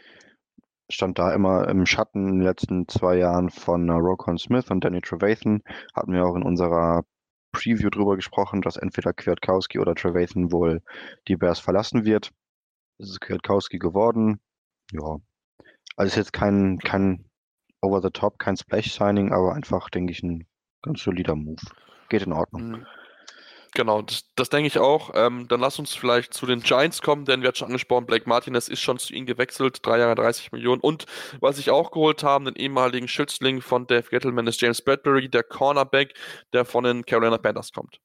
stand 0.91 1.19
da 1.19 1.31
immer 1.31 1.67
im 1.67 1.85
Schatten 1.85 2.27
in 2.27 2.33
den 2.37 2.41
letzten 2.41 2.87
zwei 2.87 3.17
Jahren 3.17 3.51
von 3.51 3.87
äh, 3.87 3.91
Rokon 3.91 4.39
Smith 4.39 4.71
und 4.71 4.83
Danny 4.83 5.01
Trevathan. 5.01 5.61
Hatten 5.93 6.13
wir 6.13 6.25
auch 6.25 6.35
in 6.35 6.41
unserer 6.41 7.03
Preview 7.51 7.89
drüber 7.89 8.15
gesprochen, 8.15 8.61
dass 8.61 8.77
entweder 8.77 9.13
Kwiatkowski 9.13 9.79
oder 9.79 9.95
Trevathan 9.95 10.51
wohl 10.51 10.81
die 11.27 11.35
Bears 11.35 11.59
verlassen 11.59 12.05
wird. 12.05 12.31
Es 12.97 13.09
ist 13.09 13.21
Kwiatkowski 13.21 13.79
geworden. 13.79 14.39
Ja. 14.91 15.17
Also 15.95 16.09
ist 16.09 16.15
jetzt 16.15 16.33
kein, 16.33 16.79
kein 16.79 17.25
Over 17.81 18.01
the 18.01 18.09
Top, 18.09 18.39
kein 18.39 18.57
Splash-Signing, 18.57 19.31
aber 19.31 19.53
einfach, 19.53 19.89
denke 19.89 20.11
ich, 20.11 20.21
ein 20.23 20.45
ganz 20.81 21.01
solider 21.01 21.35
Move. 21.35 21.61
Geht 22.09 22.23
in 22.23 22.33
Ordnung. 22.33 22.69
Mhm. 22.69 22.85
Genau, 23.73 24.01
das, 24.01 24.23
das 24.35 24.49
denke 24.49 24.67
ich 24.67 24.77
auch. 24.77 25.11
Ähm, 25.13 25.47
dann 25.47 25.59
lass 25.59 25.79
uns 25.79 25.93
vielleicht 25.93 26.33
zu 26.33 26.45
den 26.45 26.61
Giants 26.61 27.01
kommen, 27.01 27.25
denn 27.25 27.41
wir 27.41 27.49
hatten 27.49 27.57
schon 27.57 27.67
angesprochen, 27.67 28.05
Blake 28.05 28.27
Martinez 28.27 28.67
ist 28.67 28.81
schon 28.81 28.97
zu 28.97 29.13
ihnen 29.13 29.25
gewechselt, 29.25 29.79
drei 29.83 29.99
Jahre 29.99 30.15
30 30.15 30.51
Millionen. 30.51 30.81
Und 30.81 31.05
was 31.39 31.59
ich 31.59 31.69
auch 31.69 31.91
geholt 31.91 32.23
haben, 32.23 32.45
den 32.45 32.55
ehemaligen 32.55 33.07
Schützling 33.07 33.61
von 33.61 33.85
Dave 33.87 34.09
Gettleman 34.09 34.47
ist 34.47 34.61
James 34.61 34.81
Bradbury, 34.81 35.29
der 35.29 35.43
Cornerback, 35.43 36.13
der 36.53 36.65
von 36.65 36.83
den 36.83 37.05
Carolina 37.05 37.37
Panthers 37.37 37.71
kommt. 37.71 37.99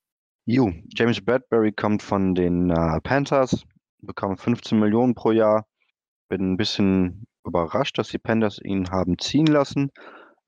Jo, 0.46 0.72
James 0.94 1.24
Bradbury 1.24 1.72
kommt 1.72 2.02
von 2.02 2.34
den 2.34 2.70
äh, 2.70 3.00
Panthers, 3.00 3.64
bekommt 4.00 4.40
15 4.40 4.78
Millionen 4.78 5.14
pro 5.14 5.32
Jahr. 5.32 5.66
Bin 6.28 6.52
ein 6.52 6.56
bisschen 6.58 7.26
überrascht, 7.46 7.98
dass 7.98 8.08
die 8.08 8.18
Panthers 8.18 8.60
ihn 8.62 8.90
haben 8.90 9.18
ziehen 9.18 9.46
lassen. 9.46 9.90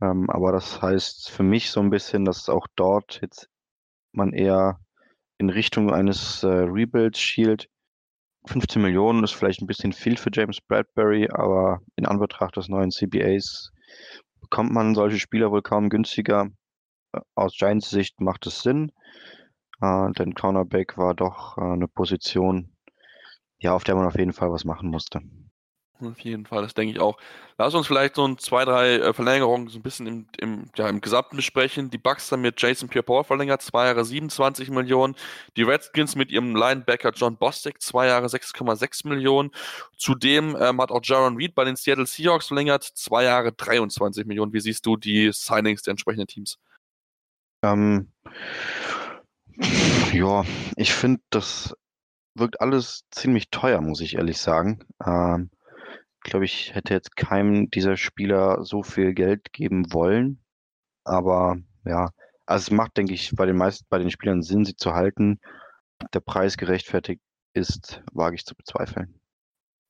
Ähm, 0.02 0.28
aber 0.28 0.52
das 0.52 0.82
heißt 0.82 1.30
für 1.30 1.42
mich 1.42 1.70
so 1.70 1.80
ein 1.80 1.90
bisschen, 1.90 2.24
dass 2.26 2.48
auch 2.50 2.66
dort 2.76 3.20
jetzt 3.22 3.48
man 4.12 4.32
eher 4.32 4.80
in 5.38 5.50
Richtung 5.50 5.92
eines 5.92 6.42
äh, 6.42 6.46
Rebuilds 6.46 7.18
schielt. 7.20 7.68
15 8.46 8.80
Millionen 8.80 9.24
ist 9.24 9.32
vielleicht 9.32 9.60
ein 9.60 9.66
bisschen 9.66 9.92
viel 9.92 10.16
für 10.16 10.30
James 10.32 10.60
Bradbury, 10.60 11.28
aber 11.30 11.80
in 11.96 12.06
Anbetracht 12.06 12.56
des 12.56 12.68
neuen 12.68 12.90
CBAs 12.90 13.72
bekommt 14.40 14.72
man 14.72 14.94
solche 14.94 15.18
Spieler 15.18 15.50
wohl 15.50 15.62
kaum 15.62 15.88
günstiger. 15.88 16.48
Äh, 17.12 17.20
aus 17.34 17.56
Giants 17.56 17.90
Sicht 17.90 18.20
macht 18.20 18.46
es 18.46 18.62
Sinn, 18.62 18.92
äh, 19.80 20.12
denn 20.12 20.34
Cornerback 20.34 20.96
war 20.96 21.14
doch 21.14 21.58
äh, 21.58 21.62
eine 21.62 21.88
Position, 21.88 22.76
ja, 23.58 23.74
auf 23.74 23.84
der 23.84 23.96
man 23.96 24.06
auf 24.06 24.18
jeden 24.18 24.32
Fall 24.32 24.50
was 24.50 24.64
machen 24.64 24.90
musste. 24.90 25.20
Auf 26.00 26.18
jeden 26.20 26.44
Fall, 26.44 26.62
das 26.62 26.74
denke 26.74 26.92
ich 26.92 27.00
auch. 27.00 27.16
Lass 27.58 27.74
uns 27.74 27.86
vielleicht 27.86 28.16
so 28.16 28.26
ein 28.26 28.36
zwei, 28.36 28.66
drei 28.66 28.96
äh, 28.96 29.14
Verlängerungen 29.14 29.68
so 29.68 29.78
ein 29.78 29.82
bisschen 29.82 30.06
im, 30.06 30.26
im, 30.38 30.70
ja, 30.76 30.88
im 30.88 31.00
Gesamten 31.00 31.36
besprechen. 31.36 31.88
Die 31.88 31.96
Bucks 31.96 32.30
haben 32.30 32.42
mit 32.42 32.60
Jason 32.60 32.88
Pierre-Paul 32.88 33.24
verlängert, 33.24 33.62
zwei 33.62 33.86
Jahre 33.86 34.04
27 34.04 34.68
Millionen. 34.70 35.16
Die 35.56 35.62
Redskins 35.62 36.14
mit 36.14 36.30
ihrem 36.30 36.54
Linebacker 36.54 37.12
John 37.14 37.36
Bostic, 37.36 37.80
zwei 37.80 38.08
Jahre 38.08 38.26
6,6 38.26 39.08
Millionen. 39.08 39.50
Zudem 39.96 40.54
ähm, 40.60 40.82
hat 40.82 40.90
auch 40.90 41.00
Jaron 41.02 41.36
Reed 41.36 41.54
bei 41.54 41.64
den 41.64 41.76
Seattle 41.76 42.06
Seahawks 42.06 42.48
verlängert, 42.48 42.84
zwei 42.84 43.24
Jahre 43.24 43.52
23 43.52 44.26
Millionen. 44.26 44.52
Wie 44.52 44.60
siehst 44.60 44.84
du 44.84 44.96
die 44.98 45.30
Signings 45.32 45.82
der 45.82 45.92
entsprechenden 45.92 46.26
Teams? 46.26 46.58
Ähm, 47.62 48.12
ja, 50.12 50.44
ich 50.76 50.92
finde, 50.92 51.22
das 51.30 51.74
wirkt 52.34 52.60
alles 52.60 53.04
ziemlich 53.10 53.50
teuer, 53.50 53.80
muss 53.80 54.00
ich 54.00 54.16
ehrlich 54.16 54.38
sagen. 54.38 54.80
Ähm, 55.04 55.50
glaube 56.26 56.44
ich, 56.44 56.74
hätte 56.74 56.92
jetzt 56.94 57.16
keinem 57.16 57.70
dieser 57.70 57.96
Spieler 57.96 58.64
so 58.64 58.82
viel 58.82 59.14
Geld 59.14 59.52
geben 59.52 59.92
wollen. 59.92 60.40
Aber 61.04 61.56
ja, 61.84 62.10
also 62.46 62.64
es 62.64 62.70
macht, 62.70 62.96
denke 62.96 63.14
ich, 63.14 63.32
bei 63.34 63.46
den 63.46 63.56
meisten, 63.56 63.86
bei 63.88 63.98
den 63.98 64.10
Spielern 64.10 64.42
Sinn, 64.42 64.64
sie 64.64 64.76
zu 64.76 64.94
halten. 64.94 65.40
Der 66.12 66.20
Preis 66.20 66.56
gerechtfertigt 66.56 67.22
ist, 67.54 68.02
wage 68.12 68.36
ich 68.36 68.44
zu 68.44 68.54
bezweifeln. 68.54 69.18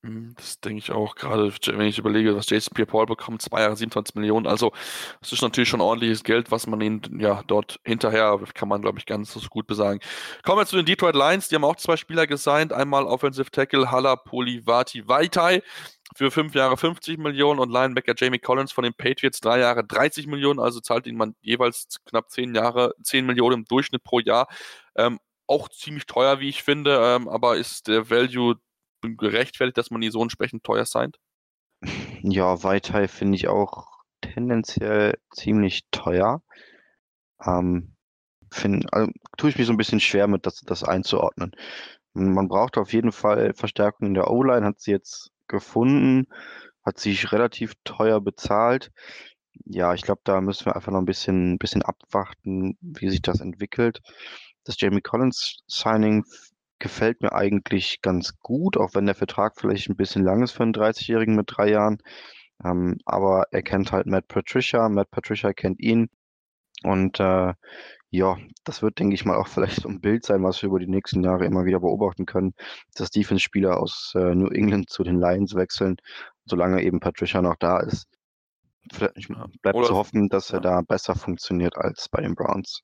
Mhm, 0.06 0.34
das 0.36 0.60
denke 0.60 0.78
ich 0.78 0.92
auch, 0.92 1.16
gerade 1.16 1.52
wenn 1.52 1.88
ich 1.88 1.98
überlege, 1.98 2.36
was 2.36 2.48
Jason 2.48 2.74
Pierre-Paul 2.74 3.06
bekommt, 3.06 3.42
zwei 3.42 3.62
Jahre 3.62 3.76
27 3.76 4.14
Millionen. 4.14 4.46
Also, 4.46 4.72
das 5.20 5.32
ist 5.32 5.42
natürlich 5.42 5.68
schon 5.68 5.80
ordentliches 5.80 6.22
Geld, 6.22 6.50
was 6.50 6.66
man 6.66 6.80
ihnen 6.80 7.18
ja 7.18 7.42
dort 7.46 7.80
hinterher, 7.84 8.38
kann 8.54 8.68
man 8.68 8.82
glaube 8.82 8.98
ich 8.98 9.06
ganz 9.06 9.32
so 9.32 9.40
gut 9.48 9.66
besagen. 9.66 10.00
Kommen 10.44 10.60
wir 10.60 10.66
zu 10.66 10.76
den 10.76 10.86
Detroit 10.86 11.16
Lions, 11.16 11.48
die 11.48 11.56
haben 11.56 11.64
auch 11.64 11.76
zwei 11.76 11.96
Spieler 11.96 12.26
gesigned. 12.26 12.72
Einmal 12.72 13.04
Offensive 13.04 13.50
Tackle 13.50 13.90
Hala 13.90 14.16
Polivati 14.16 15.08
Vaitai 15.08 15.62
für 16.14 16.30
fünf 16.30 16.54
Jahre 16.54 16.76
50 16.76 17.18
Millionen 17.18 17.58
und 17.58 17.70
Linebacker 17.70 18.14
Jamie 18.16 18.38
Collins 18.38 18.72
von 18.72 18.84
den 18.84 18.94
Patriots 18.94 19.40
drei 19.40 19.58
Jahre 19.58 19.84
30 19.84 20.26
Millionen, 20.26 20.60
also 20.60 20.80
zahlt 20.80 21.06
ihnen 21.06 21.18
man 21.18 21.34
jeweils 21.40 21.88
knapp 22.04 22.30
zehn 22.30 22.54
Jahre, 22.54 22.94
zehn 23.02 23.26
Millionen 23.26 23.60
im 23.60 23.64
Durchschnitt 23.64 24.04
pro 24.04 24.20
Jahr. 24.20 24.48
Ähm, 24.96 25.18
auch 25.46 25.68
ziemlich 25.68 26.06
teuer, 26.06 26.40
wie 26.40 26.48
ich 26.48 26.62
finde, 26.62 26.98
ähm, 27.02 27.28
aber 27.28 27.56
ist 27.56 27.88
der 27.88 28.10
Value 28.10 28.56
gerechtfertigt, 29.02 29.78
dass 29.78 29.90
man 29.90 30.00
die 30.00 30.10
so 30.10 30.22
entsprechend 30.22 30.64
teuer 30.64 30.84
signed? 30.84 31.18
Ja, 32.22 32.62
Weitei 32.62 33.08
finde 33.08 33.36
ich 33.36 33.48
auch 33.48 33.86
tendenziell 34.20 35.18
ziemlich 35.30 35.82
teuer. 35.90 36.42
Ähm, 37.44 37.94
find, 38.50 38.92
also, 38.92 39.10
tue 39.36 39.50
ich 39.50 39.58
mich 39.58 39.66
so 39.66 39.72
ein 39.72 39.76
bisschen 39.76 40.00
schwer 40.00 40.26
mit, 40.26 40.46
das, 40.46 40.60
das 40.60 40.82
einzuordnen. 40.82 41.52
Man 42.14 42.48
braucht 42.48 42.78
auf 42.78 42.92
jeden 42.92 43.12
Fall 43.12 43.52
Verstärkung 43.54 44.08
in 44.08 44.14
der 44.14 44.30
O-Line, 44.30 44.66
hat 44.66 44.80
sie 44.80 44.90
jetzt 44.90 45.30
gefunden, 45.48 46.26
hat 46.84 46.98
sich 46.98 47.32
relativ 47.32 47.74
teuer 47.84 48.20
bezahlt. 48.20 48.90
Ja, 49.64 49.94
ich 49.94 50.02
glaube, 50.02 50.20
da 50.24 50.40
müssen 50.40 50.66
wir 50.66 50.76
einfach 50.76 50.92
noch 50.92 51.00
ein 51.00 51.06
bisschen, 51.06 51.58
bisschen 51.58 51.82
abwarten, 51.82 52.76
wie 52.80 53.10
sich 53.10 53.22
das 53.22 53.40
entwickelt. 53.40 54.00
Das 54.64 54.80
Jamie 54.80 55.00
Collins 55.00 55.62
Signing 55.66 56.24
gefällt 56.78 57.22
mir 57.22 57.32
eigentlich 57.32 58.02
ganz 58.02 58.38
gut, 58.40 58.76
auch 58.76 58.94
wenn 58.94 59.06
der 59.06 59.14
Vertrag 59.14 59.54
vielleicht 59.58 59.88
ein 59.88 59.96
bisschen 59.96 60.24
lang 60.24 60.42
ist 60.42 60.52
für 60.52 60.62
einen 60.62 60.74
30-Jährigen 60.74 61.34
mit 61.34 61.46
drei 61.48 61.70
Jahren. 61.70 61.98
Ähm, 62.64 62.98
aber 63.04 63.46
er 63.50 63.62
kennt 63.62 63.92
halt 63.92 64.06
Matt 64.06 64.28
Patricia, 64.28 64.88
Matt 64.88 65.10
Patricia 65.10 65.52
kennt 65.52 65.80
ihn. 65.80 66.08
Und 66.82 67.20
äh, 67.20 67.54
ja, 68.16 68.38
das 68.64 68.82
wird, 68.82 68.98
denke 68.98 69.14
ich 69.14 69.24
mal, 69.24 69.36
auch 69.36 69.48
vielleicht 69.48 69.82
so 69.82 69.88
ein 69.88 70.00
Bild 70.00 70.24
sein, 70.24 70.42
was 70.42 70.62
wir 70.62 70.68
über 70.68 70.78
die 70.78 70.86
nächsten 70.86 71.22
Jahre 71.22 71.44
immer 71.44 71.66
wieder 71.66 71.80
beobachten 71.80 72.24
können, 72.24 72.54
dass 72.94 73.10
Defense-Spieler 73.10 73.78
aus 73.78 74.12
äh, 74.16 74.34
New 74.34 74.48
England 74.48 74.88
zu 74.88 75.04
den 75.04 75.20
Lions 75.20 75.54
wechseln, 75.54 75.96
solange 76.46 76.82
eben 76.82 77.00
Patricia 77.00 77.42
noch 77.42 77.56
da 77.56 77.80
ist. 77.80 78.06
Vielleicht 78.92 79.28
bleibt 79.62 79.84
zu 79.84 79.96
hoffen, 79.96 80.28
dass 80.28 80.50
er 80.50 80.60
da 80.60 80.80
besser 80.80 81.14
funktioniert 81.14 81.76
als 81.76 82.08
bei 82.08 82.22
den 82.22 82.34
Browns. 82.34 82.82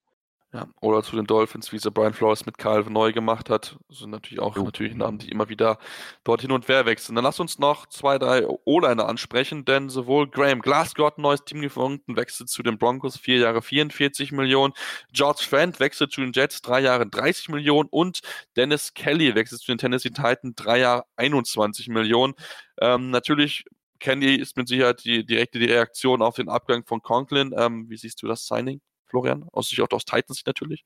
Ja, 0.54 0.68
oder 0.82 1.02
zu 1.02 1.16
den 1.16 1.24
Dolphins, 1.24 1.72
wie 1.72 1.76
es 1.76 1.84
Brian 1.84 2.12
Flores 2.12 2.44
mit 2.44 2.58
Calvin 2.58 2.92
neu 2.92 3.14
gemacht 3.14 3.48
hat. 3.48 3.78
Das 3.88 4.00
sind 4.00 4.10
natürlich 4.10 4.38
auch 4.38 4.54
jo. 4.54 4.64
natürlich 4.64 4.94
Namen, 4.94 5.16
die 5.16 5.30
immer 5.30 5.48
wieder 5.48 5.78
dort 6.24 6.42
hin 6.42 6.52
und 6.52 6.68
her 6.68 6.84
wechseln. 6.84 7.14
Dann 7.14 7.24
lass 7.24 7.40
uns 7.40 7.58
noch 7.58 7.86
zwei, 7.86 8.18
drei 8.18 8.46
O-Liner 8.46 9.08
ansprechen, 9.08 9.64
denn 9.64 9.88
sowohl 9.88 10.28
Graham 10.28 10.60
Glasgow 10.60 11.06
hat 11.06 11.16
ein 11.16 11.22
neues 11.22 11.46
Team 11.46 11.62
gefunden, 11.62 12.16
wechselt 12.16 12.50
zu 12.50 12.62
den 12.62 12.76
Broncos, 12.76 13.16
vier 13.16 13.38
Jahre 13.38 13.62
44 13.62 14.30
Millionen. 14.32 14.74
George 15.14 15.42
Fent 15.48 15.80
wechselt 15.80 16.12
zu 16.12 16.20
den 16.20 16.32
Jets, 16.34 16.60
drei 16.60 16.80
Jahre 16.80 17.06
30 17.06 17.48
Millionen. 17.48 17.88
Und 17.90 18.20
Dennis 18.54 18.92
Kelly 18.92 19.34
wechselt 19.34 19.62
zu 19.62 19.72
den 19.72 19.78
Tennessee 19.78 20.10
Titans, 20.10 20.54
drei 20.56 20.80
Jahre 20.80 21.04
21 21.16 21.88
Millionen. 21.88 22.34
Ähm, 22.78 23.08
natürlich 23.08 23.64
Kenny 24.00 24.34
ist 24.34 24.58
mit 24.58 24.68
Sicherheit 24.68 25.02
die 25.04 25.24
direkte 25.24 25.60
Reaktion 25.60 26.20
auf 26.20 26.34
den 26.34 26.50
Abgang 26.50 26.84
von 26.84 27.00
Conklin. 27.00 27.54
Ähm, 27.56 27.88
wie 27.88 27.96
siehst 27.96 28.22
du 28.22 28.26
das 28.26 28.46
Signing? 28.46 28.82
Florian? 29.12 29.44
Aus 29.52 29.68
Sicht 29.68 29.80
auch 29.82 29.90
aus 29.92 30.06
Titans 30.06 30.42
natürlich. 30.46 30.84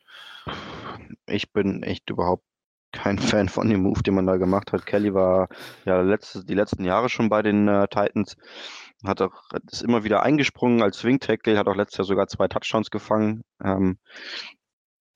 Ich 1.27 1.53
bin 1.53 1.85
echt 1.85 2.11
überhaupt 2.11 2.45
kein 2.93 3.19
Fan 3.19 3.49
von 3.49 3.69
dem 3.69 3.83
Move, 3.83 4.03
den 4.03 4.15
man 4.15 4.27
da 4.27 4.37
gemacht 4.37 4.73
hat. 4.73 4.85
Kelly 4.85 5.15
war 5.15 5.49
ja 5.85 6.01
letzte, 6.01 6.45
die 6.45 6.55
letzten 6.55 6.85
Jahre 6.85 7.09
schon 7.09 7.29
bei 7.29 7.43
den 7.43 7.69
äh, 7.69 7.87
Titans, 7.89 8.37
hat 9.05 9.23
auch 9.23 9.51
ist 9.71 9.83
immer 9.83 10.03
wieder 10.03 10.23
eingesprungen 10.23 10.83
als 10.83 10.99
Swing 10.99 11.21
Tackle, 11.21 11.57
hat 11.57 11.69
auch 11.69 11.77
letztes 11.77 11.99
Jahr 11.99 12.07
sogar 12.07 12.27
zwei 12.27 12.49
Touchdowns 12.49 12.91
gefangen. 12.91 13.43
Ähm, 13.63 13.99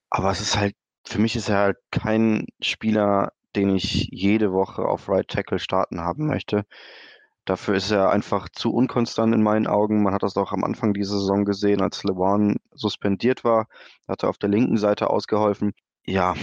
aber 0.08 0.30
es 0.30 0.40
ist 0.40 0.56
halt, 0.56 0.74
für 1.04 1.18
mich 1.18 1.34
ist 1.34 1.48
er 1.48 1.58
halt 1.58 1.78
kein 1.90 2.46
Spieler, 2.60 3.32
den 3.56 3.74
ich 3.74 4.08
jede 4.12 4.52
Woche 4.52 4.82
auf 4.82 5.08
Right 5.08 5.26
Tackle 5.26 5.58
starten 5.58 6.00
haben 6.00 6.28
möchte. 6.28 6.64
Dafür 7.44 7.74
ist 7.74 7.90
er 7.90 8.10
einfach 8.10 8.48
zu 8.50 8.72
unkonstant 8.72 9.34
in 9.34 9.42
meinen 9.42 9.66
Augen. 9.66 10.02
Man 10.02 10.14
hat 10.14 10.22
das 10.22 10.36
auch 10.36 10.52
am 10.52 10.64
Anfang 10.64 10.92
dieser 10.92 11.18
Saison 11.18 11.44
gesehen, 11.44 11.80
als 11.80 12.04
LeBron 12.04 12.56
suspendiert 12.72 13.44
war, 13.44 13.66
hat 14.06 14.22
er 14.22 14.28
auf 14.28 14.38
der 14.38 14.50
linken 14.50 14.76
Seite 14.76 15.10
ausgeholfen. 15.10 15.72
Ja, 16.04 16.34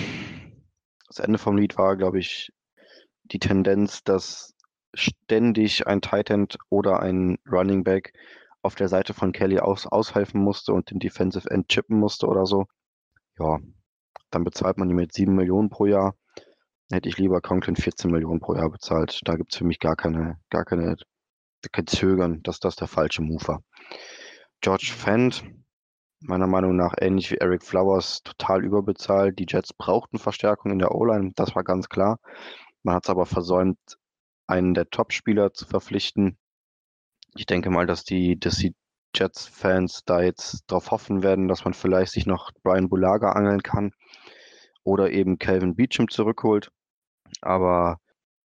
das 1.08 1.20
Ende 1.20 1.38
vom 1.38 1.58
Lied 1.58 1.78
war, 1.78 1.96
glaube 1.96 2.20
ich, 2.20 2.52
die 3.24 3.40
Tendenz, 3.40 4.04
dass 4.04 4.56
ständig 4.94 5.88
ein 5.88 6.02
Tight 6.02 6.30
End 6.30 6.58
oder 6.70 7.00
ein 7.02 7.38
Running 7.50 7.84
Back 7.84 8.14
auf 8.62 8.76
der 8.76 8.88
Seite 8.90 9.14
von 9.14 9.32
Kelly 9.32 9.60
aus, 9.60 9.86
aushelfen 9.86 10.42
musste 10.42 10.74
und 10.74 10.92
den 10.92 11.00
Defensive 11.00 11.50
End 11.50 11.70
chippen 11.70 12.00
musste 12.00 12.28
oder 12.28 12.46
so. 12.46 12.66
Ja, 13.40 13.60
dann 14.32 14.44
bezahlt 14.44 14.78
man 14.78 14.90
ihm 14.90 14.96
mit 14.96 15.14
7 15.14 15.36
Millionen 15.36 15.70
pro 15.70 15.86
Jahr. 15.86 16.16
Hätte 16.90 17.10
ich 17.10 17.18
lieber 17.18 17.42
Conklin 17.42 17.76
14 17.76 18.10
Millionen 18.10 18.40
pro 18.40 18.56
Jahr 18.56 18.70
bezahlt. 18.70 19.20
Da 19.26 19.36
gibt 19.36 19.52
es 19.52 19.58
für 19.58 19.66
mich 19.66 19.80
gar 19.80 19.98
keine, 19.98 20.40
gar 20.50 20.64
keine, 20.64 20.96
kein 21.74 21.86
Zögern, 21.86 22.42
dass 22.44 22.62
das 22.62 22.78
der 22.78 22.88
falsche 22.88 23.22
Move 23.22 23.46
war. 23.46 23.64
George 24.62 24.94
Fent, 24.96 25.44
meiner 26.22 26.48
Meinung 26.48 26.78
nach 26.78 26.94
ähnlich 27.00 27.30
wie 27.30 27.38
Eric 27.38 27.64
Flowers, 27.64 28.24
total 28.24 28.64
überbezahlt. 28.64 29.38
Die 29.38 29.46
Jets 29.50 29.74
brauchten 29.74 30.18
Verstärkung 30.18 30.72
in 30.72 30.80
der 30.80 30.96
O-Line, 30.96 31.34
das 31.36 31.56
war 31.56 31.66
ganz 31.66 31.90
klar. 31.90 32.20
Man 32.84 32.96
hat 32.96 33.06
es 33.06 33.10
aber 33.10 33.26
versäumt, 33.26 33.80
einen 34.48 34.74
der 34.74 34.90
Top-Spieler 34.90 35.54
zu 35.54 35.66
verpflichten. 35.66 36.38
Ich 37.36 37.46
denke 37.46 37.70
mal, 37.70 37.86
dass 37.86 38.06
die, 38.06 38.40
dass 38.40 38.56
die 38.56 38.74
Jets-Fans 39.14 40.04
da 40.06 40.22
jetzt 40.22 40.64
darauf 40.68 40.92
hoffen 40.92 41.22
werden, 41.22 41.50
dass 41.50 41.66
man 41.66 41.74
vielleicht 41.74 42.14
sich 42.14 42.26
noch 42.26 42.52
Brian 42.64 42.88
Bulaga 42.88 43.32
angeln 43.32 43.62
kann 43.62 43.92
oder 44.84 45.12
eben 45.12 45.38
Calvin 45.38 45.76
Beecham 45.76 46.08
zurückholt. 46.08 46.72
Aber 47.42 48.00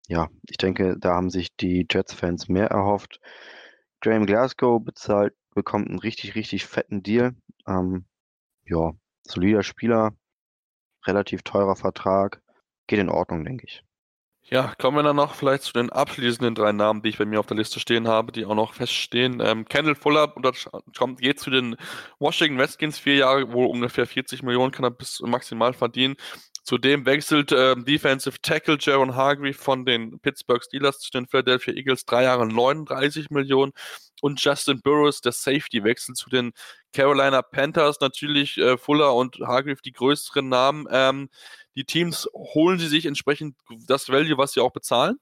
ja, 0.09 0.29
ich 0.49 0.59
denke, 0.59 0.97
da 0.99 1.15
haben 1.15 1.31
sich 1.31 1.55
die 1.57 1.87
Jets-Fans 1.91 2.49
mehr 2.49 2.69
erhofft. 2.69 3.21
Graham 4.01 4.27
Glasgow 4.27 4.83
bezahlt, 4.83 5.35
bekommt 5.55 5.89
einen 5.89 5.99
richtig, 5.99 6.35
richtig 6.35 6.67
fetten 6.67 7.03
Deal. 7.03 7.35
Ähm, 7.67 8.05
ja, 8.65 8.93
solider 9.23 9.63
Spieler, 9.63 10.15
relativ 11.07 11.43
teurer 11.43 11.77
Vertrag. 11.77 12.43
Geht 12.87 12.99
in 12.99 13.09
Ordnung, 13.09 13.45
denke 13.45 13.65
ich. 13.67 13.83
Ja, 14.51 14.75
kommen 14.79 14.99
wir 14.99 15.03
dann 15.03 15.17
noch 15.17 15.35
vielleicht 15.35 15.63
zu 15.63 15.73
den 15.73 15.89
abschließenden 15.89 16.55
drei 16.55 16.73
Namen, 16.73 17.01
die 17.01 17.09
ich 17.09 17.17
bei 17.17 17.25
mir 17.25 17.41
auf 17.41 17.47
der 17.47 17.57
Liste 17.57 17.81
stehen 17.81 18.07
habe, 18.07 18.31
die 18.31 18.45
auch 18.45 18.55
noch 18.55 18.75
feststehen. 18.75 19.41
Ähm, 19.41 19.65
Kendall 19.65 19.95
Fuller 19.95 20.35
kommt, 20.99 21.23
geht 21.23 21.41
zu 21.41 21.49
den 21.49 21.77
Washington 22.19 22.61
Redskins, 22.61 22.99
vier 22.99 23.17
Jahre, 23.17 23.51
wohl 23.55 23.69
ungefähr 23.69 24.07
40 24.07 24.43
Millionen 24.43 24.71
kann 24.71 24.85
er 24.85 24.91
bis 24.91 25.21
maximal 25.21 25.73
verdienen. 25.73 26.17
Zudem 26.65 27.05
wechselt 27.05 27.53
äh, 27.53 27.77
Defensive 27.77 28.41
Tackle 28.41 28.79
Jaron 28.81 29.15
Hargreave 29.15 29.53
von 29.53 29.85
den 29.85 30.19
Pittsburgh 30.21 30.63
Steelers 30.65 30.99
zu 30.99 31.11
den 31.11 31.27
Philadelphia 31.27 31.75
Eagles, 31.75 32.07
drei 32.07 32.25
Jahre 32.25 32.47
39 32.47 33.29
Millionen. 33.31 33.73
Und 34.23 34.43
Justin 34.43 34.81
Burroughs, 34.81 35.21
der 35.21 35.33
Safety, 35.33 35.85
wechselt 35.85 36.17
zu 36.17 36.31
den 36.31 36.53
Carolina 36.95 37.43
Panthers. 37.43 38.01
Natürlich 38.01 38.57
äh, 38.57 38.79
Fuller 38.79 39.15
und 39.15 39.39
Hargreave 39.41 39.83
die 39.85 39.93
größeren 39.93 40.49
Namen. 40.49 40.87
Ähm, 40.91 41.29
die 41.77 41.85
Teams 41.85 42.29
holen 42.33 42.79
sie 42.79 42.89
sich 42.89 43.05
entsprechend 43.05 43.57
das 43.87 44.09
Value, 44.09 44.39
was 44.39 44.53
sie 44.53 44.61
auch 44.61 44.73
bezahlen? 44.73 45.19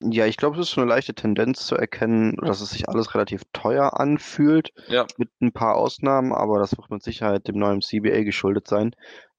Ja, 0.00 0.26
ich 0.26 0.36
glaube, 0.36 0.60
es 0.60 0.70
ist 0.70 0.76
eine 0.76 0.86
leichte 0.86 1.14
Tendenz 1.14 1.66
zu 1.66 1.76
erkennen, 1.76 2.36
dass 2.42 2.60
es 2.60 2.70
sich 2.70 2.88
alles 2.88 3.14
relativ 3.14 3.42
teuer 3.54 3.98
anfühlt, 3.98 4.70
ja. 4.88 5.06
mit 5.16 5.30
ein 5.40 5.52
paar 5.52 5.76
Ausnahmen, 5.76 6.32
aber 6.32 6.58
das 6.58 6.76
wird 6.76 6.90
mit 6.90 7.02
Sicherheit 7.02 7.48
dem 7.48 7.58
neuen 7.58 7.80
CBA 7.80 8.24
geschuldet 8.24 8.68
sein. 8.68 8.94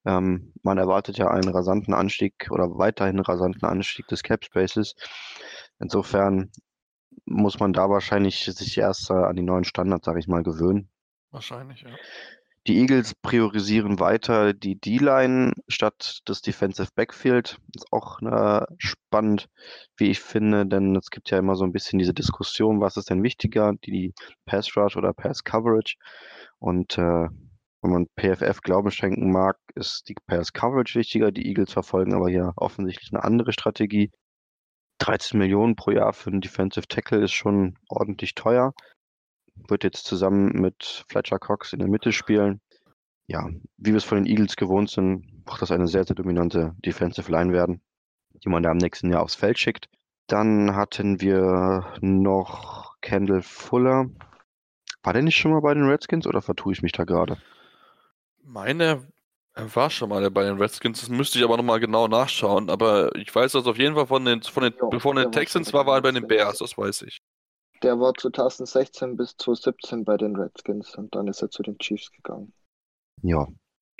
Ähm, 0.05 0.53
man 0.63 0.77
erwartet 0.77 1.17
ja 1.17 1.29
einen 1.29 1.49
rasanten 1.49 1.93
Anstieg 1.93 2.47
oder 2.51 2.77
weiterhin 2.77 3.19
rasanten 3.19 3.67
Anstieg 3.67 4.07
des 4.07 4.23
Cap 4.23 4.45
Spaces. 4.45 4.95
Insofern 5.79 6.51
muss 7.25 7.59
man 7.59 7.73
da 7.73 7.89
wahrscheinlich 7.89 8.45
sich 8.45 8.77
erst 8.77 9.09
äh, 9.09 9.13
an 9.13 9.35
die 9.35 9.43
neuen 9.43 9.63
Standards, 9.63 10.05
sage 10.05 10.19
ich 10.19 10.27
mal, 10.27 10.43
gewöhnen. 10.43 10.89
Wahrscheinlich, 11.31 11.81
ja. 11.81 11.89
Die 12.67 12.79
Eagles 12.79 13.13
priorisieren 13.13 13.99
weiter 13.99 14.53
die 14.53 14.79
D-Line 14.79 15.53
statt 15.67 16.21
des 16.27 16.41
Defensive 16.41 16.89
Backfield. 16.95 17.59
Ist 17.75 17.85
auch 17.91 18.21
äh, 18.23 18.65
spannend, 18.79 19.49
wie 19.97 20.09
ich 20.09 20.19
finde, 20.19 20.65
denn 20.65 20.95
es 20.95 21.11
gibt 21.11 21.29
ja 21.29 21.37
immer 21.37 21.55
so 21.55 21.63
ein 21.63 21.71
bisschen 21.71 21.99
diese 21.99 22.15
Diskussion, 22.15 22.81
was 22.81 22.97
ist 22.97 23.11
denn 23.11 23.21
wichtiger, 23.21 23.73
die 23.85 24.15
Pass 24.45 24.75
Rush 24.75 24.97
oder 24.97 25.13
Pass 25.13 25.43
Coverage? 25.43 25.97
Und 26.57 26.97
äh, 26.97 27.27
wenn 27.85 27.91
man 27.91 28.07
PFF 28.19 28.61
Glauben 28.61 28.91
schenken 28.91 29.31
mag, 29.31 29.57
ist 29.75 30.09
die 30.09 30.15
Pass 30.27 30.53
Coverage 30.53 30.99
wichtiger. 30.99 31.31
Die 31.31 31.47
Eagles 31.47 31.71
verfolgen 31.71 32.13
aber 32.13 32.29
hier 32.29 32.53
offensichtlich 32.57 33.11
eine 33.13 33.23
andere 33.23 33.53
Strategie. 33.53 34.11
13 34.99 35.39
Millionen 35.39 35.75
pro 35.75 35.91
Jahr 35.91 36.13
für 36.13 36.29
einen 36.29 36.41
Defensive 36.41 36.87
Tackle 36.87 37.23
ist 37.23 37.33
schon 37.33 37.77
ordentlich 37.89 38.35
teuer 38.35 38.73
wird 39.67 39.83
jetzt 39.83 40.05
zusammen 40.05 40.51
mit 40.53 41.05
Fletcher 41.09 41.39
Cox 41.39 41.73
in 41.73 41.79
der 41.79 41.87
Mitte 41.87 42.11
spielen. 42.11 42.61
Ja, 43.27 43.49
wie 43.77 43.91
wir 43.91 43.97
es 43.97 44.03
von 44.03 44.19
den 44.19 44.27
Eagles 44.27 44.55
gewohnt 44.55 44.89
sind, 44.89 45.25
wird 45.45 45.61
das 45.61 45.71
eine 45.71 45.87
sehr, 45.87 46.03
sehr 46.03 46.15
dominante 46.15 46.75
Defensive 46.85 47.31
Line 47.31 47.53
werden, 47.53 47.81
die 48.43 48.49
man 48.49 48.61
da 48.61 48.71
im 48.71 48.77
nächsten 48.77 49.11
Jahr 49.11 49.23
aufs 49.23 49.35
Feld 49.35 49.57
schickt. 49.57 49.87
Dann 50.27 50.75
hatten 50.75 51.21
wir 51.21 51.93
noch 52.01 52.95
Kendall 53.01 53.41
Fuller. 53.41 54.09
War 55.03 55.13
der 55.13 55.21
nicht 55.21 55.37
schon 55.37 55.51
mal 55.51 55.61
bei 55.61 55.73
den 55.73 55.87
Redskins 55.87 56.27
oder 56.27 56.41
vertue 56.41 56.73
ich 56.73 56.81
mich 56.81 56.91
da 56.91 57.03
gerade? 57.03 57.37
Meine, 58.45 59.07
er 59.55 59.75
war 59.75 59.89
schon 59.89 60.09
mal 60.09 60.29
bei 60.29 60.43
den 60.43 60.57
Redskins, 60.57 60.99
das 60.99 61.09
müsste 61.09 61.39
ich 61.39 61.43
aber 61.43 61.57
nochmal 61.57 61.79
genau 61.79 62.07
nachschauen. 62.07 62.69
Aber 62.69 63.15
ich 63.15 63.33
weiß, 63.33 63.53
dass 63.53 63.65
auf 63.65 63.77
jeden 63.77 63.95
Fall 63.95 64.05
von 64.05 64.23
den, 64.23 64.41
von 64.43 64.63
den, 64.63 64.73
jo, 64.79 64.89
bevor 64.89 65.15
den 65.15 65.31
Texans 65.31 65.73
war, 65.73 65.85
war 65.85 65.97
er 65.97 66.01
bei 66.01 66.11
den 66.11 66.27
Bears, 66.27 66.59
das 66.59 66.77
weiß 66.77 67.03
ich. 67.03 67.21
Der 67.81 67.99
war 67.99 68.13
2016 68.13 69.15
bis 69.17 69.35
2017 69.37 70.05
bei 70.05 70.17
den 70.17 70.35
Redskins 70.35 70.95
und 70.95 71.15
dann 71.15 71.27
ist 71.27 71.41
er 71.41 71.49
zu 71.49 71.63
den 71.63 71.77
Chiefs 71.77 72.11
gegangen. 72.11 72.53
Ja, 73.21 73.47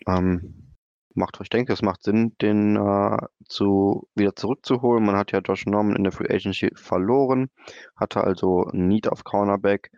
ähm, 0.07 0.75
macht, 1.15 1.39
ich 1.41 1.49
denke, 1.49 1.73
es 1.73 1.81
macht 1.81 2.03
Sinn, 2.03 2.35
den 2.41 2.75
äh, 2.75 3.17
zu, 3.47 4.07
wieder 4.15 4.35
zurückzuholen. 4.35 5.05
Man 5.05 5.15
hat 5.15 5.31
ja 5.31 5.39
Josh 5.39 5.65
Norman 5.65 5.95
in 5.95 6.03
der 6.03 6.11
Free 6.11 6.33
Agency 6.33 6.71
verloren, 6.75 7.49
hatte 7.95 8.23
also 8.23 8.65
ein 8.65 8.87
Need 8.87 9.07
auf 9.07 9.23
Cornerback. 9.23 9.91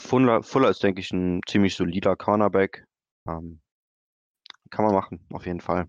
Fuller, 0.00 0.42
Fuller 0.42 0.70
ist, 0.70 0.82
denke 0.82 1.00
ich, 1.00 1.10
ein 1.12 1.40
ziemlich 1.46 1.76
solider 1.76 2.16
Cornerback. 2.16 2.86
Ähm, 3.26 3.60
kann 4.70 4.84
man 4.84 4.94
machen, 4.94 5.20
auf 5.30 5.46
jeden 5.46 5.60
Fall. 5.60 5.88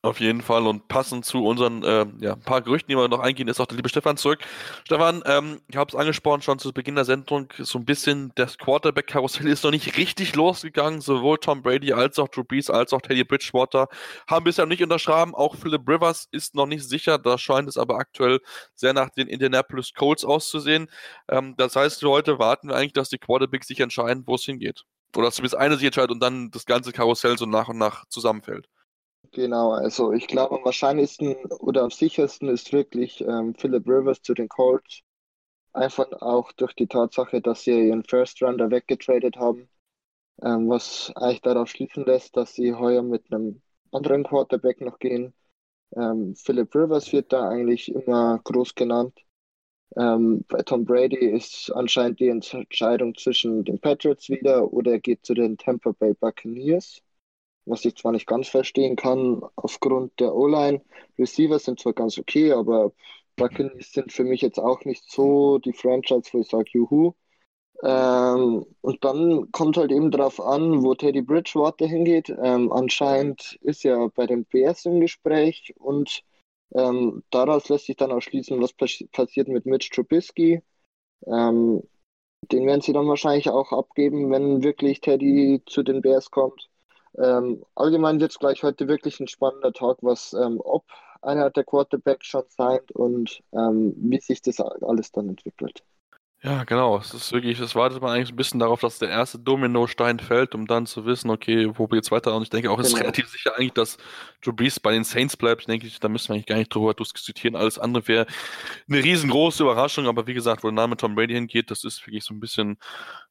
Auf 0.00 0.20
jeden 0.20 0.42
Fall 0.42 0.64
und 0.68 0.86
passend 0.86 1.24
zu 1.24 1.44
unseren 1.44 1.82
äh, 1.82 2.06
ja, 2.20 2.36
paar 2.36 2.62
Gerüchten, 2.62 2.88
die 2.88 2.96
wir 2.96 3.08
noch 3.08 3.18
eingehen, 3.18 3.48
ist 3.48 3.58
auch 3.60 3.66
der 3.66 3.74
liebe 3.76 3.88
Stefan 3.88 4.16
zurück. 4.16 4.38
Stefan, 4.84 5.24
ähm, 5.26 5.60
ich 5.68 5.76
habe 5.76 5.88
es 5.88 5.96
angesprochen 5.96 6.40
schon 6.40 6.60
zu 6.60 6.72
Beginn 6.72 6.94
der 6.94 7.04
Sendung, 7.04 7.52
so 7.58 7.80
ein 7.80 7.84
bisschen 7.84 8.30
das 8.36 8.58
Quarterback-Karussell 8.58 9.48
ist 9.48 9.64
noch 9.64 9.72
nicht 9.72 9.96
richtig 9.96 10.36
losgegangen. 10.36 11.00
Sowohl 11.00 11.38
Tom 11.38 11.62
Brady 11.62 11.92
als 11.92 12.20
auch 12.20 12.28
Drew 12.28 12.44
Brees 12.44 12.70
als 12.70 12.92
auch 12.92 13.00
Teddy 13.00 13.24
Bridgewater 13.24 13.88
haben 14.28 14.44
bisher 14.44 14.66
noch 14.66 14.70
nicht 14.70 14.84
unterschrieben. 14.84 15.34
Auch 15.34 15.56
Philip 15.56 15.82
Rivers 15.88 16.28
ist 16.30 16.54
noch 16.54 16.66
nicht 16.66 16.88
sicher. 16.88 17.18
Da 17.18 17.36
scheint 17.36 17.68
es 17.68 17.76
aber 17.76 17.96
aktuell 17.96 18.38
sehr 18.76 18.92
nach 18.92 19.10
den 19.10 19.26
Indianapolis 19.26 19.94
Colts 19.94 20.24
auszusehen. 20.24 20.88
Ähm, 21.28 21.54
das 21.56 21.74
heißt, 21.74 22.00
heute 22.04 22.38
warten 22.38 22.68
wir 22.68 22.76
eigentlich, 22.76 22.92
dass 22.92 23.08
die 23.08 23.18
Quarterbacks 23.18 23.66
sich 23.66 23.80
entscheiden, 23.80 24.22
wo 24.26 24.36
es 24.36 24.44
hingeht. 24.44 24.84
Oder 25.16 25.30
zumindest 25.32 25.56
eine 25.56 25.76
sich 25.76 25.86
entscheidet 25.86 26.10
und 26.12 26.20
dann 26.20 26.50
das 26.50 26.66
ganze 26.66 26.92
Karussell 26.92 27.38
so 27.38 27.46
nach 27.46 27.68
und 27.68 27.78
nach 27.78 28.06
zusammenfällt. 28.08 28.68
Genau, 29.32 29.72
also 29.72 30.12
ich 30.12 30.26
glaube, 30.26 30.56
am 30.56 30.64
wahrscheinlichsten 30.64 31.34
oder 31.60 31.82
am 31.82 31.90
sichersten 31.90 32.48
ist 32.48 32.72
wirklich 32.72 33.20
ähm, 33.20 33.54
Philip 33.54 33.86
Rivers 33.86 34.22
zu 34.22 34.34
den 34.34 34.48
Colts. 34.48 35.00
Einfach 35.72 36.10
auch 36.22 36.52
durch 36.52 36.74
die 36.74 36.88
Tatsache, 36.88 37.40
dass 37.42 37.62
sie 37.64 37.88
ihren 37.88 38.04
First 38.04 38.42
Rounder 38.42 38.70
weggetradet 38.70 39.36
haben, 39.36 39.68
ähm, 40.42 40.68
was 40.68 41.12
eigentlich 41.16 41.42
darauf 41.42 41.68
schließen 41.70 42.04
lässt, 42.06 42.36
dass 42.36 42.54
sie 42.54 42.74
heuer 42.74 43.02
mit 43.02 43.32
einem 43.32 43.62
anderen 43.92 44.24
Quarterback 44.24 44.80
noch 44.82 44.98
gehen. 44.98 45.34
Ähm, 45.96 46.34
Philip 46.36 46.74
Rivers 46.74 47.12
wird 47.12 47.32
da 47.32 47.48
eigentlich 47.48 47.94
immer 47.94 48.40
groß 48.44 48.74
genannt. 48.74 49.14
Ähm, 49.96 50.44
bei 50.48 50.62
Tom 50.62 50.84
Brady 50.84 51.26
ist 51.26 51.70
anscheinend 51.74 52.20
die 52.20 52.28
Entscheidung 52.28 53.16
zwischen 53.16 53.64
den 53.64 53.80
Patriots 53.80 54.28
wieder 54.28 54.72
oder 54.72 54.92
er 54.92 55.00
geht 55.00 55.24
zu 55.24 55.34
den 55.34 55.56
Tampa 55.58 55.92
Bay 55.92 56.14
Buccaneers 56.14 57.02
was 57.68 57.84
ich 57.84 57.96
zwar 57.96 58.12
nicht 58.12 58.26
ganz 58.26 58.48
verstehen 58.48 58.96
kann 58.96 59.42
aufgrund 59.56 60.18
der 60.20 60.34
O-Line. 60.34 60.80
Receiver 61.18 61.58
sind 61.58 61.80
zwar 61.80 61.92
ganz 61.92 62.18
okay, 62.18 62.52
aber 62.52 62.92
Buccaneers 63.36 63.92
sind 63.92 64.12
für 64.12 64.24
mich 64.24 64.40
jetzt 64.42 64.58
auch 64.58 64.84
nicht 64.84 65.10
so 65.10 65.58
die 65.58 65.72
Franchise, 65.72 66.30
wo 66.32 66.40
ich 66.40 66.48
sage, 66.48 66.70
juhu. 66.72 67.12
Ähm, 67.82 68.66
und 68.80 69.04
dann 69.04 69.52
kommt 69.52 69.76
halt 69.76 69.92
eben 69.92 70.10
darauf 70.10 70.40
an, 70.40 70.82
wo 70.82 70.94
Teddy 70.94 71.22
Bridgewater 71.22 71.86
hingeht. 71.86 72.30
Ähm, 72.42 72.72
anscheinend 72.72 73.58
ist 73.62 73.84
er 73.84 74.08
bei 74.10 74.26
dem 74.26 74.44
PS 74.46 74.86
im 74.86 75.00
Gespräch 75.00 75.74
und 75.78 76.22
ähm, 76.74 77.22
daraus 77.30 77.68
lässt 77.68 77.86
sich 77.86 77.96
dann 77.96 78.12
auch 78.12 78.20
schließen, 78.20 78.60
was 78.60 78.72
passiert 78.72 79.48
mit 79.48 79.66
Mitch 79.66 79.90
Trubisky. 79.90 80.62
Ähm, 81.26 81.82
den 82.52 82.66
werden 82.66 82.80
sie 82.80 82.92
dann 82.92 83.08
wahrscheinlich 83.08 83.50
auch 83.50 83.72
abgeben, 83.72 84.30
wenn 84.30 84.62
wirklich 84.62 85.00
Teddy 85.00 85.62
zu 85.66 85.82
den 85.82 86.02
Bears 86.02 86.30
kommt. 86.30 86.68
Ähm, 87.16 87.64
allgemein 87.74 88.20
wird 88.20 88.32
es 88.32 88.38
gleich 88.38 88.62
heute 88.62 88.86
wirklich 88.86 89.18
ein 89.20 89.28
spannender 89.28 89.72
Tag, 89.72 89.98
was 90.02 90.34
ähm, 90.34 90.60
ob 90.64 90.84
einer 91.20 91.50
der 91.50 91.64
Quarterbacks 91.64 92.26
schon 92.26 92.44
signed 92.48 92.92
und 92.92 93.42
ähm, 93.52 93.94
wie 93.96 94.20
sich 94.20 94.40
das 94.40 94.60
alles 94.60 95.10
dann 95.10 95.28
entwickelt. 95.28 95.82
Ja, 96.40 96.62
genau. 96.62 96.98
Es 96.98 97.12
ist 97.12 97.32
wirklich, 97.32 97.58
es 97.58 97.74
wartet 97.74 98.00
man 98.00 98.12
eigentlich 98.12 98.30
ein 98.30 98.36
bisschen 98.36 98.60
darauf, 98.60 98.80
dass 98.80 99.00
der 99.00 99.08
erste 99.08 99.40
Dominostein 99.40 100.20
fällt, 100.20 100.54
um 100.54 100.68
dann 100.68 100.86
zu 100.86 101.04
wissen, 101.04 101.30
okay, 101.30 101.68
wo 101.74 101.88
geht's 101.88 102.12
weiter? 102.12 102.36
Und 102.36 102.44
ich 102.44 102.50
denke 102.50 102.70
auch, 102.70 102.78
es 102.78 102.86
genau. 102.86 102.98
ist 102.98 103.02
relativ 103.02 103.28
sicher 103.28 103.56
eigentlich, 103.56 103.72
dass 103.72 103.96
Drew 104.40 104.52
Brees 104.52 104.78
bei 104.78 104.92
den 104.92 105.02
Saints 105.02 105.36
bleibt. 105.36 105.62
Ich 105.62 105.66
denke, 105.66 105.88
da 106.00 106.08
müssen 106.08 106.28
wir 106.28 106.34
eigentlich 106.34 106.46
gar 106.46 106.56
nicht 106.56 106.72
drüber 106.72 106.94
diskutieren. 106.94 107.56
Alles 107.56 107.80
andere 107.80 108.06
wäre 108.06 108.26
eine 108.88 109.02
riesengroße 109.02 109.64
Überraschung. 109.64 110.06
Aber 110.06 110.28
wie 110.28 110.34
gesagt, 110.34 110.62
wo 110.62 110.68
der 110.68 110.74
Name 110.74 110.96
Tom 110.96 111.16
Brady 111.16 111.34
hingeht, 111.34 111.72
das 111.72 111.82
ist 111.82 112.06
wirklich 112.06 112.22
so 112.22 112.34
ein 112.34 112.40
bisschen 112.40 112.78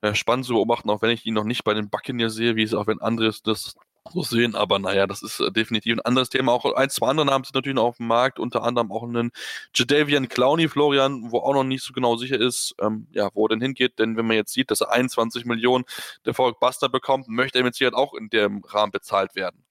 äh, 0.01 0.13
spannend 0.13 0.45
zu 0.45 0.53
beobachten, 0.55 0.89
auch 0.89 1.01
wenn 1.01 1.11
ich 1.11 1.25
ihn 1.25 1.33
noch 1.33 1.45
nicht 1.45 1.63
bei 1.63 1.73
den 1.73 1.89
Buccaneers 1.89 2.33
sehe, 2.33 2.57
wie 2.57 2.63
es 2.63 2.73
auch 2.73 2.87
wenn 2.87 2.99
andere 2.99 3.33
das 3.41 3.75
so 4.11 4.23
sehen. 4.23 4.55
Aber 4.55 4.79
naja, 4.79 5.07
das 5.07 5.21
ist 5.23 5.39
äh, 5.39 5.51
definitiv 5.51 5.93
ein 5.93 6.01
anderes 6.01 6.29
Thema. 6.29 6.51
Auch 6.51 6.65
ein, 6.73 6.89
zwei 6.89 7.07
andere 7.07 7.25
Namen 7.25 7.43
sind 7.43 7.55
natürlich 7.55 7.75
noch 7.75 7.85
auf 7.85 7.97
dem 7.97 8.07
Markt, 8.07 8.39
unter 8.39 8.63
anderem 8.63 8.91
auch 8.91 9.03
einen 9.03 9.31
Jadavian 9.73 10.29
Clowney, 10.29 10.67
Florian, 10.67 11.31
wo 11.31 11.39
auch 11.39 11.53
noch 11.53 11.63
nicht 11.63 11.83
so 11.83 11.93
genau 11.93 12.15
sicher 12.17 12.39
ist, 12.39 12.75
ähm, 12.81 13.07
ja, 13.11 13.29
wo 13.33 13.45
er 13.45 13.49
denn 13.49 13.61
hingeht. 13.61 13.99
Denn 13.99 14.17
wenn 14.17 14.25
man 14.25 14.35
jetzt 14.35 14.53
sieht, 14.53 14.71
dass 14.71 14.81
er 14.81 14.91
21 14.91 15.45
Millionen 15.45 15.85
der 16.25 16.33
Forrest 16.33 16.59
Buster 16.59 16.89
bekommt, 16.89 17.27
möchte 17.27 17.59
er 17.59 17.63
mit 17.63 17.75
Sicherheit 17.75 17.95
auch 17.95 18.13
in 18.13 18.29
dem 18.29 18.63
Rahmen 18.63 18.91
bezahlt 18.91 19.35
werden. 19.35 19.63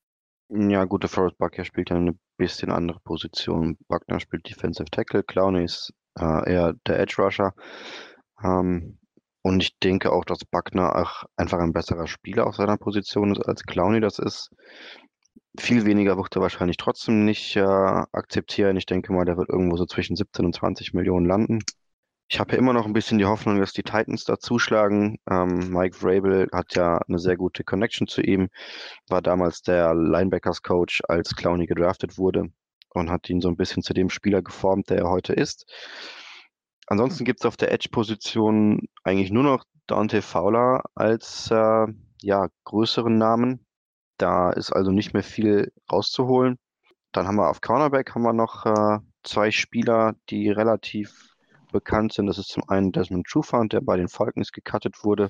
Ja, 0.49 0.85
gut, 0.85 1.03
der 1.03 1.11
Forrest 1.11 1.39
Bucker 1.39 1.65
spielt 1.65 1.91
ja 1.91 1.97
eine 1.97 2.17
bisschen 2.37 2.71
andere 2.71 3.01
Position. 3.01 3.77
Buckner 3.89 4.21
spielt 4.21 4.49
Defensive 4.49 4.91
Tackle, 4.91 5.23
Clowney 5.23 5.65
ist 5.65 5.93
äh, 6.19 6.53
eher 6.53 6.75
der 6.87 7.01
Edge 7.01 7.17
Rusher. 7.19 7.55
Ähm, 8.43 8.99
und 9.47 9.63
ich 9.63 9.79
denke 9.79 10.11
auch, 10.11 10.25
dass 10.25 10.45
Buckner 10.45 10.97
auch 10.97 11.23
einfach 11.37 11.61
ein 11.61 11.73
besserer 11.73 12.09
Spieler 12.09 12.49
auf 12.49 12.57
seiner 12.57 12.77
Position 12.77 13.31
ist, 13.31 13.47
als 13.47 13.63
Clowney 13.63 14.01
das 14.01 14.19
ist. 14.19 14.51
Viel 15.57 15.85
weniger 15.85 16.17
wird 16.17 16.35
er 16.35 16.43
wahrscheinlich 16.43 16.79
trotzdem 16.79 17.25
nicht 17.25 17.55
äh, 17.55 17.61
akzeptieren. 17.61 18.77
Ich 18.77 18.87
denke 18.87 19.13
mal, 19.13 19.25
der 19.25 19.37
wird 19.37 19.49
irgendwo 19.49 19.77
so 19.77 19.87
zwischen 19.87 20.17
17 20.17 20.47
und 20.47 20.55
20 20.57 20.95
Millionen 20.95 21.27
landen. 21.27 21.61
Ich 22.29 22.41
habe 22.41 22.55
ja 22.55 22.59
immer 22.59 22.73
noch 22.73 22.87
ein 22.87 22.93
bisschen 22.93 23.19
die 23.19 23.25
Hoffnung, 23.25 23.61
dass 23.61 23.73
die 23.73 23.85
Titans 23.85 24.25
da 24.25 24.37
zuschlagen. 24.41 25.19
Ähm, 25.31 25.71
Mike 25.71 25.97
Vrabel 25.97 26.49
hat 26.53 26.75
ja 26.75 26.99
eine 27.07 27.21
sehr 27.21 27.37
gute 27.37 27.63
Connection 27.63 28.09
zu 28.09 28.23
ihm, 28.23 28.49
war 29.09 29.23
damals 29.23 29.63
der 29.63 29.95
Linebackers-Coach, 29.95 31.03
als 31.07 31.37
Clowney 31.37 31.67
gedraftet 31.67 32.19
wurde 32.19 32.51
und 32.95 33.11
hat 33.11 33.31
ihn 33.31 33.41
so 33.41 33.49
ein 33.49 33.57
bisschen 33.57 33.85
zu 33.85 33.95
dem 33.95 34.11
Spieler 34.11 34.43
geformt, 34.43 34.91
der 34.91 34.99
er 34.99 35.09
heute 35.09 35.35
ist. 35.35 35.73
Ansonsten 36.87 37.25
gibt 37.25 37.41
es 37.41 37.47
auf 37.47 37.57
der 37.57 37.73
Edge-Position 37.73 38.89
eigentlich 39.03 39.31
nur 39.31 39.43
noch 39.43 39.65
Dante 39.87 40.23
Fowler 40.23 40.85
als 40.95 41.51
äh, 41.51 41.87
ja, 42.23 42.49
größeren 42.65 43.17
Namen. 43.19 43.67
Da 44.19 44.51
ist 44.51 44.73
also 44.73 44.93
nicht 44.93 45.13
mehr 45.13 45.23
viel 45.23 45.73
rauszuholen. 45.93 46.59
Dann 47.13 47.27
haben 47.27 47.37
wir 47.37 47.51
auf 47.51 47.61
Cornerback 47.61 48.15
haben 48.15 48.23
wir 48.23 48.33
noch 48.33 48.67
äh, 48.67 48.99
zwei 49.23 49.51
Spieler, 49.51 50.15
die 50.31 50.51
relativ 50.51 51.35
bekannt 51.73 52.13
sind. 52.13 52.27
Das 52.27 52.39
ist 52.39 52.49
zum 52.49 52.69
einen 52.69 52.93
Desmond 52.93 53.27
Trufant, 53.27 53.73
der 53.73 53.81
bei 53.81 53.97
den 53.97 54.09
Falcons 54.09 54.53
gecuttet 54.53 55.05
wurde. 55.05 55.29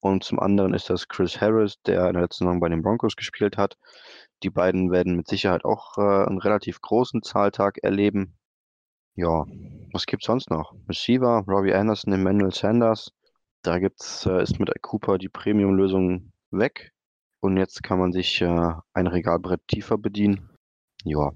Und 0.00 0.24
zum 0.24 0.38
anderen 0.38 0.74
ist 0.74 0.88
das 0.88 1.08
Chris 1.08 1.40
Harris, 1.40 1.76
der 1.86 2.08
in 2.08 2.14
der 2.14 2.22
letzten 2.22 2.44
Saison 2.44 2.60
bei 2.60 2.68
den 2.68 2.82
Broncos 2.82 3.16
gespielt 3.16 3.56
hat. 3.56 3.76
Die 4.42 4.50
beiden 4.50 4.90
werden 4.90 5.16
mit 5.16 5.28
Sicherheit 5.28 5.64
auch 5.64 5.98
äh, 5.98 6.26
einen 6.26 6.38
relativ 6.38 6.80
großen 6.80 7.22
Zahltag 7.22 7.78
erleben. 7.82 8.38
Ja, 9.20 9.44
was 9.92 10.06
gibt's 10.06 10.24
sonst 10.24 10.48
noch? 10.48 10.72
Receiver, 10.88 11.44
Robbie 11.46 11.74
Anderson, 11.74 12.14
Emmanuel 12.14 12.54
Sanders. 12.54 13.12
Da 13.60 13.78
gibt's, 13.78 14.24
äh, 14.24 14.42
ist 14.42 14.58
mit 14.58 14.70
Cooper 14.80 15.18
die 15.18 15.28
Premium-Lösung 15.28 16.32
weg. 16.50 16.92
Und 17.40 17.58
jetzt 17.58 17.82
kann 17.82 17.98
man 17.98 18.12
sich 18.12 18.40
äh, 18.40 18.72
ein 18.94 19.06
Regalbrett 19.06 19.60
tiefer 19.68 19.98
bedienen. 19.98 20.48
Ja. 21.04 21.32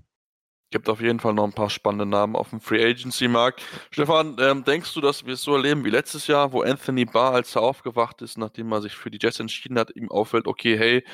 Gibt 0.71 0.89
auf 0.89 1.03
jeden 1.03 1.21
Fall 1.21 1.35
noch 1.35 1.45
ein 1.45 1.53
paar 1.53 1.69
spannende 1.69 2.07
Namen 2.07 2.37
auf 2.37 2.49
dem 2.49 2.61
Free 2.63 2.83
Agency 2.83 3.29
Markt. 3.29 3.61
Stefan, 3.91 4.35
ähm, 4.41 4.65
denkst 4.65 4.95
du, 4.95 5.03
dass 5.03 5.27
wir 5.27 5.35
es 5.35 5.43
so 5.43 5.55
erleben 5.55 5.85
wie 5.85 5.91
letztes 5.91 6.27
Jahr, 6.27 6.55
wo 6.55 6.63
Anthony 6.63 7.05
Barr, 7.05 7.35
als 7.35 7.55
er 7.55 7.61
aufgewacht 7.61 8.23
ist, 8.23 8.39
nachdem 8.39 8.73
er 8.73 8.81
sich 8.81 8.97
für 8.97 9.11
die 9.11 9.19
Jets 9.21 9.41
entschieden 9.41 9.79
hat, 9.79 9.95
ihm 9.95 10.11
auffällt, 10.11 10.47
okay, 10.47 10.79
hey, 10.79 11.05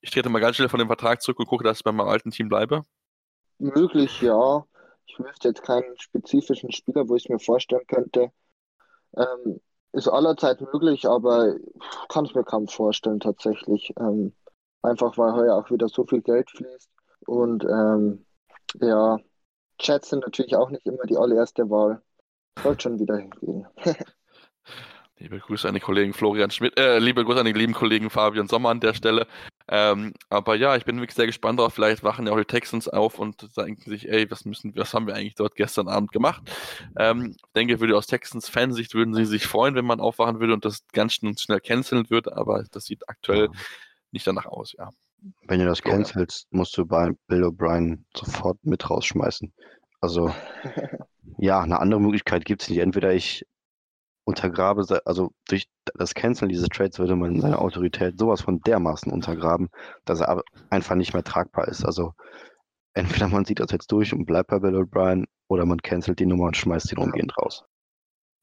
ich 0.00 0.12
trete 0.12 0.28
mal 0.28 0.38
ganz 0.38 0.54
schnell 0.54 0.68
von 0.68 0.78
dem 0.78 0.86
Vertrag 0.86 1.22
zurück 1.22 1.40
und 1.40 1.46
gucke, 1.46 1.64
dass 1.64 1.78
ich 1.78 1.84
bei 1.84 1.90
meinem 1.90 2.08
alten 2.08 2.30
Team 2.30 2.48
bleibe? 2.48 2.84
Möglich, 3.58 4.22
ja. 4.22 4.64
Ich 5.10 5.18
wüsste 5.18 5.48
jetzt 5.48 5.62
keinen 5.62 5.98
spezifischen 5.98 6.70
Spieler, 6.70 7.08
wo 7.08 7.16
ich 7.16 7.24
es 7.24 7.28
mir 7.28 7.40
vorstellen 7.40 7.86
könnte. 7.88 8.30
Ähm, 9.16 9.60
ist 9.92 10.06
allerzeit 10.06 10.60
möglich, 10.60 11.08
aber 11.08 11.56
kann 12.08 12.26
es 12.26 12.34
mir 12.34 12.44
kaum 12.44 12.68
vorstellen 12.68 13.18
tatsächlich. 13.18 13.92
Ähm, 13.98 14.32
einfach 14.82 15.18
weil 15.18 15.32
heuer 15.32 15.56
auch 15.56 15.70
wieder 15.70 15.88
so 15.88 16.04
viel 16.04 16.22
Geld 16.22 16.50
fließt. 16.50 16.88
Und 17.26 17.64
ähm, 17.64 18.24
ja, 18.80 19.18
Chats 19.78 20.10
sind 20.10 20.20
natürlich 20.20 20.54
auch 20.54 20.70
nicht 20.70 20.86
immer 20.86 21.04
die 21.08 21.16
allererste 21.16 21.68
Wahl. 21.70 22.00
Sollte 22.62 22.82
schon 22.82 23.00
wieder 23.00 23.16
hingehen. 23.16 23.66
Liebe 25.18 25.38
Grüße 25.38 25.68
an 25.68 25.74
die 25.74 25.80
Kollegen 25.80 26.14
Florian 26.14 26.50
Schmidt, 26.50 26.78
äh, 26.78 26.98
liebe 26.98 27.22
Grüße 27.24 27.40
an 27.40 27.44
die 27.44 27.52
lieben 27.52 27.74
Kollegen 27.74 28.08
Fabian 28.08 28.48
Sommer 28.48 28.70
an 28.70 28.80
der 28.80 28.94
Stelle. 28.94 29.26
Ähm, 29.72 30.14
aber 30.28 30.56
ja, 30.56 30.74
ich 30.74 30.84
bin 30.84 30.96
wirklich 30.96 31.14
sehr 31.14 31.26
gespannt 31.26 31.60
darauf. 31.60 31.72
Vielleicht 31.72 32.02
wachen 32.02 32.26
ja 32.26 32.32
auch 32.32 32.38
die 32.38 32.44
Texans 32.44 32.88
auf 32.88 33.20
und 33.20 33.56
denken 33.56 33.88
sich, 33.88 34.08
ey, 34.08 34.28
was 34.28 34.44
müssen, 34.44 34.74
was 34.74 34.92
haben 34.92 35.06
wir 35.06 35.14
eigentlich 35.14 35.36
dort 35.36 35.54
gestern 35.54 35.86
Abend 35.86 36.10
gemacht? 36.10 36.42
Ähm, 36.98 37.36
ich 37.36 37.52
denke, 37.54 37.78
würde 37.78 37.96
aus 37.96 38.08
Texans 38.08 38.48
Fansicht 38.48 38.94
würden 38.94 39.14
sie 39.14 39.24
sich 39.24 39.46
freuen, 39.46 39.76
wenn 39.76 39.84
man 39.84 40.00
aufwachen 40.00 40.40
würde 40.40 40.54
und 40.54 40.64
das 40.64 40.84
ganz 40.92 41.14
schnell, 41.14 41.38
schnell 41.38 41.60
canceln 41.60 42.10
würde, 42.10 42.36
aber 42.36 42.64
das 42.72 42.84
sieht 42.84 43.08
aktuell 43.08 43.44
ja. 43.44 43.60
nicht 44.10 44.26
danach 44.26 44.46
aus, 44.46 44.74
ja. 44.76 44.90
Wenn 45.46 45.60
du 45.60 45.66
das 45.66 45.82
cancelst, 45.82 46.48
musst 46.50 46.76
du 46.76 46.86
bei 46.86 47.10
Bill 47.28 47.44
O'Brien 47.44 48.04
sofort 48.16 48.58
mit 48.64 48.88
rausschmeißen. 48.88 49.52
Also, 50.00 50.34
ja, 51.38 51.60
eine 51.60 51.78
andere 51.78 52.00
Möglichkeit 52.00 52.44
gibt 52.44 52.62
es 52.62 52.70
nicht. 52.70 52.78
Entweder 52.78 53.12
ich 53.12 53.46
untergrabe, 54.30 54.86
also 55.04 55.32
durch 55.48 55.66
das 55.94 56.14
Canceln 56.14 56.48
dieses 56.48 56.68
Trades 56.68 56.98
würde 56.98 57.16
man 57.16 57.40
seine 57.40 57.58
Autorität 57.58 58.18
sowas 58.18 58.40
von 58.40 58.60
dermaßen 58.60 59.12
untergraben, 59.12 59.68
dass 60.04 60.20
er 60.20 60.42
einfach 60.70 60.94
nicht 60.94 61.12
mehr 61.12 61.24
tragbar 61.24 61.68
ist. 61.68 61.84
Also 61.84 62.14
entweder 62.94 63.28
man 63.28 63.44
sieht 63.44 63.60
das 63.60 63.70
jetzt 63.70 63.92
durch 63.92 64.12
und 64.12 64.24
bleibt 64.24 64.50
bei 64.50 64.58
Bill 64.58 64.76
O'Brien 64.76 65.26
oder 65.48 65.66
man 65.66 65.78
cancelt 65.82 66.18
die 66.18 66.26
Nummer 66.26 66.44
und 66.44 66.56
schmeißt 66.56 66.92
ihn 66.92 66.98
umgehend 66.98 67.36
raus. 67.36 67.64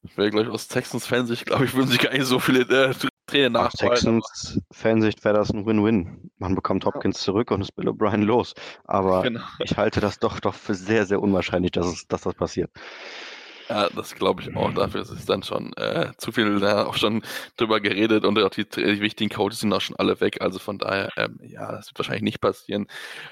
Ich 0.02 0.16
wäre 0.16 0.30
gleich 0.30 0.48
aus 0.48 0.68
Texans-Fansicht, 0.68 1.46
glaube 1.46 1.64
ich, 1.64 1.74
würden 1.74 1.88
sich 1.88 1.98
gar 1.98 2.12
nicht 2.12 2.24
so 2.24 2.38
viele 2.38 2.60
äh, 2.60 2.94
Tränen 3.26 3.52
nach. 3.54 3.66
Aus 3.66 3.72
Texans-Fansicht 3.72 5.24
wäre 5.24 5.34
das 5.34 5.50
ein 5.50 5.66
Win-Win. 5.66 6.30
Man 6.38 6.54
bekommt 6.54 6.84
Hopkins 6.84 7.20
zurück 7.20 7.50
und 7.50 7.62
ist 7.62 7.74
Bill 7.74 7.88
O'Brien 7.88 8.22
los. 8.22 8.54
Aber 8.84 9.22
genau. 9.24 9.44
ich 9.58 9.76
halte 9.76 10.00
das 10.00 10.18
doch, 10.18 10.38
doch 10.40 10.54
für 10.54 10.74
sehr, 10.74 11.06
sehr 11.06 11.20
unwahrscheinlich, 11.20 11.72
dass, 11.72 11.86
es, 11.86 12.06
dass 12.06 12.22
das 12.22 12.34
passiert. 12.34 12.70
Ja, 13.68 13.88
das 13.90 14.14
glaube 14.14 14.42
ich 14.42 14.56
auch. 14.56 14.72
Dafür 14.72 15.02
ist 15.02 15.10
es 15.10 15.26
dann 15.26 15.42
schon 15.42 15.74
äh, 15.74 16.10
zu 16.16 16.32
viel 16.32 16.58
da 16.58 16.86
auch 16.86 16.96
schon 16.96 17.22
drüber 17.58 17.80
geredet 17.80 18.24
und 18.24 18.38
auch 18.38 18.48
die, 18.48 18.64
die, 18.64 19.00
wichtigen 19.00 19.28
Coaches 19.28 19.60
sind 19.60 19.72
auch 19.74 19.80
schon 19.80 19.96
alle 19.96 20.18
weg. 20.20 20.40
Also 20.40 20.58
von 20.58 20.78
daher, 20.78 21.10
ähm, 21.16 21.38
ja, 21.42 21.72
das 21.72 21.88
wird 21.88 21.98
wahrscheinlich 21.98 22.22
nicht 22.22 22.40
passieren. 22.40 22.86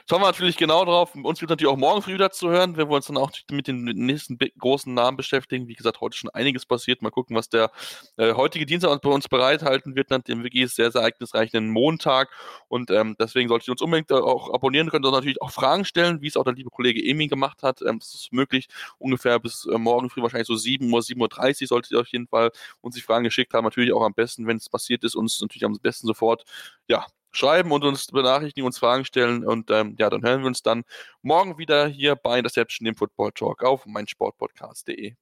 Schauen 0.09 0.20
wir 0.20 0.26
natürlich 0.26 0.59
genau 0.59 0.84
drauf. 0.84 1.14
Uns 1.14 1.41
wird 1.41 1.51
natürlich 1.51 1.72
auch 1.72 1.78
morgen 1.78 2.03
früh 2.03 2.14
wieder 2.14 2.30
zu 2.30 2.51
hören, 2.51 2.76
wenn 2.76 2.89
wir 2.89 2.97
uns 2.97 3.07
dann 3.07 3.16
auch 3.16 3.30
mit 3.51 3.66
den 3.66 3.84
nächsten 3.84 4.39
großen 4.59 4.93
Namen 4.93 5.16
beschäftigen. 5.16 5.68
Wie 5.68 5.74
gesagt, 5.74 6.03
heute 6.03 6.16
schon 6.18 6.28
einiges 6.30 6.66
passiert. 6.66 7.01
Mal 7.01 7.11
gucken, 7.11 7.34
was 7.34 7.49
der 7.49 7.70
äh, 8.18 8.34
heutige 8.34 8.66
Dienstag 8.66 9.01
bei 9.01 9.11
uns 9.11 9.28
bereithalten 9.28 9.97
wird, 9.97 10.11
nach 10.11 10.22
dem 10.22 10.43
wirklich 10.43 10.70
sehr, 10.74 10.91
sehr 10.93 11.01
ereignisreichen 11.01 11.70
Montag. 11.70 12.28
Und 12.68 12.91
ähm, 12.91 13.16
deswegen 13.18 13.49
solltet 13.49 13.68
ihr 13.68 13.72
uns 13.72 13.80
unbedingt 13.80 14.12
auch 14.12 14.53
abonnieren 14.53 14.91
können 14.91 15.05
und 15.07 15.12
natürlich 15.12 15.41
auch 15.41 15.51
Fragen 15.51 15.87
stellen, 15.87 16.20
wie 16.20 16.28
es 16.28 16.37
auch 16.37 16.45
der 16.45 16.53
liebe 16.53 16.68
Kollege 16.68 17.03
Emin 17.03 17.28
gemacht 17.28 17.62
hat. 17.62 17.80
Ähm, 17.80 18.01
das 18.01 18.12
ist 18.12 18.32
möglich, 18.32 18.68
ungefähr 18.99 19.39
bis 19.39 19.66
äh, 19.66 19.78
morgen 19.78 20.11
früh 20.11 20.26
wahrscheinlich 20.27 20.49
so 20.49 20.57
7 20.57 20.93
Uhr, 20.93 21.01
7.30 21.01 21.62
Uhr 21.62 21.68
solltet 21.68 21.93
ihr 21.93 22.01
auf 22.01 22.09
jeden 22.09 22.27
Fall 22.27 22.51
uns 22.81 22.95
die 22.95 23.01
Fragen 23.01 23.24
geschickt 23.24 23.53
haben. 23.55 23.64
Natürlich 23.64 23.93
auch 23.93 24.03
am 24.03 24.14
besten, 24.14 24.47
wenn 24.47 24.57
es 24.57 24.68
passiert 24.68 25.05
ist, 25.05 25.14
uns 25.14 25.41
natürlich 25.41 25.64
am 25.64 25.79
besten 25.81 26.07
sofort, 26.07 26.45
ja, 26.89 27.07
schreiben 27.33 27.70
und 27.72 27.85
uns 27.85 28.07
benachrichtigen, 28.07 28.66
uns 28.66 28.79
Fragen 28.79 29.05
stellen. 29.05 29.45
Und 29.45 29.70
ähm, 29.70 29.95
ja, 29.99 30.11
dann 30.11 30.22
hören 30.22 30.41
wir 30.41 30.47
uns 30.47 30.62
dann 30.62 30.85
morgen 31.22 31.59
wieder 31.59 31.87
hier 31.87 32.16
bei 32.16 32.39
Interception, 32.39 32.85
dem 32.85 32.97
Football 32.97 33.33
Talk 33.33 33.62
auf 33.62 33.87
meinsportpodcast.de. 33.87 35.14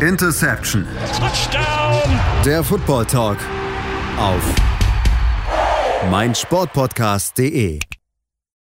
Interception. 0.00 0.86
Touchdown. 1.18 2.20
Der 2.44 2.62
Football 2.62 3.06
Talk 3.06 3.38
auf 4.18 4.42
meinsportpodcast.de. 6.10 7.80